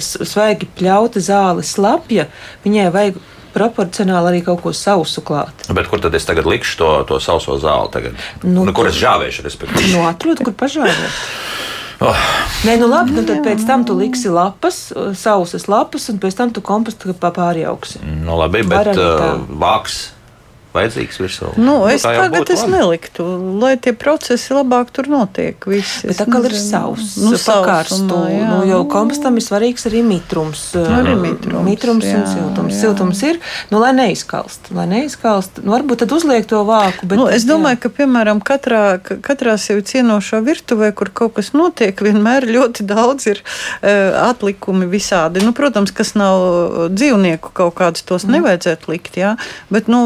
Svaigi 0.00 0.68
pļauta 0.78 1.22
zāle, 1.24 1.66
slapja, 1.66 2.28
viņai 2.64 2.86
vajag 2.94 3.18
proporcionāli 3.56 4.32
arī 4.32 4.42
kaut 4.44 4.60
ko 4.64 4.72
sausu 4.76 5.24
klāt. 5.24 5.66
Bet 5.74 5.88
kur 5.90 6.02
tad 6.04 6.14
es 6.16 6.28
tagad 6.28 6.48
likšu 6.48 6.80
to, 6.80 6.90
to 7.08 7.20
sauso 7.24 7.56
zāli? 7.60 7.92
Tagad? 7.94 8.26
Nu, 8.44 8.66
nu, 8.68 8.74
kur 8.76 8.90
es 8.90 8.98
žāvēšu, 9.00 9.46
respektīvi? 9.46 9.94
Nu, 9.96 10.04
atrod, 10.08 10.44
kur 10.44 10.56
pažāvēt. 10.56 11.22
Oh. 12.04 12.24
Nē, 12.68 12.74
nu 12.76 12.90
labi, 12.90 13.14
nu 13.16 13.22
tad 13.24 13.40
pēc 13.46 13.62
tam 13.64 13.86
tu 13.88 13.94
liksi 13.96 14.28
lapas, 14.28 14.90
sausas 15.16 15.64
lapas, 15.72 16.10
un 16.12 16.20
pēc 16.20 16.36
tam 16.36 16.52
tu 16.52 16.60
kompostu 16.60 17.14
pārjauksi. 17.16 18.02
Nu 18.20 18.36
labi, 18.36 18.60
bet 18.68 18.92
uh, 18.92 19.40
vāks 19.48 20.02
vajadzīgs 20.76 21.20
virsū. 21.22 21.52
Nu, 21.56 21.76
nu, 21.76 21.88
es 21.90 22.04
nu, 22.04 22.12
tagad 22.16 22.50
es 22.52 22.62
neliktu, 22.70 23.24
lai 23.60 23.74
tie 23.80 23.92
procesi 23.96 24.54
labāk 24.54 24.92
tur 24.94 25.08
notiek. 25.10 25.58
Visi. 25.68 26.06
Bet 26.08 26.20
tā 26.20 26.26
kā 26.28 26.40
ir 26.46 26.56
savs, 26.58 27.16
nu, 27.20 27.32
pakārstu, 27.36 28.20
jā, 28.30 28.46
nu, 28.50 28.60
jo 28.68 28.82
kompostam 28.90 29.38
ir 29.38 29.44
svarīgs 29.44 29.88
arī 29.90 30.02
mitrums. 30.06 30.68
Nu, 30.76 30.84
arī 31.00 31.16
mitrums, 31.20 31.64
mitrums 31.66 32.06
jā, 32.08 32.20
un 32.20 32.26
siltums. 32.30 32.74
Jā. 32.74 32.80
Siltums 32.86 33.22
ir, 33.26 33.40
nu, 33.72 33.80
lai 33.82 33.92
neizkalst, 33.96 34.70
lai 34.76 34.86
neizkalst. 34.90 35.60
Nu, 35.62 35.74
varbūt 35.74 36.04
tad 36.04 36.14
uzliek 36.16 36.48
to 36.48 36.62
vāku. 36.68 37.08
Bet, 37.08 37.20
nu, 37.20 37.28
es 37.32 37.46
domāju, 37.48 37.78
jā. 37.78 37.82
ka, 37.86 37.92
piemēram, 38.00 38.42
katrā, 38.46 38.82
katrā 39.02 39.56
sevi 39.60 39.84
cienošā 39.86 40.42
virtuvē, 40.46 40.92
kur 40.96 41.12
kaut 41.16 41.36
kas 41.38 41.52
notiek, 41.56 41.96
vienmēr 42.06 42.48
ļoti 42.50 42.86
daudz 42.88 43.30
ir 43.32 43.42
uh, 43.42 44.16
atlikumi 44.26 44.88
visādi. 44.90 45.44
Nu, 45.44 45.54
protams, 45.56 45.94
kas 45.96 46.14
nav 46.18 46.90
dzīvnieku 46.94 47.52
kaut 47.56 47.76
kādus 47.78 48.06
tos 48.06 48.26
mm. 48.26 48.38
nevajadzētu 48.38 48.92
likt, 48.92 49.20
jā, 49.20 49.34
bet, 49.72 49.90
nu, 49.92 50.02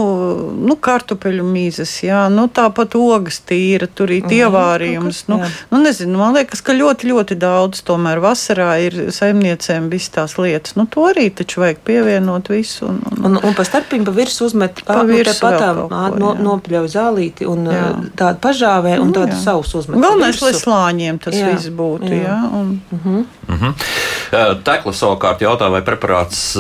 nu, 0.61 0.77
kartupeļu 0.77 1.45
mīzes, 1.47 1.93
jā, 2.05 2.25
nu, 2.33 2.47
tāpat 2.53 2.95
ogas 2.99 3.41
tīra, 3.49 3.89
tur 3.89 4.13
ir 4.15 4.25
mhm. 4.25 4.37
ievārījums. 4.37 5.25
Nu, 5.31 5.41
nu, 5.73 5.81
nezinu, 5.83 6.19
man 6.21 6.37
liekas, 6.37 6.63
ka 6.65 6.77
ļoti, 6.77 7.11
ļoti 7.11 7.39
daudz 7.41 7.83
tomēr 7.87 8.21
vasarā 8.23 8.71
ir 8.85 8.99
saimniecēm 9.15 9.91
visas 9.93 10.15
tās 10.15 10.37
lietas. 10.41 10.77
Nu, 10.79 10.87
to 10.91 11.07
arī 11.11 11.29
taču 11.35 11.65
vajag 11.65 11.83
pievienot 11.87 12.51
visu. 12.53 12.89
Un, 12.91 13.01
un, 13.11 13.27
un, 13.31 13.39
un 13.51 13.57
pa 13.57 13.67
starpīm 13.67 14.07
pa 14.07 14.15
virsmu 14.15 14.51
uzmet 14.51 14.83
pa 14.87 15.03
virsmu 15.09 15.41
patām, 15.43 15.83
no, 16.21 16.35
nopļauj 16.39 16.91
zālīti 16.95 17.49
un 17.49 17.69
jā. 17.71 17.85
tādu 18.19 18.43
pažāvē 18.45 18.97
un 19.01 19.11
nu, 19.11 19.17
tādu 19.17 19.37
jā. 19.37 19.43
sausu 19.45 19.83
uzmet. 19.83 20.01
Galvenais, 20.03 20.41
lai 20.45 20.55
slāņiem 20.57 21.21
tas 21.23 21.37
jā. 21.37 21.53
viss 21.53 21.73
būtu, 21.75 22.11
jā. 22.15 22.25
jā 22.29 22.39
un... 22.61 22.81
mm 22.91 23.01
-hmm. 23.05 23.25
Mm 23.51 23.59
-hmm. 23.59 24.63
Tekla 24.63 24.93
savukārt 24.93 25.41
jautā, 25.43 25.71
vai 25.71 25.83
preparāts 25.83 26.55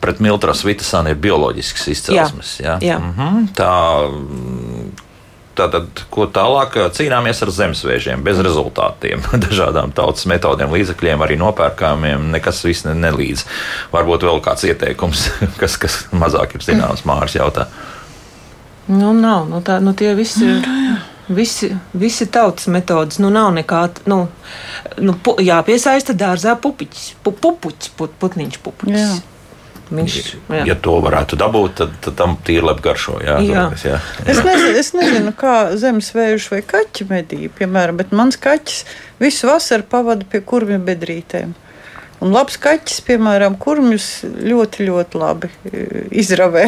pret 0.00 0.20
miltras 0.20 0.64
vitasānu 0.64 1.08
ir 1.08 1.16
bioloģisks 1.16 1.88
izcelsmes. 1.88 2.60
Jā. 2.60 2.78
Jā. 2.80 2.88
Jā. 2.88 2.98
Mm 2.98 3.17
-hmm. 3.18 3.52
Tā, 3.58 3.74
Tātad, 5.58 6.04
ko 6.14 6.28
tālāk 6.30 6.76
cīnāmies 6.94 7.40
ar 7.42 7.50
zemesvēžiem, 7.50 8.22
bez 8.22 8.38
rezultātiem, 8.46 9.24
dažādām 9.46 9.90
tautas 9.96 10.28
metodēm, 10.30 10.70
līdzekļiem, 10.76 11.24
arī 11.24 11.38
nopērkamiem. 11.40 12.28
Nekas 12.36 12.62
viss 12.66 12.86
ne, 12.86 12.94
nelīdz. 12.94 13.44
Varbūt 13.94 14.26
vēl 14.28 14.42
kāds 14.44 14.68
ieteikums, 14.68 15.26
kas, 15.60 15.78
kas 15.82 16.00
mazāk 16.14 16.54
ir 16.54 16.66
zināms, 16.66 17.02
Mārcis 17.08 17.40
jautā. 17.40 17.66
Nu, 18.88 19.10
nav. 19.12 19.48
Nu, 19.50 19.60
tā, 19.64 19.80
nu, 19.82 19.96
tie 19.98 20.14
visi 20.18 20.46
ir. 20.46 20.68
Visi, 21.28 21.68
visi 21.92 22.24
tautas 22.32 22.70
metodas, 22.72 23.18
nu 23.20 23.28
nav 23.28 23.50
nekāda. 23.52 24.00
Nu, 24.08 24.22
nu, 24.96 25.12
pu, 25.20 25.34
jāpiesaista 25.44 26.14
dārzā 26.16 26.54
pupiķis, 26.56 27.18
pu, 27.20 27.34
pupuķis, 27.36 27.90
put, 27.98 28.14
putniņš 28.22 28.62
pupuķis. 28.64 29.02
Jā. 29.02 29.37
Viņš, 29.88 30.16
jā. 30.52 30.64
ja 30.68 30.74
to 30.84 30.98
varētu 31.00 31.38
dabūt, 31.40 31.76
tad, 31.80 31.94
tad 32.04 32.16
tam 32.18 32.36
tīri 32.44 32.66
labi 32.66 32.84
garšo. 32.84 33.16
Jā, 33.24 33.38
jā. 33.40 33.68
Zvaignes, 33.68 33.84
jā. 33.86 34.00
Es, 34.24 34.42
nezinu, 34.44 34.74
es 34.82 34.90
nezinu, 34.96 35.32
kā 35.38 35.54
zemes 35.80 36.10
vējuši 36.16 36.52
vai 36.52 36.60
kaķi 36.74 37.08
medī, 37.08 37.40
piemēram, 37.60 37.96
bet 38.00 38.12
mans 38.16 38.36
kaķis 38.40 38.82
visu 39.22 39.48
vasaru 39.48 39.88
pavada 39.88 40.28
pie 40.28 40.42
kurvju 40.44 40.80
bedrītēm. 40.84 41.56
Un 42.18 42.32
labs 42.34 42.56
kaķis, 42.58 42.98
piemēram, 43.06 43.54
kurmjus 43.62 44.06
ļoti, 44.24 44.86
ļoti 44.88 45.18
labi 45.20 45.50
e, 45.70 45.82
izravē 46.18 46.64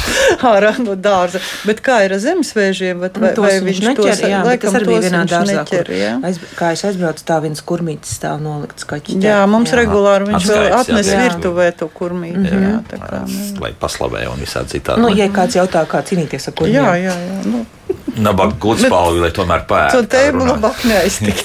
ārā 0.52 0.70
no 0.80 0.94
dārza. 0.96 1.42
Bet 1.68 1.82
kā 1.84 1.98
ir 2.06 2.14
ar 2.16 2.22
zemesvēžiem? 2.22 3.02
Vai, 3.02 3.10
vai, 3.12 3.32
nu, 3.36 3.44
vai 3.44 3.52
viņš 3.66 3.82
neķer, 3.84 4.00
tos, 4.00 4.22
jā, 4.24 4.40
laikam, 4.46 4.72
tas 4.72 4.80
arī 4.80 4.96
vienā 5.04 5.20
dārzā, 5.28 5.58
neķer, 5.60 5.92
jā? 5.98 6.14
Aiz, 6.24 6.40
kā 6.56 6.72
es 6.76 6.86
aizbraucu, 6.88 7.26
tā 7.28 7.38
viens 7.44 7.60
kurmītis 7.68 8.16
stāv 8.16 8.40
nolikts 8.44 8.88
kaķis. 8.88 9.20
Jā, 9.24 9.42
mums 9.50 9.74
jā. 9.74 9.82
regulāri 9.82 10.30
viņš 10.30 10.40
Atskaits, 10.40 10.64
vēl 10.64 10.78
atnes 10.80 11.12
jā. 11.12 11.22
virtuvē 11.26 11.70
to 11.82 11.92
kurmīti. 12.00 12.40
Mm 12.40 12.48
-hmm. 12.48 12.66
jā, 12.70 12.82
tā 12.88 13.02
kā. 13.04 13.22
Lai 13.60 13.74
paslavē 13.80 14.24
un 14.32 14.40
visādi 14.40 14.78
citādi. 14.78 15.04
Nu, 15.04 15.12
ja 15.12 15.28
kāds 15.28 15.60
jautā, 15.60 15.84
kā 15.84 16.00
cīnīties 16.00 16.48
ar 16.48 16.56
kurmīti. 16.56 16.80
Jā, 16.80 16.96
jā, 16.96 17.12
jā. 17.28 17.40
Nu. 17.44 17.66
Nabaga 18.14 18.54
gudspalvi, 18.62 19.18
lai 19.24 19.30
tomēr 19.34 19.64
pērk. 19.68 19.94
To 19.96 20.04
tēmu 20.06 20.46
labāk 20.46 20.84
neaiztikt. 20.86 21.42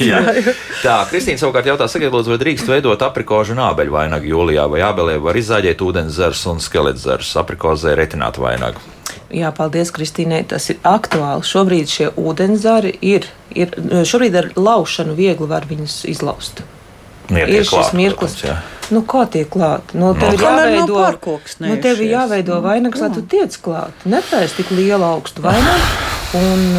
tā, 0.84 1.00
Kristīna 1.10 1.42
savukārt 1.42 1.66
jautā, 1.72 1.88
sakiet, 1.90 2.14
lūdzu, 2.14 2.36
vai 2.36 2.40
drīkst 2.44 2.70
veidot 2.70 3.02
aprikožu 3.08 3.56
un 3.56 3.64
ābeļu 3.66 3.96
vainagu 3.96 4.30
jūlijā, 4.30 4.68
vai 4.70 4.84
ābelē 4.86 5.18
var 5.24 5.40
izzāģēt 5.40 5.82
ūdens 5.82 6.14
zars 6.20 6.46
un 6.52 6.62
skelets 6.62 7.08
zars, 7.08 7.34
aprikozē 7.42 7.96
retinātu 7.98 8.46
vainagu? 8.46 8.86
Jā, 9.34 9.52
paldies, 9.54 9.92
Kristīnai. 9.94 10.44
Tas 10.50 10.70
ir 10.74 10.80
aktuāli. 10.86 11.46
Šobrīd 11.46 11.90
šie 11.90 12.10
ūdenzari 12.18 12.96
ir, 13.06 13.28
ir 13.54 13.74
šobrīd 14.10 14.38
ar 14.38 14.52
laušanu 14.58 15.18
viegli 15.18 15.50
var 15.50 15.66
viņus 15.70 16.04
izlaust. 16.10 16.64
Nietiek 17.30 17.60
ir 17.60 17.66
šis 17.66 17.76
klāt, 17.76 17.98
mirklis. 17.98 18.38
Protams, 18.42 18.90
nu, 18.90 19.04
kā 19.06 19.26
tiek 19.30 19.50
klāt? 19.54 19.94
Nu, 19.94 20.16
tev 20.18 20.34
ir 20.34 20.46
jāveido, 20.48 21.04
nu, 21.62 21.76
tev 21.84 22.02
ir 22.02 22.16
jāveido 22.16 22.58
vainags, 22.66 23.04
lai 23.04 23.12
tu 23.14 23.22
tiec 23.22 23.58
klāt. 23.62 24.08
Netaisi 24.10 24.64
tik 24.64 24.74
lielu 24.74 25.06
augstu 25.06 25.46
vainagu. 25.46 25.94
Un, 26.34 26.78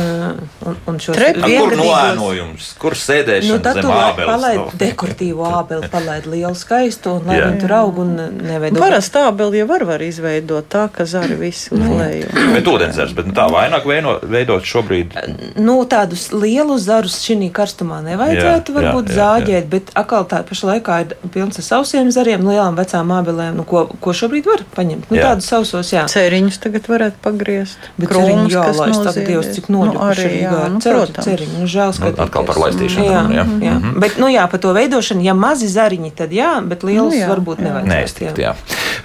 un, 0.67 0.77
un 0.87 0.99
šos 1.03 1.17
kur 1.19 1.73
noēnojums, 1.75 2.67
kur 2.79 2.95
sēdēšana 2.95 3.51
nu, 3.51 3.63
tad 3.65 3.81
zem 3.81 3.89
ābeles? 3.91 4.29
Palaid 4.29 4.59
no. 4.61 4.67
dekoratīvo 4.79 5.47
ābeli, 5.59 5.89
palaid 5.91 6.29
lielu 6.31 6.55
skaistu 6.55 7.17
un 7.19 7.27
lai 7.27 7.41
viņi 7.41 7.59
tur 7.65 7.75
aug 7.81 7.99
un 8.05 8.13
neveido. 8.47 8.79
Parasti 8.79 9.19
ābeli 9.19 9.59
jau 9.59 9.67
var, 9.73 9.85
var 9.89 10.05
izveidot 10.07 10.69
tā, 10.71 10.85
ka 10.95 11.07
zari 11.11 11.35
visi 11.41 11.75
uz 11.75 11.83
leju. 11.83 12.29
bet 12.55 12.71
ūdenzars, 12.71 13.15
bet 13.19 13.31
nu, 13.31 13.35
tā 13.35 13.49
vaināk 13.51 13.89
veidot 14.31 14.69
šobrīd? 14.71 15.17
Nu, 15.59 15.81
tādus 15.91 16.29
lielus 16.31 16.87
zarus 16.87 17.19
šī 17.25 17.51
karstumā 17.55 17.99
nevajadzētu 18.07 18.71
jā, 18.71 18.79
varbūt 18.79 19.11
jā, 19.11 19.17
jā, 19.17 19.19
zāģēt, 19.19 19.65
jā. 19.65 19.71
bet 19.75 19.93
atkal 19.99 20.29
tā 20.31 20.45
paša 20.47 20.71
laikā 20.75 21.01
ir 21.03 21.17
pilns 21.35 21.59
ar 21.59 21.67
sausiem 21.67 22.15
zariem, 22.15 22.47
lielām 22.47 22.79
vecām 22.79 23.11
ābelēm, 23.19 23.59
nu, 23.59 23.67
ko, 23.67 23.87
ko 23.99 24.15
šobrīd 24.15 24.47
var 24.47 24.63
paņemt. 24.77 25.11
Nu, 25.11 25.19
jā. 25.19 25.31
tādus 25.33 25.51
sausos, 25.51 25.91
jā. 25.95 26.07
Cēriņus 26.11 26.63
tagad 26.63 26.87
varētu 26.91 27.23
pagriezt. 27.25 27.91
Bet 27.99 28.13
Krūmus, 28.13 28.53
jā, 28.55 28.67
kas 28.71 28.83
nozīmē 28.85 29.39
Dievs, 29.45 29.57
cik 29.57 29.68
noļupuši 29.72 30.26
nu, 30.26 30.38
jā, 30.41 30.55
nu, 30.74 30.80
protams. 30.84 31.26
Ceriņu, 31.26 31.59
nu, 31.62 31.68
žēl 31.70 31.95
skatīties. 31.97 32.18
Nu, 32.18 32.26
atkal 32.26 32.47
par 32.49 32.61
laistīšanu. 32.64 33.07
Jā, 33.07 33.22
jā. 33.34 33.45
jā. 33.64 33.74
Mm 33.74 33.82
-hmm. 33.82 34.01
Bet, 34.05 34.18
nu 34.22 34.30
jā, 34.30 34.47
par 34.51 34.61
to 34.61 34.72
veidošanu, 34.76 35.24
ja 35.24 35.34
mazi 35.34 35.68
zariņi, 35.68 36.11
tad 36.16 36.32
jā, 36.32 36.53
bet 36.62 36.82
lielus 36.82 37.14
nu, 37.14 37.20
jā, 37.20 37.28
varbūt 37.28 37.62
nevajag. 37.64 37.88
Neiztikt, 37.88 38.38
jā. 38.38 38.53
jā. 38.53 38.55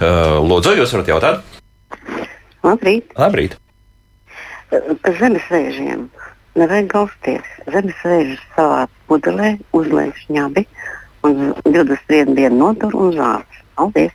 Uh, 0.00 0.42
Lūdzu, 0.50 0.76
jūs 0.76 0.92
varat 0.92 1.08
jautāt? 1.08 1.40
Labrīt. 2.66 3.12
Labrīt. 3.18 3.56
Par 5.02 5.14
zemes 5.20 5.42
vēžiem. 5.50 6.08
Nevajag 6.56 6.86
gausties. 6.92 7.46
Zemes 7.72 7.98
vēžus 8.04 8.42
savā 8.56 8.86
pudelē 9.08 9.56
uzlēš 9.76 10.26
ņabi 10.32 10.66
un 11.26 11.52
21 11.64 12.34
dienu 12.34 12.56
notur 12.56 12.96
un 12.96 13.12
zāles. 13.12 13.62
Paldies! 13.76 14.12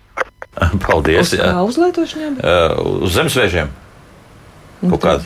Paldies! 0.81 1.33
Uz 1.33 1.39
kā 1.39 1.61
uzlietošanām? 1.63 2.39
Uh, 2.41 3.03
uz 3.05 3.15
zemesvēžiem. 3.15 3.71
Nu, 4.81 4.89
Kaut 4.95 5.01
kāda. 5.03 5.23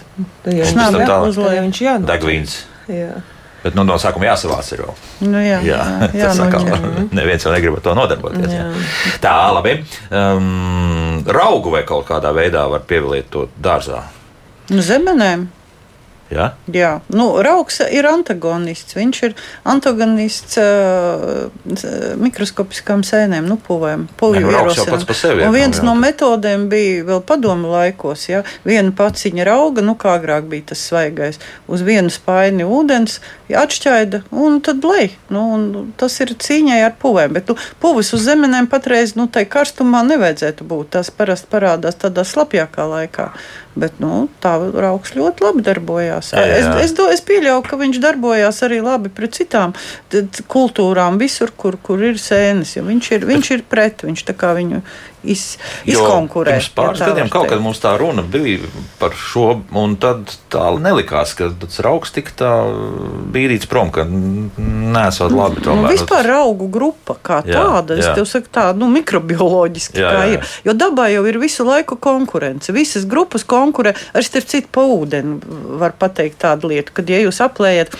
Jā, 0.51 0.66
Un 0.68 0.76
pēc 0.76 0.91
tam 0.91 1.01
tā- 1.08 1.22
uz 1.30 1.38
lai 1.39 1.56
viņš 1.64 1.80
jā. 1.82 1.93
Degvīns. 2.06 2.56
Jā. 2.91 3.14
Bet 3.64 3.74
nu, 3.74 3.82
no 3.88 3.95
sākuma 3.97 4.28
jāsavāc 4.28 4.68
ir 4.76 4.84
vēl. 4.84 4.93
Nu, 5.26 5.39
jā, 5.41 5.62
Jā, 5.66 5.78
jā, 5.80 6.10
jā, 6.14 6.26
tas 6.28 6.38
nu, 6.38 6.43
atkal 6.45 6.68
jā. 6.70 7.06
neviens 7.20 7.45
jau 7.47 7.53
negrib 7.56 7.80
to 7.82 7.95
nodarboties. 7.97 8.51
Jā. 8.53 8.66
Tā, 9.24 9.34
labi. 9.56 9.78
Um, 10.12 11.24
raugu 11.26 11.72
vai 11.74 11.82
kaut 11.88 12.06
kādā 12.10 12.34
veidā 12.36 12.68
var 12.70 12.84
pievilkt 12.86 13.32
to 13.34 13.47
dārzā. 13.58 14.03
Nu, 14.70 14.82
zemenēm. 14.86 15.47
Ja? 16.34 16.47
Jā, 16.73 16.91
nu, 17.13 17.28
Rauks 17.45 17.84
ir 17.93 18.07
antagonists. 18.09 18.95
Viņš 18.97 19.19
ir 19.28 19.36
antagonists 19.69 20.57
uh, 20.57 21.51
mikroskopiskām 22.17 23.03
sēnēm, 23.05 23.45
nu, 23.45 23.59
puvēm. 23.61 24.07
Nu, 24.17 24.53
rauks 24.53 24.80
jau 24.80 24.88
pats 24.89 25.05
par 25.05 25.19
sevi 25.19 25.45
Un 25.45 25.53
viens 25.53 25.82
no 25.86 25.93
metodēm 25.99 26.65
bija 26.71 27.03
vēl 27.05 27.21
padomu 27.30 27.69
laikos. 27.76 28.26
Ja? 28.32 28.41
Viena 28.65 28.93
paciņa 28.95 29.45
rauga, 29.45 29.84
nu, 29.86 29.93
kā 29.99 30.15
agrāk 30.17 30.49
bija 30.49 30.71
tas 30.73 30.82
svaigais, 30.89 31.38
uz 31.69 31.86
vienu 31.86 32.09
spaini 32.13 32.65
ūdens, 32.65 33.19
ja 33.51 33.61
atšķaida 33.65 34.23
un 34.34 34.57
tad 34.65 34.82
blēj. 34.82 35.11
Nu, 35.30 35.45
un 35.59 35.93
tas 35.99 36.17
ir 36.26 36.34
cīņai 36.41 36.80
ar 36.88 36.97
puvēm. 37.01 37.36
Bet 37.38 37.53
nu, 37.53 37.57
puvis 37.84 38.09
uz 38.17 38.26
zemenēm 38.26 38.69
patreiz, 38.71 39.13
nu, 39.19 39.28
tai 39.30 39.45
karstumā 39.45 40.01
nevajadzētu 40.09 40.65
būt. 40.65 40.95
Tas 40.97 41.13
parasti 41.13 41.51
parādās 41.53 42.01
tādā 42.01 42.26
slapjākā 42.26 42.89
laikā. 42.89 43.30
Bet 43.76 43.97
nu, 43.99 44.30
tā 44.39 44.53
rauks 44.55 45.11
ļoti 45.17 45.43
labi 45.43 45.63
darbojās. 45.67 46.32
Jā, 46.32 46.45
jā. 46.47 46.59
Es, 46.61 46.67
es, 46.86 46.93
do, 46.95 47.09
es 47.11 47.23
pieļauju, 47.28 47.65
ka 47.67 47.80
viņš 47.82 47.99
darbojās 48.03 48.61
arī 48.63 48.80
labi 48.84 49.11
pret 49.11 49.36
citām 49.36 49.76
kultūrām, 50.51 51.19
visur, 51.19 51.51
kur, 51.59 51.76
kur 51.84 52.03
ir 52.07 52.21
sēnes. 52.21 52.78
Viņš 52.80 53.11
ir, 53.17 53.28
viņš 53.28 53.51
ir 53.57 53.65
pret, 53.67 54.05
viņš 54.07 54.23
tā 54.30 54.38
kā 54.39 54.53
viņu 54.55 54.80
iz, 55.26 55.57
Jo 55.86 55.99
izkonkurē. 55.99 56.55
Pirms 56.55 56.69
pāris 56.78 57.01
ja 57.03 57.09
gadiem 57.11 57.30
kaut 57.34 57.49
kad 57.51 57.61
mums 57.63 57.82
tā 57.84 57.95
runa 57.99 58.23
bija 58.23 58.69
par 58.99 59.15
šo, 59.17 59.61
un 59.76 59.95
tad 60.01 60.32
tā 60.53 60.67
nelikās, 60.82 61.36
ka 61.38 61.49
tas 61.61 61.82
rauks 61.86 62.13
tik 62.15 62.32
tā 62.39 62.51
bīdīts 63.36 63.69
prom, 63.71 63.91
ka 63.95 64.05
nesot 64.07 65.34
labi. 65.34 65.61
Nu, 65.61 65.67
Tomēr. 65.69 65.93
vispār 65.95 66.32
augu 66.39 66.69
grupa 66.71 67.17
kā 67.21 67.41
Jā, 67.45 67.59
tāda, 67.59 67.97
es 67.99 68.07
jā. 68.07 68.15
tev 68.19 68.30
saku, 68.30 68.51
tā 68.53 68.67
nu, 68.78 68.89
mikrobioloģiski 68.93 70.01
Jā, 70.01 70.11
kā 70.11 70.26
jā. 70.26 70.34
ir. 70.38 70.57
Jo 70.67 70.76
dabā 70.78 71.09
jau 71.13 71.23
ir 71.30 71.39
visu 71.41 71.65
laiku 71.67 71.97
konkurence. 72.01 72.73
Visas 72.76 73.07
grupas 73.09 73.45
konkurē, 73.47 73.95
arī 74.13 74.28
starp 74.28 74.49
citu 74.51 74.71
pa 74.76 74.86
ūdeni 74.88 75.39
var 75.82 75.95
pateikt 75.99 76.41
tādu 76.45 76.71
lietu, 76.73 76.95
kad 76.95 77.09
ja 77.09 77.21
jūs 77.23 77.41
aplējat. 77.45 77.95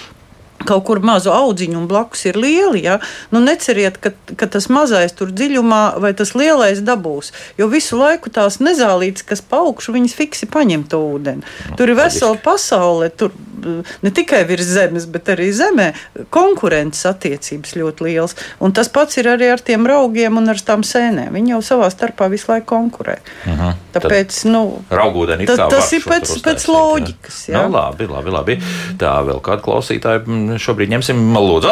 Kaut 0.66 0.86
kur 0.88 1.02
mazu 1.06 1.34
audziņu 1.34 1.80
un 1.80 1.88
blakus 1.90 2.26
ir 2.30 2.40
lieli. 2.40 2.84
Ja? 2.86 3.00
Nu, 3.34 3.42
neceriet, 3.44 4.00
ka, 4.02 4.14
ka 4.38 4.50
tas 4.52 4.70
mazais 4.74 5.16
tur 5.18 5.34
dziļumā 5.36 5.84
vai 6.04 6.14
tas 6.18 6.36
lielais 6.38 6.82
dabūs. 6.86 7.32
Jo 7.60 7.70
visu 7.72 8.00
laiku 8.00 8.34
tās 8.34 8.60
nezālītes, 8.64 9.26
kas 9.28 9.44
paaugšu, 9.46 9.96
viņas 9.96 10.18
fiksi 10.18 10.50
paņem 10.52 10.88
to 10.92 11.02
ūdeni. 11.16 11.46
Tur 11.80 11.92
ir 11.92 12.00
vesela 12.00 12.38
pasaule. 12.42 13.12
Tur 13.14 13.34
ne 13.66 14.12
tikai 14.12 14.44
virs 14.50 14.68
zemes, 14.76 15.06
bet 15.12 15.32
arī 15.34 15.50
zemē 15.56 15.88
konkurences 16.34 17.06
attiecības 17.10 17.76
ļoti 17.80 18.06
liels. 18.08 18.36
Un 18.64 18.74
tas 18.76 18.90
pats 18.90 19.18
ir 19.22 19.30
arī 19.32 19.52
ar 19.54 19.64
tiem 19.66 19.86
raugiem 19.90 20.38
un 20.42 20.50
ar 20.54 20.62
tām 20.68 20.84
sēnēm. 20.86 21.34
Viņi 21.36 21.56
jau 21.56 21.62
savā 21.72 21.90
starpā 21.94 22.30
visu 22.34 22.52
laiku 22.52 22.68
konkurē. 22.76 23.18
Mhm. 23.46 23.74
Tāpēc, 23.96 24.40
nu, 24.52 24.64
Raugūdeni 24.92 25.48
Tas- 25.48 25.60
kā 25.60 25.70
tas 25.70 25.92
var 25.92 26.00
ir 26.00 26.08
pēc- 26.12 26.36
pēc 26.46 26.68
loģikas, 26.68 27.38
Jā. 27.50 27.62
Nu, 27.68 27.72
labi, 27.78 28.08
labi, 28.08 28.32
labi. 28.32 28.56
Tā 28.98 29.14
vēl 29.26 29.42
kāda 29.42 29.62
klausītāja 29.62 30.24
šobrīd 30.60 30.90
ņemsim 30.96 31.20
lūdzu. 31.36 31.72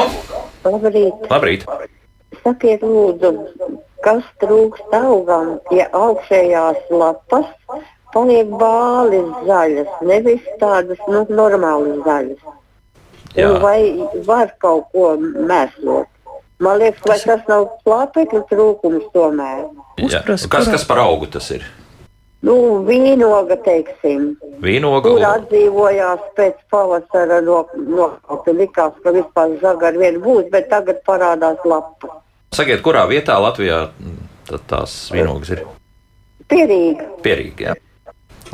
Labrīt. 0.63 1.27
Labrīt. 1.29 1.65
Sakiet, 2.43 2.81
lūdzu, 2.81 3.29
kas 4.03 4.23
trūkst 4.41 4.91
augam, 4.93 5.59
ja 5.71 5.87
augšējās 5.95 6.89
lapas 6.91 7.45
paliek 8.13 8.49
bālis 8.61 9.29
zaļas, 9.47 9.93
nevis 10.07 10.41
tādas 10.61 11.01
nu, 11.09 11.25
normālas 11.29 12.01
zaļas? 12.07 12.49
Un 13.33 13.55
Vai 13.63 13.79
var 14.27 14.51
kaut 14.61 14.91
ko 14.93 15.15
mēslot? 15.19 16.09
Man 16.63 16.77
liekas, 16.79 17.01
vai 17.09 17.17
tas 17.25 17.47
nav 17.49 17.63
plāpekļu 17.83 18.43
trūkums 18.51 19.07
tomēr? 19.15 19.63
Uzprast, 20.05 20.47
Kas, 20.53 20.69
kas 20.69 20.85
par 20.87 21.01
augu 21.01 21.27
tas 21.33 21.49
ir? 21.51 21.65
Nu, 22.43 22.83
vīnoga, 22.83 23.55
teiksim, 23.63 24.33
Vīnoga. 24.61 25.13
kur 25.15 25.23
atdzīvojās 25.29 26.23
pēc 26.35 26.57
pavasara 26.71 27.39
nokauta. 27.43 28.51
Likās, 28.51 28.97
ka 29.03 29.13
vispār 29.15 29.55
zaga 29.61 29.87
ar 29.89 29.99
vienu 30.01 30.19
būs, 30.25 30.49
bet 30.51 30.67
tagad 30.71 30.99
parādās 31.07 31.63
lapa. 31.65 32.19
Sakiet, 32.53 32.83
kurā 32.85 33.05
vietā 33.09 33.39
Latvijā 33.41 33.85
mm, 33.95 34.17
tad 34.51 34.67
tās 34.69 34.97
vīnogas 35.15 35.53
ir? 35.55 35.63
Pierīga. 36.51 37.07
Pierīgi, 37.23 37.65
jā. 37.69 37.73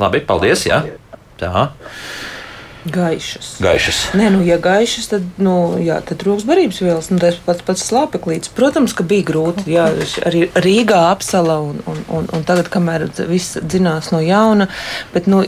Labi, 0.00 0.22
paldies, 0.24 0.66
jā. 0.68 0.82
Tā, 1.40 1.70
Gaišas. 2.88 3.58
gaišas. 3.60 3.96
Nē, 4.16 4.30
nu, 4.32 4.38
ja 4.40 4.56
gaišas, 4.56 5.10
tad, 5.10 5.24
nu, 5.36 5.76
jā, 5.84 5.98
tad 6.00 6.22
trūks 6.22 6.46
barības 6.48 6.78
vielas. 6.80 7.10
Nu, 7.12 7.18
tas 7.20 7.36
pats, 7.44 7.60
pats 7.66 7.84
slāpeklīts. 7.90 8.48
Protams, 8.56 8.94
ka 8.96 9.04
bija 9.04 9.26
grūti. 9.28 9.66
Jā, 9.74 9.90
arī 10.24 10.46
Rīgā 10.56 11.02
apsala 11.10 11.58
un, 11.60 11.82
un, 11.84 12.00
un, 12.08 12.28
un 12.32 12.46
tagad, 12.48 12.70
kamēr 12.72 13.04
viss 13.28 13.58
dzinās 13.60 14.08
no 14.14 14.22
jauna. 14.24 14.70
Bet, 15.12 15.28
nu, 15.28 15.42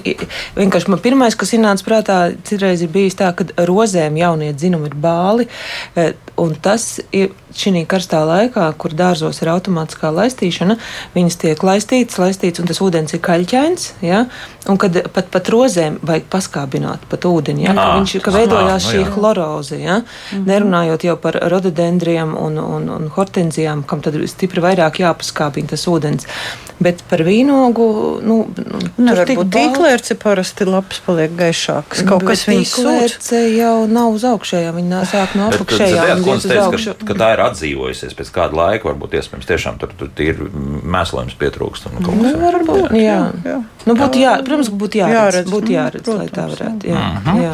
vienkārši 0.59 0.93
man 0.93 1.01
pirmais, 1.01 1.39
kas 1.39 1.55
ienāca 1.57 1.89
prātā, 1.89 2.19
citreiz 2.45 2.85
ir 2.85 2.93
bijis 2.93 3.17
tā, 3.17 3.33
ka 3.33 3.49
rozēm 3.65 4.21
jaunie 4.21 4.53
dzinumi 4.53 4.93
ir 4.93 4.99
bāli. 5.01 5.49
eh, 5.97 6.13
Un 6.43 6.55
tas 6.57 6.97
ir 7.13 7.35
šī 7.57 7.85
karstā 7.89 8.23
laikā, 8.27 8.67
kur 8.81 8.95
dārzos 8.97 9.43
ir 9.43 9.51
automātiskā 9.53 10.11
laistīšana, 10.15 10.79
viņas 11.17 11.39
tiek 11.43 11.63
laistītas, 11.67 12.19
laistītas, 12.23 12.63
un 12.63 12.71
tas 12.71 12.81
ūdens 12.85 13.15
ir 13.17 13.23
kaļķains. 13.25 13.89
Ja? 14.05 14.25
Un 14.71 14.79
kad 14.79 14.97
pat, 15.13 15.31
pat 15.33 15.51
rozēm 15.53 15.99
vajag 16.07 16.29
paskābināt 16.33 17.07
pat 17.11 17.27
ūdeni, 17.29 17.67
ja? 17.67 17.77
ka, 17.77 17.87
Ā, 17.87 17.95
viņš, 18.01 18.17
ka 18.23 18.35
veidojās 18.35 18.89
nu 18.89 18.93
šī 18.93 19.05
chloroze. 19.15 19.79
Ja? 19.83 20.01
Nerunājot 20.47 21.07
jau 21.09 21.17
par 21.21 21.39
rododendriem 21.53 22.37
un, 22.39 22.59
un, 22.63 22.91
un 22.97 23.09
hortenzijām, 23.15 23.87
kam 23.89 24.05
tad 24.05 24.19
stipri 24.31 24.63
vairāk 24.65 25.03
jāpaskābina 25.03 25.75
tas 25.75 25.87
ūdens. 25.91 26.29
Bet 26.83 27.03
par 27.11 27.21
vīnogu, 27.23 27.85
nu, 28.27 28.37
nu 28.97 29.07
Nevar 29.07 29.29
tik 29.29 29.39
tīklērci, 29.55 30.17
parasti 30.19 30.67
lapas 30.67 30.99
paliek 31.05 31.35
gaišākas. 31.39 32.03
Kaut 32.09 32.25
kas 32.27 32.43
viņas 32.49 32.73
sūta. 32.73 32.95
Tīklērce 32.97 33.43
jau 33.55 33.75
nav 33.91 34.17
uz 34.17 34.25
augšējām, 34.27 34.81
viņa 34.81 35.03
sāk 35.13 35.37
no 35.39 35.51
Bet 35.53 35.61
tad 35.61 35.67
apakšējām. 35.69 36.17
un 36.17 36.25
ko 36.27 36.33
iet 36.33 36.41
es 36.41 36.47
uz 36.47 36.51
teicu, 36.51 36.65
augšu. 36.65 36.95
ka, 36.99 37.09
ka 37.13 37.19
tā 37.21 37.29
ir 37.37 37.42
atdzīvojusies 37.49 38.17
pēc 38.19 38.33
kāda 38.35 38.59
laika. 38.59 38.89
Varbūt 38.91 39.19
iespējams 39.21 39.49
tiešām 39.49 39.79
tur, 39.83 39.95
tur 39.99 40.11
ir 40.23 40.41
mēslojums 40.43 41.37
pietrūkst. 41.41 41.91
Nu, 41.99 42.17
varbūt, 42.43 42.93
jā. 42.99 43.19
jā. 43.45 43.61
Nu, 43.83 43.97
būtu 43.99 44.21
jā, 44.21 44.37
protams, 44.47 44.71
būtu 44.79 45.01
jāredz, 45.01 45.17
Jāredz, 45.19 45.49
būtu 45.51 45.67
nu, 45.67 45.75
jāredz 45.75 46.11
lai 46.13 46.27
tā 46.29 46.45
protams, 46.47 46.61
varētu. 46.61 46.91
Jā, 46.93 47.39
jā. 47.43 47.53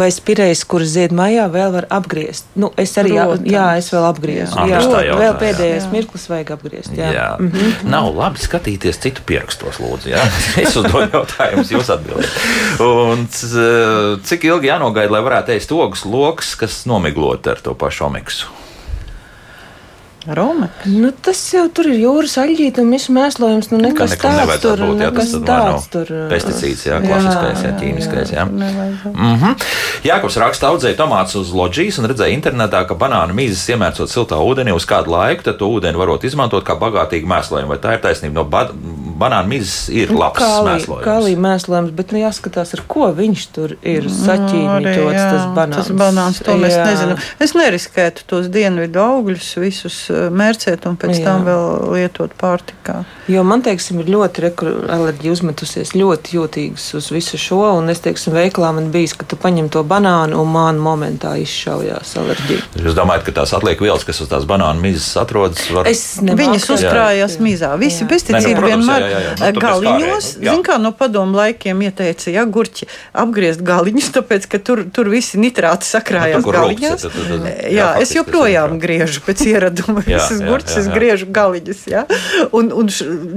Vai 0.00 0.08
spirējs, 0.14 0.62
kuras 0.70 0.92
zied 0.94 1.14
maijā, 1.14 1.46
vēl 1.50 1.70
var 1.74 1.86
apgriezt? 1.94 2.48
Nu, 2.58 2.72
es 2.78 2.94
arī, 2.98 3.14
jā, 3.16 3.26
Protams. 3.28 3.52
jā 3.54 3.66
es 3.78 3.90
vēl 3.94 4.06
apgriezu. 4.08 4.56
Jā. 4.56 4.66
Jā, 4.66 4.70
jā, 4.70 4.80
jautā, 4.80 5.02
vēl 5.20 5.26
jā. 5.26 5.36
pēdējais 5.42 5.86
Jā. 5.86 5.90
mirklis 5.94 6.26
vajag 6.30 6.52
apgriezt. 6.56 6.94
Jā. 6.98 7.10
Jā. 7.14 7.28
Mm 7.38 7.50
-hmm. 7.52 7.90
Nav 7.90 8.10
labi 8.16 8.42
skatīties 8.42 9.00
citu 9.02 9.22
pierakstos, 9.26 9.80
lūdzu. 9.82 10.10
Jā? 10.14 10.24
Es 10.64 10.76
uzdodu 10.76 11.08
jautājumus, 11.12 11.70
jūs 11.70 11.90
atbildat. 11.90 12.30
Un 12.80 13.26
cik 14.24 14.44
ilgi 14.44 14.66
jānogaida, 14.66 15.10
lai 15.10 15.22
varētu 15.22 15.54
ēst 15.54 15.72
ogas 15.72 16.04
lokus, 16.04 16.54
kas 16.54 16.86
nomiglot 16.86 17.46
ar 17.46 17.60
to 17.62 17.74
pašu 17.74 18.04
omiksu? 18.04 18.46
Roma. 20.26 20.68
Nu, 20.84 21.10
tas 21.12 21.38
jau 21.54 21.62
tur 21.72 21.88
ir 21.88 22.02
jūras 22.02 22.34
aļģīte 22.42 22.82
un 22.84 22.90
visu 22.92 23.14
mēslojums. 23.16 23.70
Nu, 23.72 23.78
Ka 23.80 24.04
nekas 24.04 24.16
tāds 24.20 24.60
tur, 24.60 24.82
būt, 24.84 25.00
jā, 25.00 25.08
tas 25.16 25.30
nekas 25.30 25.32
vai 25.32 25.46
tāds 25.48 25.70
nav 25.70 25.86
tur. 25.94 26.12
pesticīds, 26.28 26.82
jā, 26.90 26.98
klasiskais, 27.06 27.62
jā, 27.64 27.72
ķīmiskais, 27.80 28.32
jā. 28.36 28.44
Mm 28.44 29.36
-hmm. 29.40 29.66
Jākos 30.04 30.36
raksta 30.36 30.68
audzēja 30.68 30.96
tomātus 30.96 31.40
uz 31.40 31.52
loģijas 31.56 31.98
un 31.98 32.10
redzēja 32.12 32.36
internetā, 32.36 32.84
ka 32.86 32.94
banānu 32.94 33.32
mīzes 33.34 33.64
iemērcot 33.72 34.12
siltā 34.12 34.36
ūdenī 34.36 34.74
uz 34.76 34.84
kādu 34.84 35.10
laiku, 35.10 35.42
tad 35.42 35.56
to 35.56 35.66
ūdeni 35.66 35.96
varot 35.96 36.24
izmantot 36.24 36.64
kā 36.64 36.76
bagātīgu 36.76 37.26
mēslojumu. 37.26 37.68
Vai 37.68 37.78
tā 37.78 37.94
ir 37.96 38.00
taisnība? 38.00 38.34
No 38.34 38.44
ba 38.44 38.68
banānu 39.20 39.48
mīzes 39.48 39.88
ir 39.88 40.12
labs 40.12 40.40
mēslojums. 40.40 41.04
Kā 41.04 41.18
līnija 41.20 41.44
mēslojums, 41.44 41.90
bet 41.96 42.12
nu, 42.12 42.18
jāskatās, 42.18 42.74
ar 42.76 42.82
ko 42.88 43.10
viņš 43.16 43.46
tur 43.52 43.76
ir 43.82 44.04
saķīmītots. 44.04 45.20
Tas 45.20 45.46
banāns. 45.56 45.76
Tas 45.76 45.90
banāns, 45.90 46.42
to 46.44 46.56
mēs 46.60 46.76
Jā. 46.76 46.86
nezinām. 46.86 47.18
Es 47.40 47.54
neriskētu 47.54 48.26
tos 48.26 48.48
dienvidu 48.52 49.00
augļus 49.00 49.56
visus 49.60 50.09
mērcēt 50.34 50.86
un 50.90 50.96
pēc 51.00 51.18
Jā. 51.18 51.24
tam 51.24 51.44
vēl 51.48 51.64
lietot 51.94 52.34
pārtikā. 52.40 53.04
Jo 53.30 53.44
man, 53.46 53.62
teiksim, 53.62 54.00
ir 54.02 54.10
ļoti 54.10 54.44
reku- 54.46 54.72
alerģija 54.90 55.34
uzmetusies, 55.34 55.92
ļoti 55.94 56.34
jūtīgs 56.36 56.86
uz 56.98 57.10
visu 57.14 57.38
šo. 57.38 57.60
Un 57.78 57.90
es, 57.92 58.00
teiksim, 58.02 58.34
veikalā 58.34 58.72
man 58.74 58.90
bijis, 58.94 59.14
ka 59.18 59.26
tu 59.28 59.38
paņem 59.40 59.70
to 59.70 59.84
banānu 59.86 60.40
un 60.42 60.50
man 60.50 60.80
momentā 60.82 61.36
izšaujās 61.40 62.16
alerģija. 62.20 62.66
Jūs 62.82 62.96
domājat, 62.98 63.26
ka 63.28 63.36
tās 63.40 63.54
atliek 63.56 63.80
vielas, 63.82 64.04
kas 64.08 64.20
uz 64.24 64.30
tās 64.30 64.46
banānu 64.50 64.82
mīzes 64.82 65.12
atrodas, 65.20 65.62
var 65.74 65.88
Es 65.90 66.18
nemāku 66.22 66.40
Viņas 66.40 66.66
uzkrājās 66.76 67.36
Jā. 67.36 67.44
mizā. 67.44 67.70
Visi 67.78 68.04
Jā. 68.04 68.08
pesticīdi 68.10 68.56
nu, 68.56 68.66
vienmēr 68.66 69.04
jā, 69.04 69.10
jā, 69.10 69.20
jā. 69.26 69.52
Nu, 69.54 69.60
galiņos, 69.60 70.28
zin 70.40 70.62
kā 70.66 70.78
no 70.80 70.92
padomu 70.96 71.36
laikiem 71.38 71.82
ieteica, 71.86 72.30
ja 72.34 72.44
gurķi 72.44 72.88
apgriezt 73.12 73.62
galiņus, 73.66 74.10
tāpēc, 74.18 74.48
ka 74.50 74.58
tur, 74.58 74.84
tur 74.90 75.10
visi 75.12 75.40
nitrāti 75.40 75.88
sakrājās 75.88 76.44
nu, 76.44 76.54
galiņās. 76.56 77.04
Rūkts, 77.04 77.06
tad, 77.06 77.16
tad, 77.16 77.44
tad, 77.44 77.64
jā, 77.66 77.76
jā 77.78 77.88
es 78.02 78.14
joprojām 78.16 78.78
griežu 78.82 79.22
pēc 79.26 79.44
ieraduma. 79.50 79.99
Visas 80.06 80.42
gurķis 80.48 80.78
es 80.82 80.88
griežu 80.92 81.28
galiņus, 81.34 81.82
jā. 81.90 82.04
Un, 82.56 82.70
un 82.74 82.90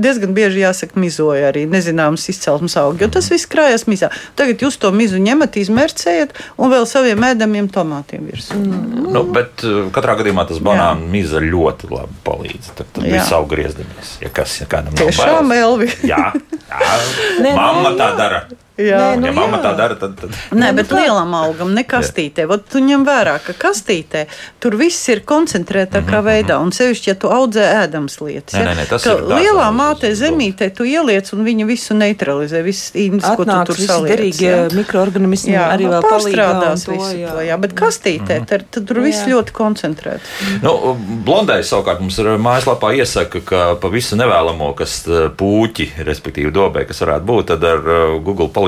diezgan 0.04 0.36
bieži 0.36 0.64
jāsaka 0.64 1.00
mizoja 1.00 1.52
arī 1.52 1.66
nezināmas 1.70 2.26
izcelsmes 2.32 2.78
augi, 2.80 3.04
jo 3.06 3.12
tas 3.14 3.30
viss 3.34 3.50
krājas 3.50 3.88
mizā. 3.90 4.12
Tagad 4.40 4.64
jūs 4.66 4.80
to 4.82 4.92
mizu 4.96 5.22
ņemat, 5.24 5.60
izmērcējat 5.64 6.36
un 6.58 6.74
vēl 6.74 6.88
saviem 6.90 7.28
ēdamiem 7.34 7.70
tomātiem 7.74 8.28
virsū. 8.32 8.58
Mm. 8.60 9.12
Nu, 9.14 9.26
bet 9.36 9.64
uh, 9.68 9.88
katrā 9.94 10.18
gadījumā 10.20 10.48
tas 10.50 10.62
banāna 10.64 11.12
miza 11.14 11.42
ļoti 11.44 11.92
labi 11.92 12.20
palīdz. 12.26 12.74
Tad, 12.80 12.90
tad 12.96 13.08
viss 13.08 13.34
aug 13.36 13.50
griezdamies. 13.52 14.18
Ja 14.24 14.32
kas 14.34 14.58
ja 14.62 14.70
kādam 14.70 14.96
nav 14.96 15.12
Tiešām, 15.12 15.54
Elvi. 15.58 15.90
Jā, 16.08 16.32
jā. 16.34 16.94
Mamma 17.60 17.94
tā 18.00 18.14
dara. 18.18 18.46
Jā, 18.74 19.12
Nē, 19.14 19.20
nu, 19.22 19.28
ja 19.28 19.34
mamma 19.38 19.60
jā. 19.60 19.64
tā 19.68 19.72
dara, 19.78 19.96
tad. 20.02 20.16
tad... 20.18 20.32
Nē, 20.58 20.72
bet 20.74 20.90
nu, 20.90 20.98
lielam 20.98 21.34
augam, 21.38 21.76
ne 21.78 21.84
kastītē. 21.86 22.48
Vot 22.50 22.64
tu 22.66 22.80
ņem 22.82 23.04
vērā, 23.06 23.36
ka 23.46 23.54
kastītē 23.54 24.24
tur 24.64 24.74
viss 24.80 25.12
ir 25.14 25.22
koncentrētākā 25.30 26.02
mm 26.02 26.16
-hmm. 26.16 26.26
veidā, 26.26 26.58
un 26.58 26.74
sevišķi, 26.74 27.10
ja 27.12 27.16
tu 27.22 27.30
audzē 27.30 27.68
ēdams 27.84 28.18
lietas. 28.26 28.56
Ja? 28.58 28.64
Nē, 28.66 28.74
nē, 28.80 28.86
tas 28.90 29.06
ir 29.06 29.22
lielā 29.30 29.68
mātē 29.78 30.10
zemītē, 30.18 30.72
tu 30.74 30.88
ieliec 30.90 31.30
un 31.38 31.44
viņa 31.46 31.68
visu 31.70 31.94
neutralizē, 31.94 32.64
visas 32.66 32.96
īņas, 32.98 33.36
ko 33.38 33.46
tu 33.46 33.60
tur 33.70 33.78
saliec. 33.78 34.14
Derīgie 34.14 34.56
mikroorganismi 34.74 35.54
jā, 35.54 35.68
arī 35.76 35.86
nu, 35.86 35.94
vēl 35.94 36.10
pārstrādās 36.10 36.88
visu 36.90 37.18
jā. 37.22 37.30
to, 37.30 37.46
jā, 37.46 37.60
bet 37.62 37.78
kastītē, 37.78 38.40
mm 38.40 38.42
-hmm. 38.42 38.50
tad, 38.50 38.66
tad 38.72 38.90
tur 38.90 39.04
viss 39.06 39.22
jā. 39.22 39.36
ļoti 39.36 39.54
koncentrēts. 39.54 40.34
Nu, 40.66 40.98
blondais 41.26 41.70
savukārt 41.70 42.02
mums 42.02 42.18
ir 42.18 42.26
mājaslapā 42.42 42.96
iesaka, 42.98 43.46
ka 43.46 43.76
pa 43.78 43.88
visu 43.88 44.18
nevēlamo, 44.18 44.74
kas 44.74 45.06
pūķi, 45.38 45.90
respektīvi 46.10 46.52
dobē, 46.52 46.88
kas 46.88 47.06
varētu 47.06 47.26
būt, 47.26 47.46
tad 47.54 47.64
ar 47.64 47.80
Google 48.24 48.50
palīdzību, 48.50 48.63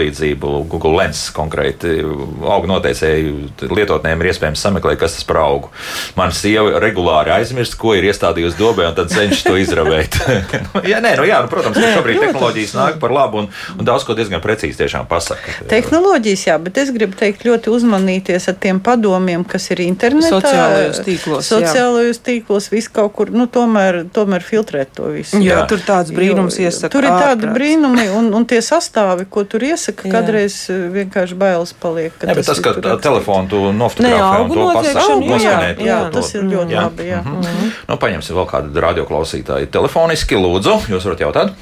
Google 0.69 0.95
Lens 0.97 1.27
konkrēti 1.35 1.97
augu 2.03 2.69
noteicēju 2.69 3.69
lietotnēm 3.71 4.21
ir 4.21 4.31
iespējams 4.31 4.63
sameklēt, 4.65 4.99
kas 5.01 5.17
tas 5.17 5.27
par 5.27 5.39
augu. 5.43 5.71
Mana 6.17 6.35
sieva 6.35 6.79
regulāri 6.83 7.33
aizmirst, 7.35 7.77
ko 7.79 7.95
ir 7.97 8.07
iestādījusi 8.09 8.59
dobē, 8.59 8.89
un 8.89 8.97
tad 8.97 9.11
cenšas 9.13 9.45
to 9.45 9.55
izravēt. 9.59 10.17
jā, 10.91 11.01
nē, 11.03 11.15
nu, 11.19 11.27
jā, 11.27 11.41
nu, 11.45 11.51
protams, 11.51 11.79
ka 11.79 11.91
šobrīd 11.97 12.21
tehnoloģijas 12.23 12.75
nāk 12.77 12.99
par 13.01 13.13
labu 13.15 13.43
un, 13.43 13.49
un 13.75 13.87
daudz 13.87 14.05
ko 14.07 14.15
diezgan 14.17 14.43
precīzi 14.43 14.79
tiešām 14.83 15.09
pasaka. 15.11 15.57
Tehnoloģijas, 15.71 16.45
jā, 16.49 16.57
bet 16.61 16.79
es 16.81 16.91
gribu 16.95 17.17
teikt 17.19 17.45
ļoti 17.47 17.71
uzmanīties 17.73 18.49
ar 18.51 18.59
tiem 18.61 18.81
padomiem, 18.83 19.45
kas 19.47 19.69
ir 19.75 19.83
internetā. 19.85 20.41
Sociālajos 20.41 21.01
tīklos. 21.05 21.49
Sociālajos 21.51 22.21
jā. 22.21 22.25
tīklos, 22.29 22.69
viss 22.73 22.91
kaut 22.93 23.13
kur, 23.17 23.33
nu, 23.33 23.47
tomēr, 23.51 24.03
tomēr 24.15 24.45
filtrēt 24.45 24.95
to 24.97 25.11
visu. 25.13 25.39
Jā, 25.43 25.61
jā. 25.61 25.67
tur 25.71 25.83
tāds 25.85 26.13
brīnums 26.15 26.59
iesaka. 26.61 26.91
Tur 26.93 27.07
ir 27.07 27.13
tādi 27.13 27.51
brīnumi 27.51 28.07
un, 28.15 28.31
un 28.35 28.47
tie 28.49 28.61
sastāvi, 28.65 29.27
ko 29.29 29.45
tur 29.47 29.63
iesaka 29.65 29.84
jāsaka, 29.85 30.09
kādreiz 30.11 30.57
eh, 30.73 30.85
vienkārši 30.93 31.37
bailes 31.37 31.73
paliek. 31.73 32.13
Ka 32.17 32.27
ne, 32.29 32.35
tas, 32.39 32.49
tas, 32.49 32.61
ka 32.61 32.97
telefonu 33.03 33.49
tu 33.49 33.61
nofotografē 33.75 34.43
un 34.43 34.53
to 34.53 34.67
pasaka, 34.73 35.17
jā, 35.39 35.57
jā, 35.85 35.99
tas 36.13 36.33
ir 36.35 36.45
ļoti 36.49 36.75
jā. 36.75 36.85
labi. 36.87 37.07
Jā. 37.09 37.21
Mm 37.23 37.41
-hmm. 37.41 37.71
nu, 37.87 37.97
paņemsim 37.97 38.35
vēl 38.35 38.47
kādu 38.49 38.85
radioklausītāju 38.87 39.71
telefoniski. 39.71 40.35
Lūdzu, 40.35 40.79
jūs 40.89 41.05
varat 41.05 41.19
jautāt? 41.19 41.53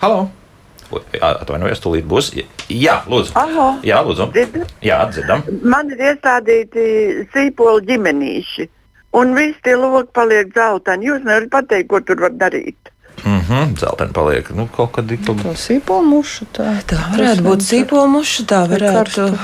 Halo! 0.00 0.30
Jā, 1.14 1.40
atvainojos, 1.40 1.80
tūlīt 1.80 2.06
būs. 2.06 2.30
Jā, 2.68 3.02
lūdzu. 3.08 3.32
Aho. 3.34 3.78
Jā, 3.82 4.02
lūdzu. 4.04 4.30
Dzird? 4.32 4.66
Jā, 4.82 5.08
dzirdam. 5.10 5.42
Man 5.62 5.90
ir 5.90 5.98
iestādīti 6.12 7.26
sīpoli 7.32 7.86
ģimenīši, 7.88 8.68
un 9.12 9.34
visi 9.34 9.58
tie 9.62 9.74
loki 9.76 10.12
paliek 10.12 10.52
zeltaini. 10.54 11.06
Jūs 11.06 11.24
nevarat 11.24 11.50
pateikt, 11.50 11.88
ko 11.88 12.00
tur 12.00 12.20
var 12.20 12.30
darīt. 12.30 12.93
Mm 13.24 13.40
-hmm, 13.40 13.78
Zeltaini 13.80 14.12
paliek. 14.12 14.50
Nu, 14.50 14.68
kaut 14.76 14.92
kad 14.92 15.10
ir 15.10 15.18
tā 15.18 15.54
sīpolmuša. 15.56 16.44
Tā, 16.52 16.66
tā 16.86 16.98
varētu 17.12 17.42
būt 17.42 17.62
sīpolmuša. 17.62 18.44
Tā 18.44 18.60
varētu 18.68 19.28
būt. 19.30 19.40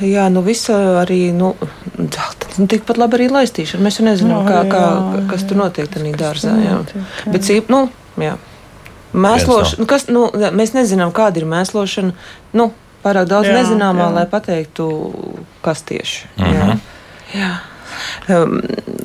Jā, 0.00 0.28
nu 0.28 0.42
visa 0.42 0.72
arī. 1.02 1.32
Nu, 1.32 1.56
Zeltaini. 1.96 2.54
Nu, 2.56 2.66
tikpat 2.66 2.96
labi 2.96 3.16
arī 3.16 3.28
laistīšana. 3.30 3.82
Mēs 3.84 3.98
jau 3.98 4.06
nezinām, 4.06 4.44
no, 4.44 4.48
kā, 4.50 4.62
jā, 4.62 4.70
kā, 4.70 5.28
kas 5.30 5.42
tur 5.42 5.56
notiek 5.56 5.88
tajā 5.88 6.16
dārzā. 6.16 6.56
Jā. 6.64 6.78
Jā. 6.94 7.32
Bet 7.32 7.42
sīp, 7.42 7.68
nu, 7.68 7.88
jā. 8.16 8.36
Mēslošana, 9.12 9.78
nu, 9.78 9.86
kas, 9.86 10.06
nu, 10.08 10.30
mēs 10.52 10.74
nezinām, 10.74 11.12
kāda 11.12 11.36
ir 11.36 11.44
mēslošana. 11.44 12.12
Nu, 12.52 12.72
pārāk 13.04 13.26
daudz 13.26 13.48
jā, 13.48 13.54
nezināmā, 13.58 14.08
jā. 14.08 14.14
lai 14.14 14.26
pateiktu, 14.26 15.12
kas 15.62 15.82
tieši. 15.82 16.26
Mm 16.36 16.44
-hmm. 16.44 16.54
jā. 16.54 16.64
Mhm. 16.64 16.78
Jā. 17.34 17.54
Um, 18.28 18.60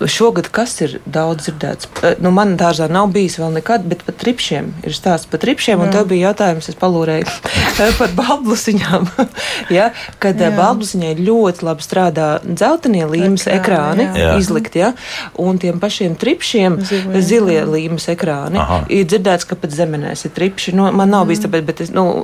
šogad 0.10 0.50
kas 0.54 0.74
ir 0.82 0.98
daudz 1.06 1.48
dzirdēts? 1.48 1.90
Uh, 2.02 2.16
nu, 2.24 2.32
man 2.36 2.56
dārzā 2.60 2.88
nav 2.92 3.12
bijis 3.16 3.38
vēl 3.42 3.56
nekad, 3.60 3.86
bet 3.90 4.04
par 4.08 4.16
tripšiem 4.22 4.72
ir 4.86 4.96
stāsts 4.98 5.30
par 5.32 5.42
tripšiem. 5.44 5.82
Un 5.82 5.92
tev 5.94 6.08
bija 6.12 6.32
jautājums, 6.32 6.70
es 6.72 6.80
palūrēju 6.80 7.28
par 8.00 8.16
balblusiņām. 8.18 9.10
ja, 9.78 9.90
kad 10.24 10.42
uh, 10.42 10.54
balblusiņai 10.58 11.14
ļoti 11.22 11.68
labi 11.68 11.86
strādā 11.86 12.30
dzeltenie 12.46 13.06
līmes 13.10 13.48
ekrāni, 13.52 14.08
jā. 14.18 14.34
izlikt, 14.42 14.78
ja, 14.80 14.94
un 15.42 15.62
tiem 15.62 15.82
pašiem 15.82 16.18
tripšiem 16.20 16.80
zilie, 16.86 17.26
zilie 17.26 17.62
līmes 17.68 18.10
ekrāni. 18.12 18.62
Aha. 18.62 18.84
Ir 18.92 19.08
dzirdēts, 19.10 19.48
ka 19.50 19.60
pat 19.60 19.76
zemenēs 19.76 20.26
ir 20.28 20.36
tripši. 20.36 20.76
Nu, 20.78 20.90
man 20.96 21.14
nav 21.14 21.30
bijis 21.30 21.46
tāpēc, 21.46 21.68
bet 21.68 21.86
es. 21.86 21.94
Nu, 21.96 22.24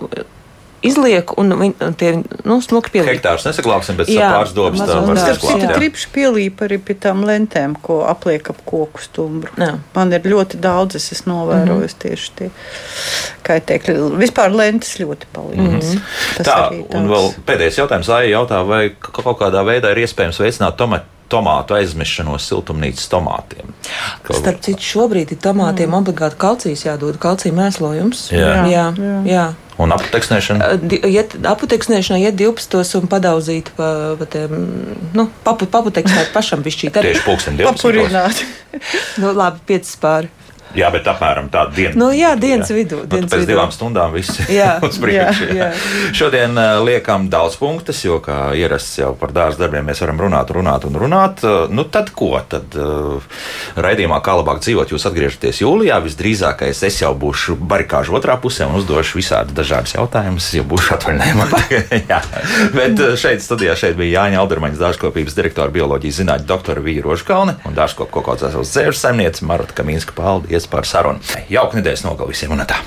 izliek, 0.85 1.31
un 1.39 1.53
viņi 1.57 1.89
tie 1.97 2.11
nu, 2.45 2.57
smuki 2.63 2.93
pieliek. 2.93 3.15
Hektārs 3.15 3.47
nesaglābsim, 3.47 3.97
bet 3.99 4.11
pāris 4.11 4.53
dobas 4.57 4.83
tā 4.83 4.99
var 5.01 5.19
saglabāt. 5.21 5.63
Tur 5.63 5.73
tripši 5.79 6.11
pielīp 6.13 6.63
arī 6.67 6.79
pie 6.83 6.97
tām 7.07 7.23
lentēm, 7.27 7.75
ko 7.81 7.99
apliek 8.09 8.51
ap 8.53 8.61
koku 8.67 9.01
stumbru. 9.03 9.53
Jā. 9.57 9.73
Man 9.95 10.13
ir 10.13 10.29
ļoti 10.29 10.61
daudz, 10.63 10.99
es 10.99 11.11
esmu 11.15 11.33
novērojis 11.33 11.95
mm 11.95 11.97
-hmm. 11.97 12.01
tieši 12.05 12.31
tie 12.37 12.49
kaitēkļi. 13.49 13.97
Vispār 14.21 14.53
lentes 14.53 14.95
ļoti 15.01 15.29
palīdz. 15.33 15.61
Mm 15.65 15.99
-hmm. 15.99 16.47
Tā, 16.47 16.57
un 16.97 17.11
vēl 17.11 17.33
pēdējais 17.45 17.81
jautājums. 17.83 18.09
Aija 18.09 18.39
jautā, 18.39 18.63
vai 18.67 18.89
kaut 19.01 19.39
kādā 19.39 19.65
veidā 19.65 19.91
ir 19.91 20.05
iespējams 20.05 20.39
veicināt 20.39 20.77
tomatu 20.77 21.16
tomātu 21.31 21.77
aizmešanos 21.77 22.47
siltumnīcas 22.49 23.09
tomātiem. 23.11 23.71
Kaut... 24.25 24.39
Starp 24.41 24.63
citu, 24.65 24.83
šobrīd 24.83 25.35
ir 25.35 25.41
tomātiem 25.43 25.89
mm. 25.91 25.99
obligāti 26.01 26.39
kalcijs 26.41 26.85
jādod, 26.87 27.19
kalcija 27.21 27.55
mēslojums. 27.55 28.27
Jā, 28.35 28.53
jā. 28.71 28.89
jā. 28.95 29.15
jā. 29.27 29.47
Un 29.77 29.93
aputeksnēšana? 29.93 30.71
Iet, 31.05 31.35
aputeksnēšana 31.45 32.17
iet 32.23 32.37
12 32.39 32.97
un 32.97 33.11
padaudzīt 33.11 33.69
pa, 33.77 33.89
pa 34.17 34.25
tiem, 34.33 34.55
nu, 35.13 35.27
papu, 35.45 35.67
paputeksnēt 35.69 36.31
pašam 36.33 36.63
bišķīt. 36.65 36.97
Tieši 36.97 37.21
pulksten 37.27 37.59
12. 37.59 37.77
Papurināt. 37.77 38.41
nu, 39.21 39.35
labi, 39.37 39.61
5 39.69 39.93
pāri. 40.01 40.33
Jā, 40.75 40.89
bet 40.91 41.07
apmēram 41.07 41.47
tāda 41.51 41.71
diena. 41.75 41.95
Nu, 41.97 42.09
jā, 42.15 42.33
dienas 42.39 42.71
jā. 42.71 42.75
vidū. 42.81 42.99
Nu, 43.03 43.09
dienas 43.09 43.31
pēc 43.31 43.43
vidū. 43.43 43.51
divām 43.53 43.71
stundām 43.71 44.11
viss 44.15 44.41
ir 44.43 44.83
uz 44.87 44.99
priekšu. 45.01 45.47
Jā, 45.55 45.69
jā. 45.71 46.11
Šodien 46.17 46.57
uh, 46.59 46.81
liekam 46.83 47.29
daudz 47.31 47.55
punktus, 47.59 48.01
jo, 48.03 48.19
kā 48.23 48.51
ierasts 48.57 48.99
jau 48.99 49.13
par 49.17 49.31
dārza 49.35 49.63
darbiem, 49.63 49.87
mēs 49.87 50.01
varam 50.03 50.19
runāt, 50.25 50.51
runāt 50.53 50.87
un 50.89 50.99
runāt. 50.99 51.43
Uh, 51.45 51.71
nu, 51.71 51.85
tad 51.87 52.11
ko? 52.17 52.33
Tad 52.51 52.75
uh, 52.77 53.23
raidījumā, 53.79 54.19
kā 54.25 54.35
labāk 54.39 54.61
dzīvot, 54.65 54.91
jūs 54.91 55.07
atgriežaties 55.09 55.63
jūlijā. 55.63 56.01
Visdrīzākais 56.03 56.83
es 56.89 56.99
jau 57.01 57.13
būšu 57.17 57.57
barikāžu 57.57 58.17
otrā 58.19 58.37
pusē 58.41 58.67
un 58.67 58.77
uzdošu 58.81 59.21
visādi 59.21 59.55
dažādas 59.57 59.95
jautājumus, 59.95 60.51
ja 60.57 60.65
būšu 60.67 60.97
atvaļinājumā. 60.97 61.49
bet 62.79 63.03
šeit 63.21 63.45
studijā 63.45 63.77
šeit 63.79 63.97
bija 63.99 64.21
Jāņa 64.21 64.43
Aldermaņas 64.43 64.83
dārzkopības 64.83 65.37
direktora 65.37 65.73
bioloģijas 65.73 66.21
zinātņu 66.21 66.49
doktora 66.49 66.83
Vīra 66.83 67.07
Rožkalne 67.07 67.57
un 67.67 67.77
dārzkopu 67.77 68.19
kaut 68.19 68.43
kāds 68.43 68.57
dzēržu 68.67 68.99
saimniece 68.99 69.45
Marta 69.47 69.75
Kamīnska. 69.77 70.15
Paldies! 70.17 70.56
Paldies 70.57 70.67
par 70.67 70.85
sarunu. 70.85 71.19
Jauka 71.49 71.77
nedēļas 71.77 72.05
nogalu 72.07 72.33
visiem 72.33 72.51
un 72.51 72.65
tā! 72.65 72.81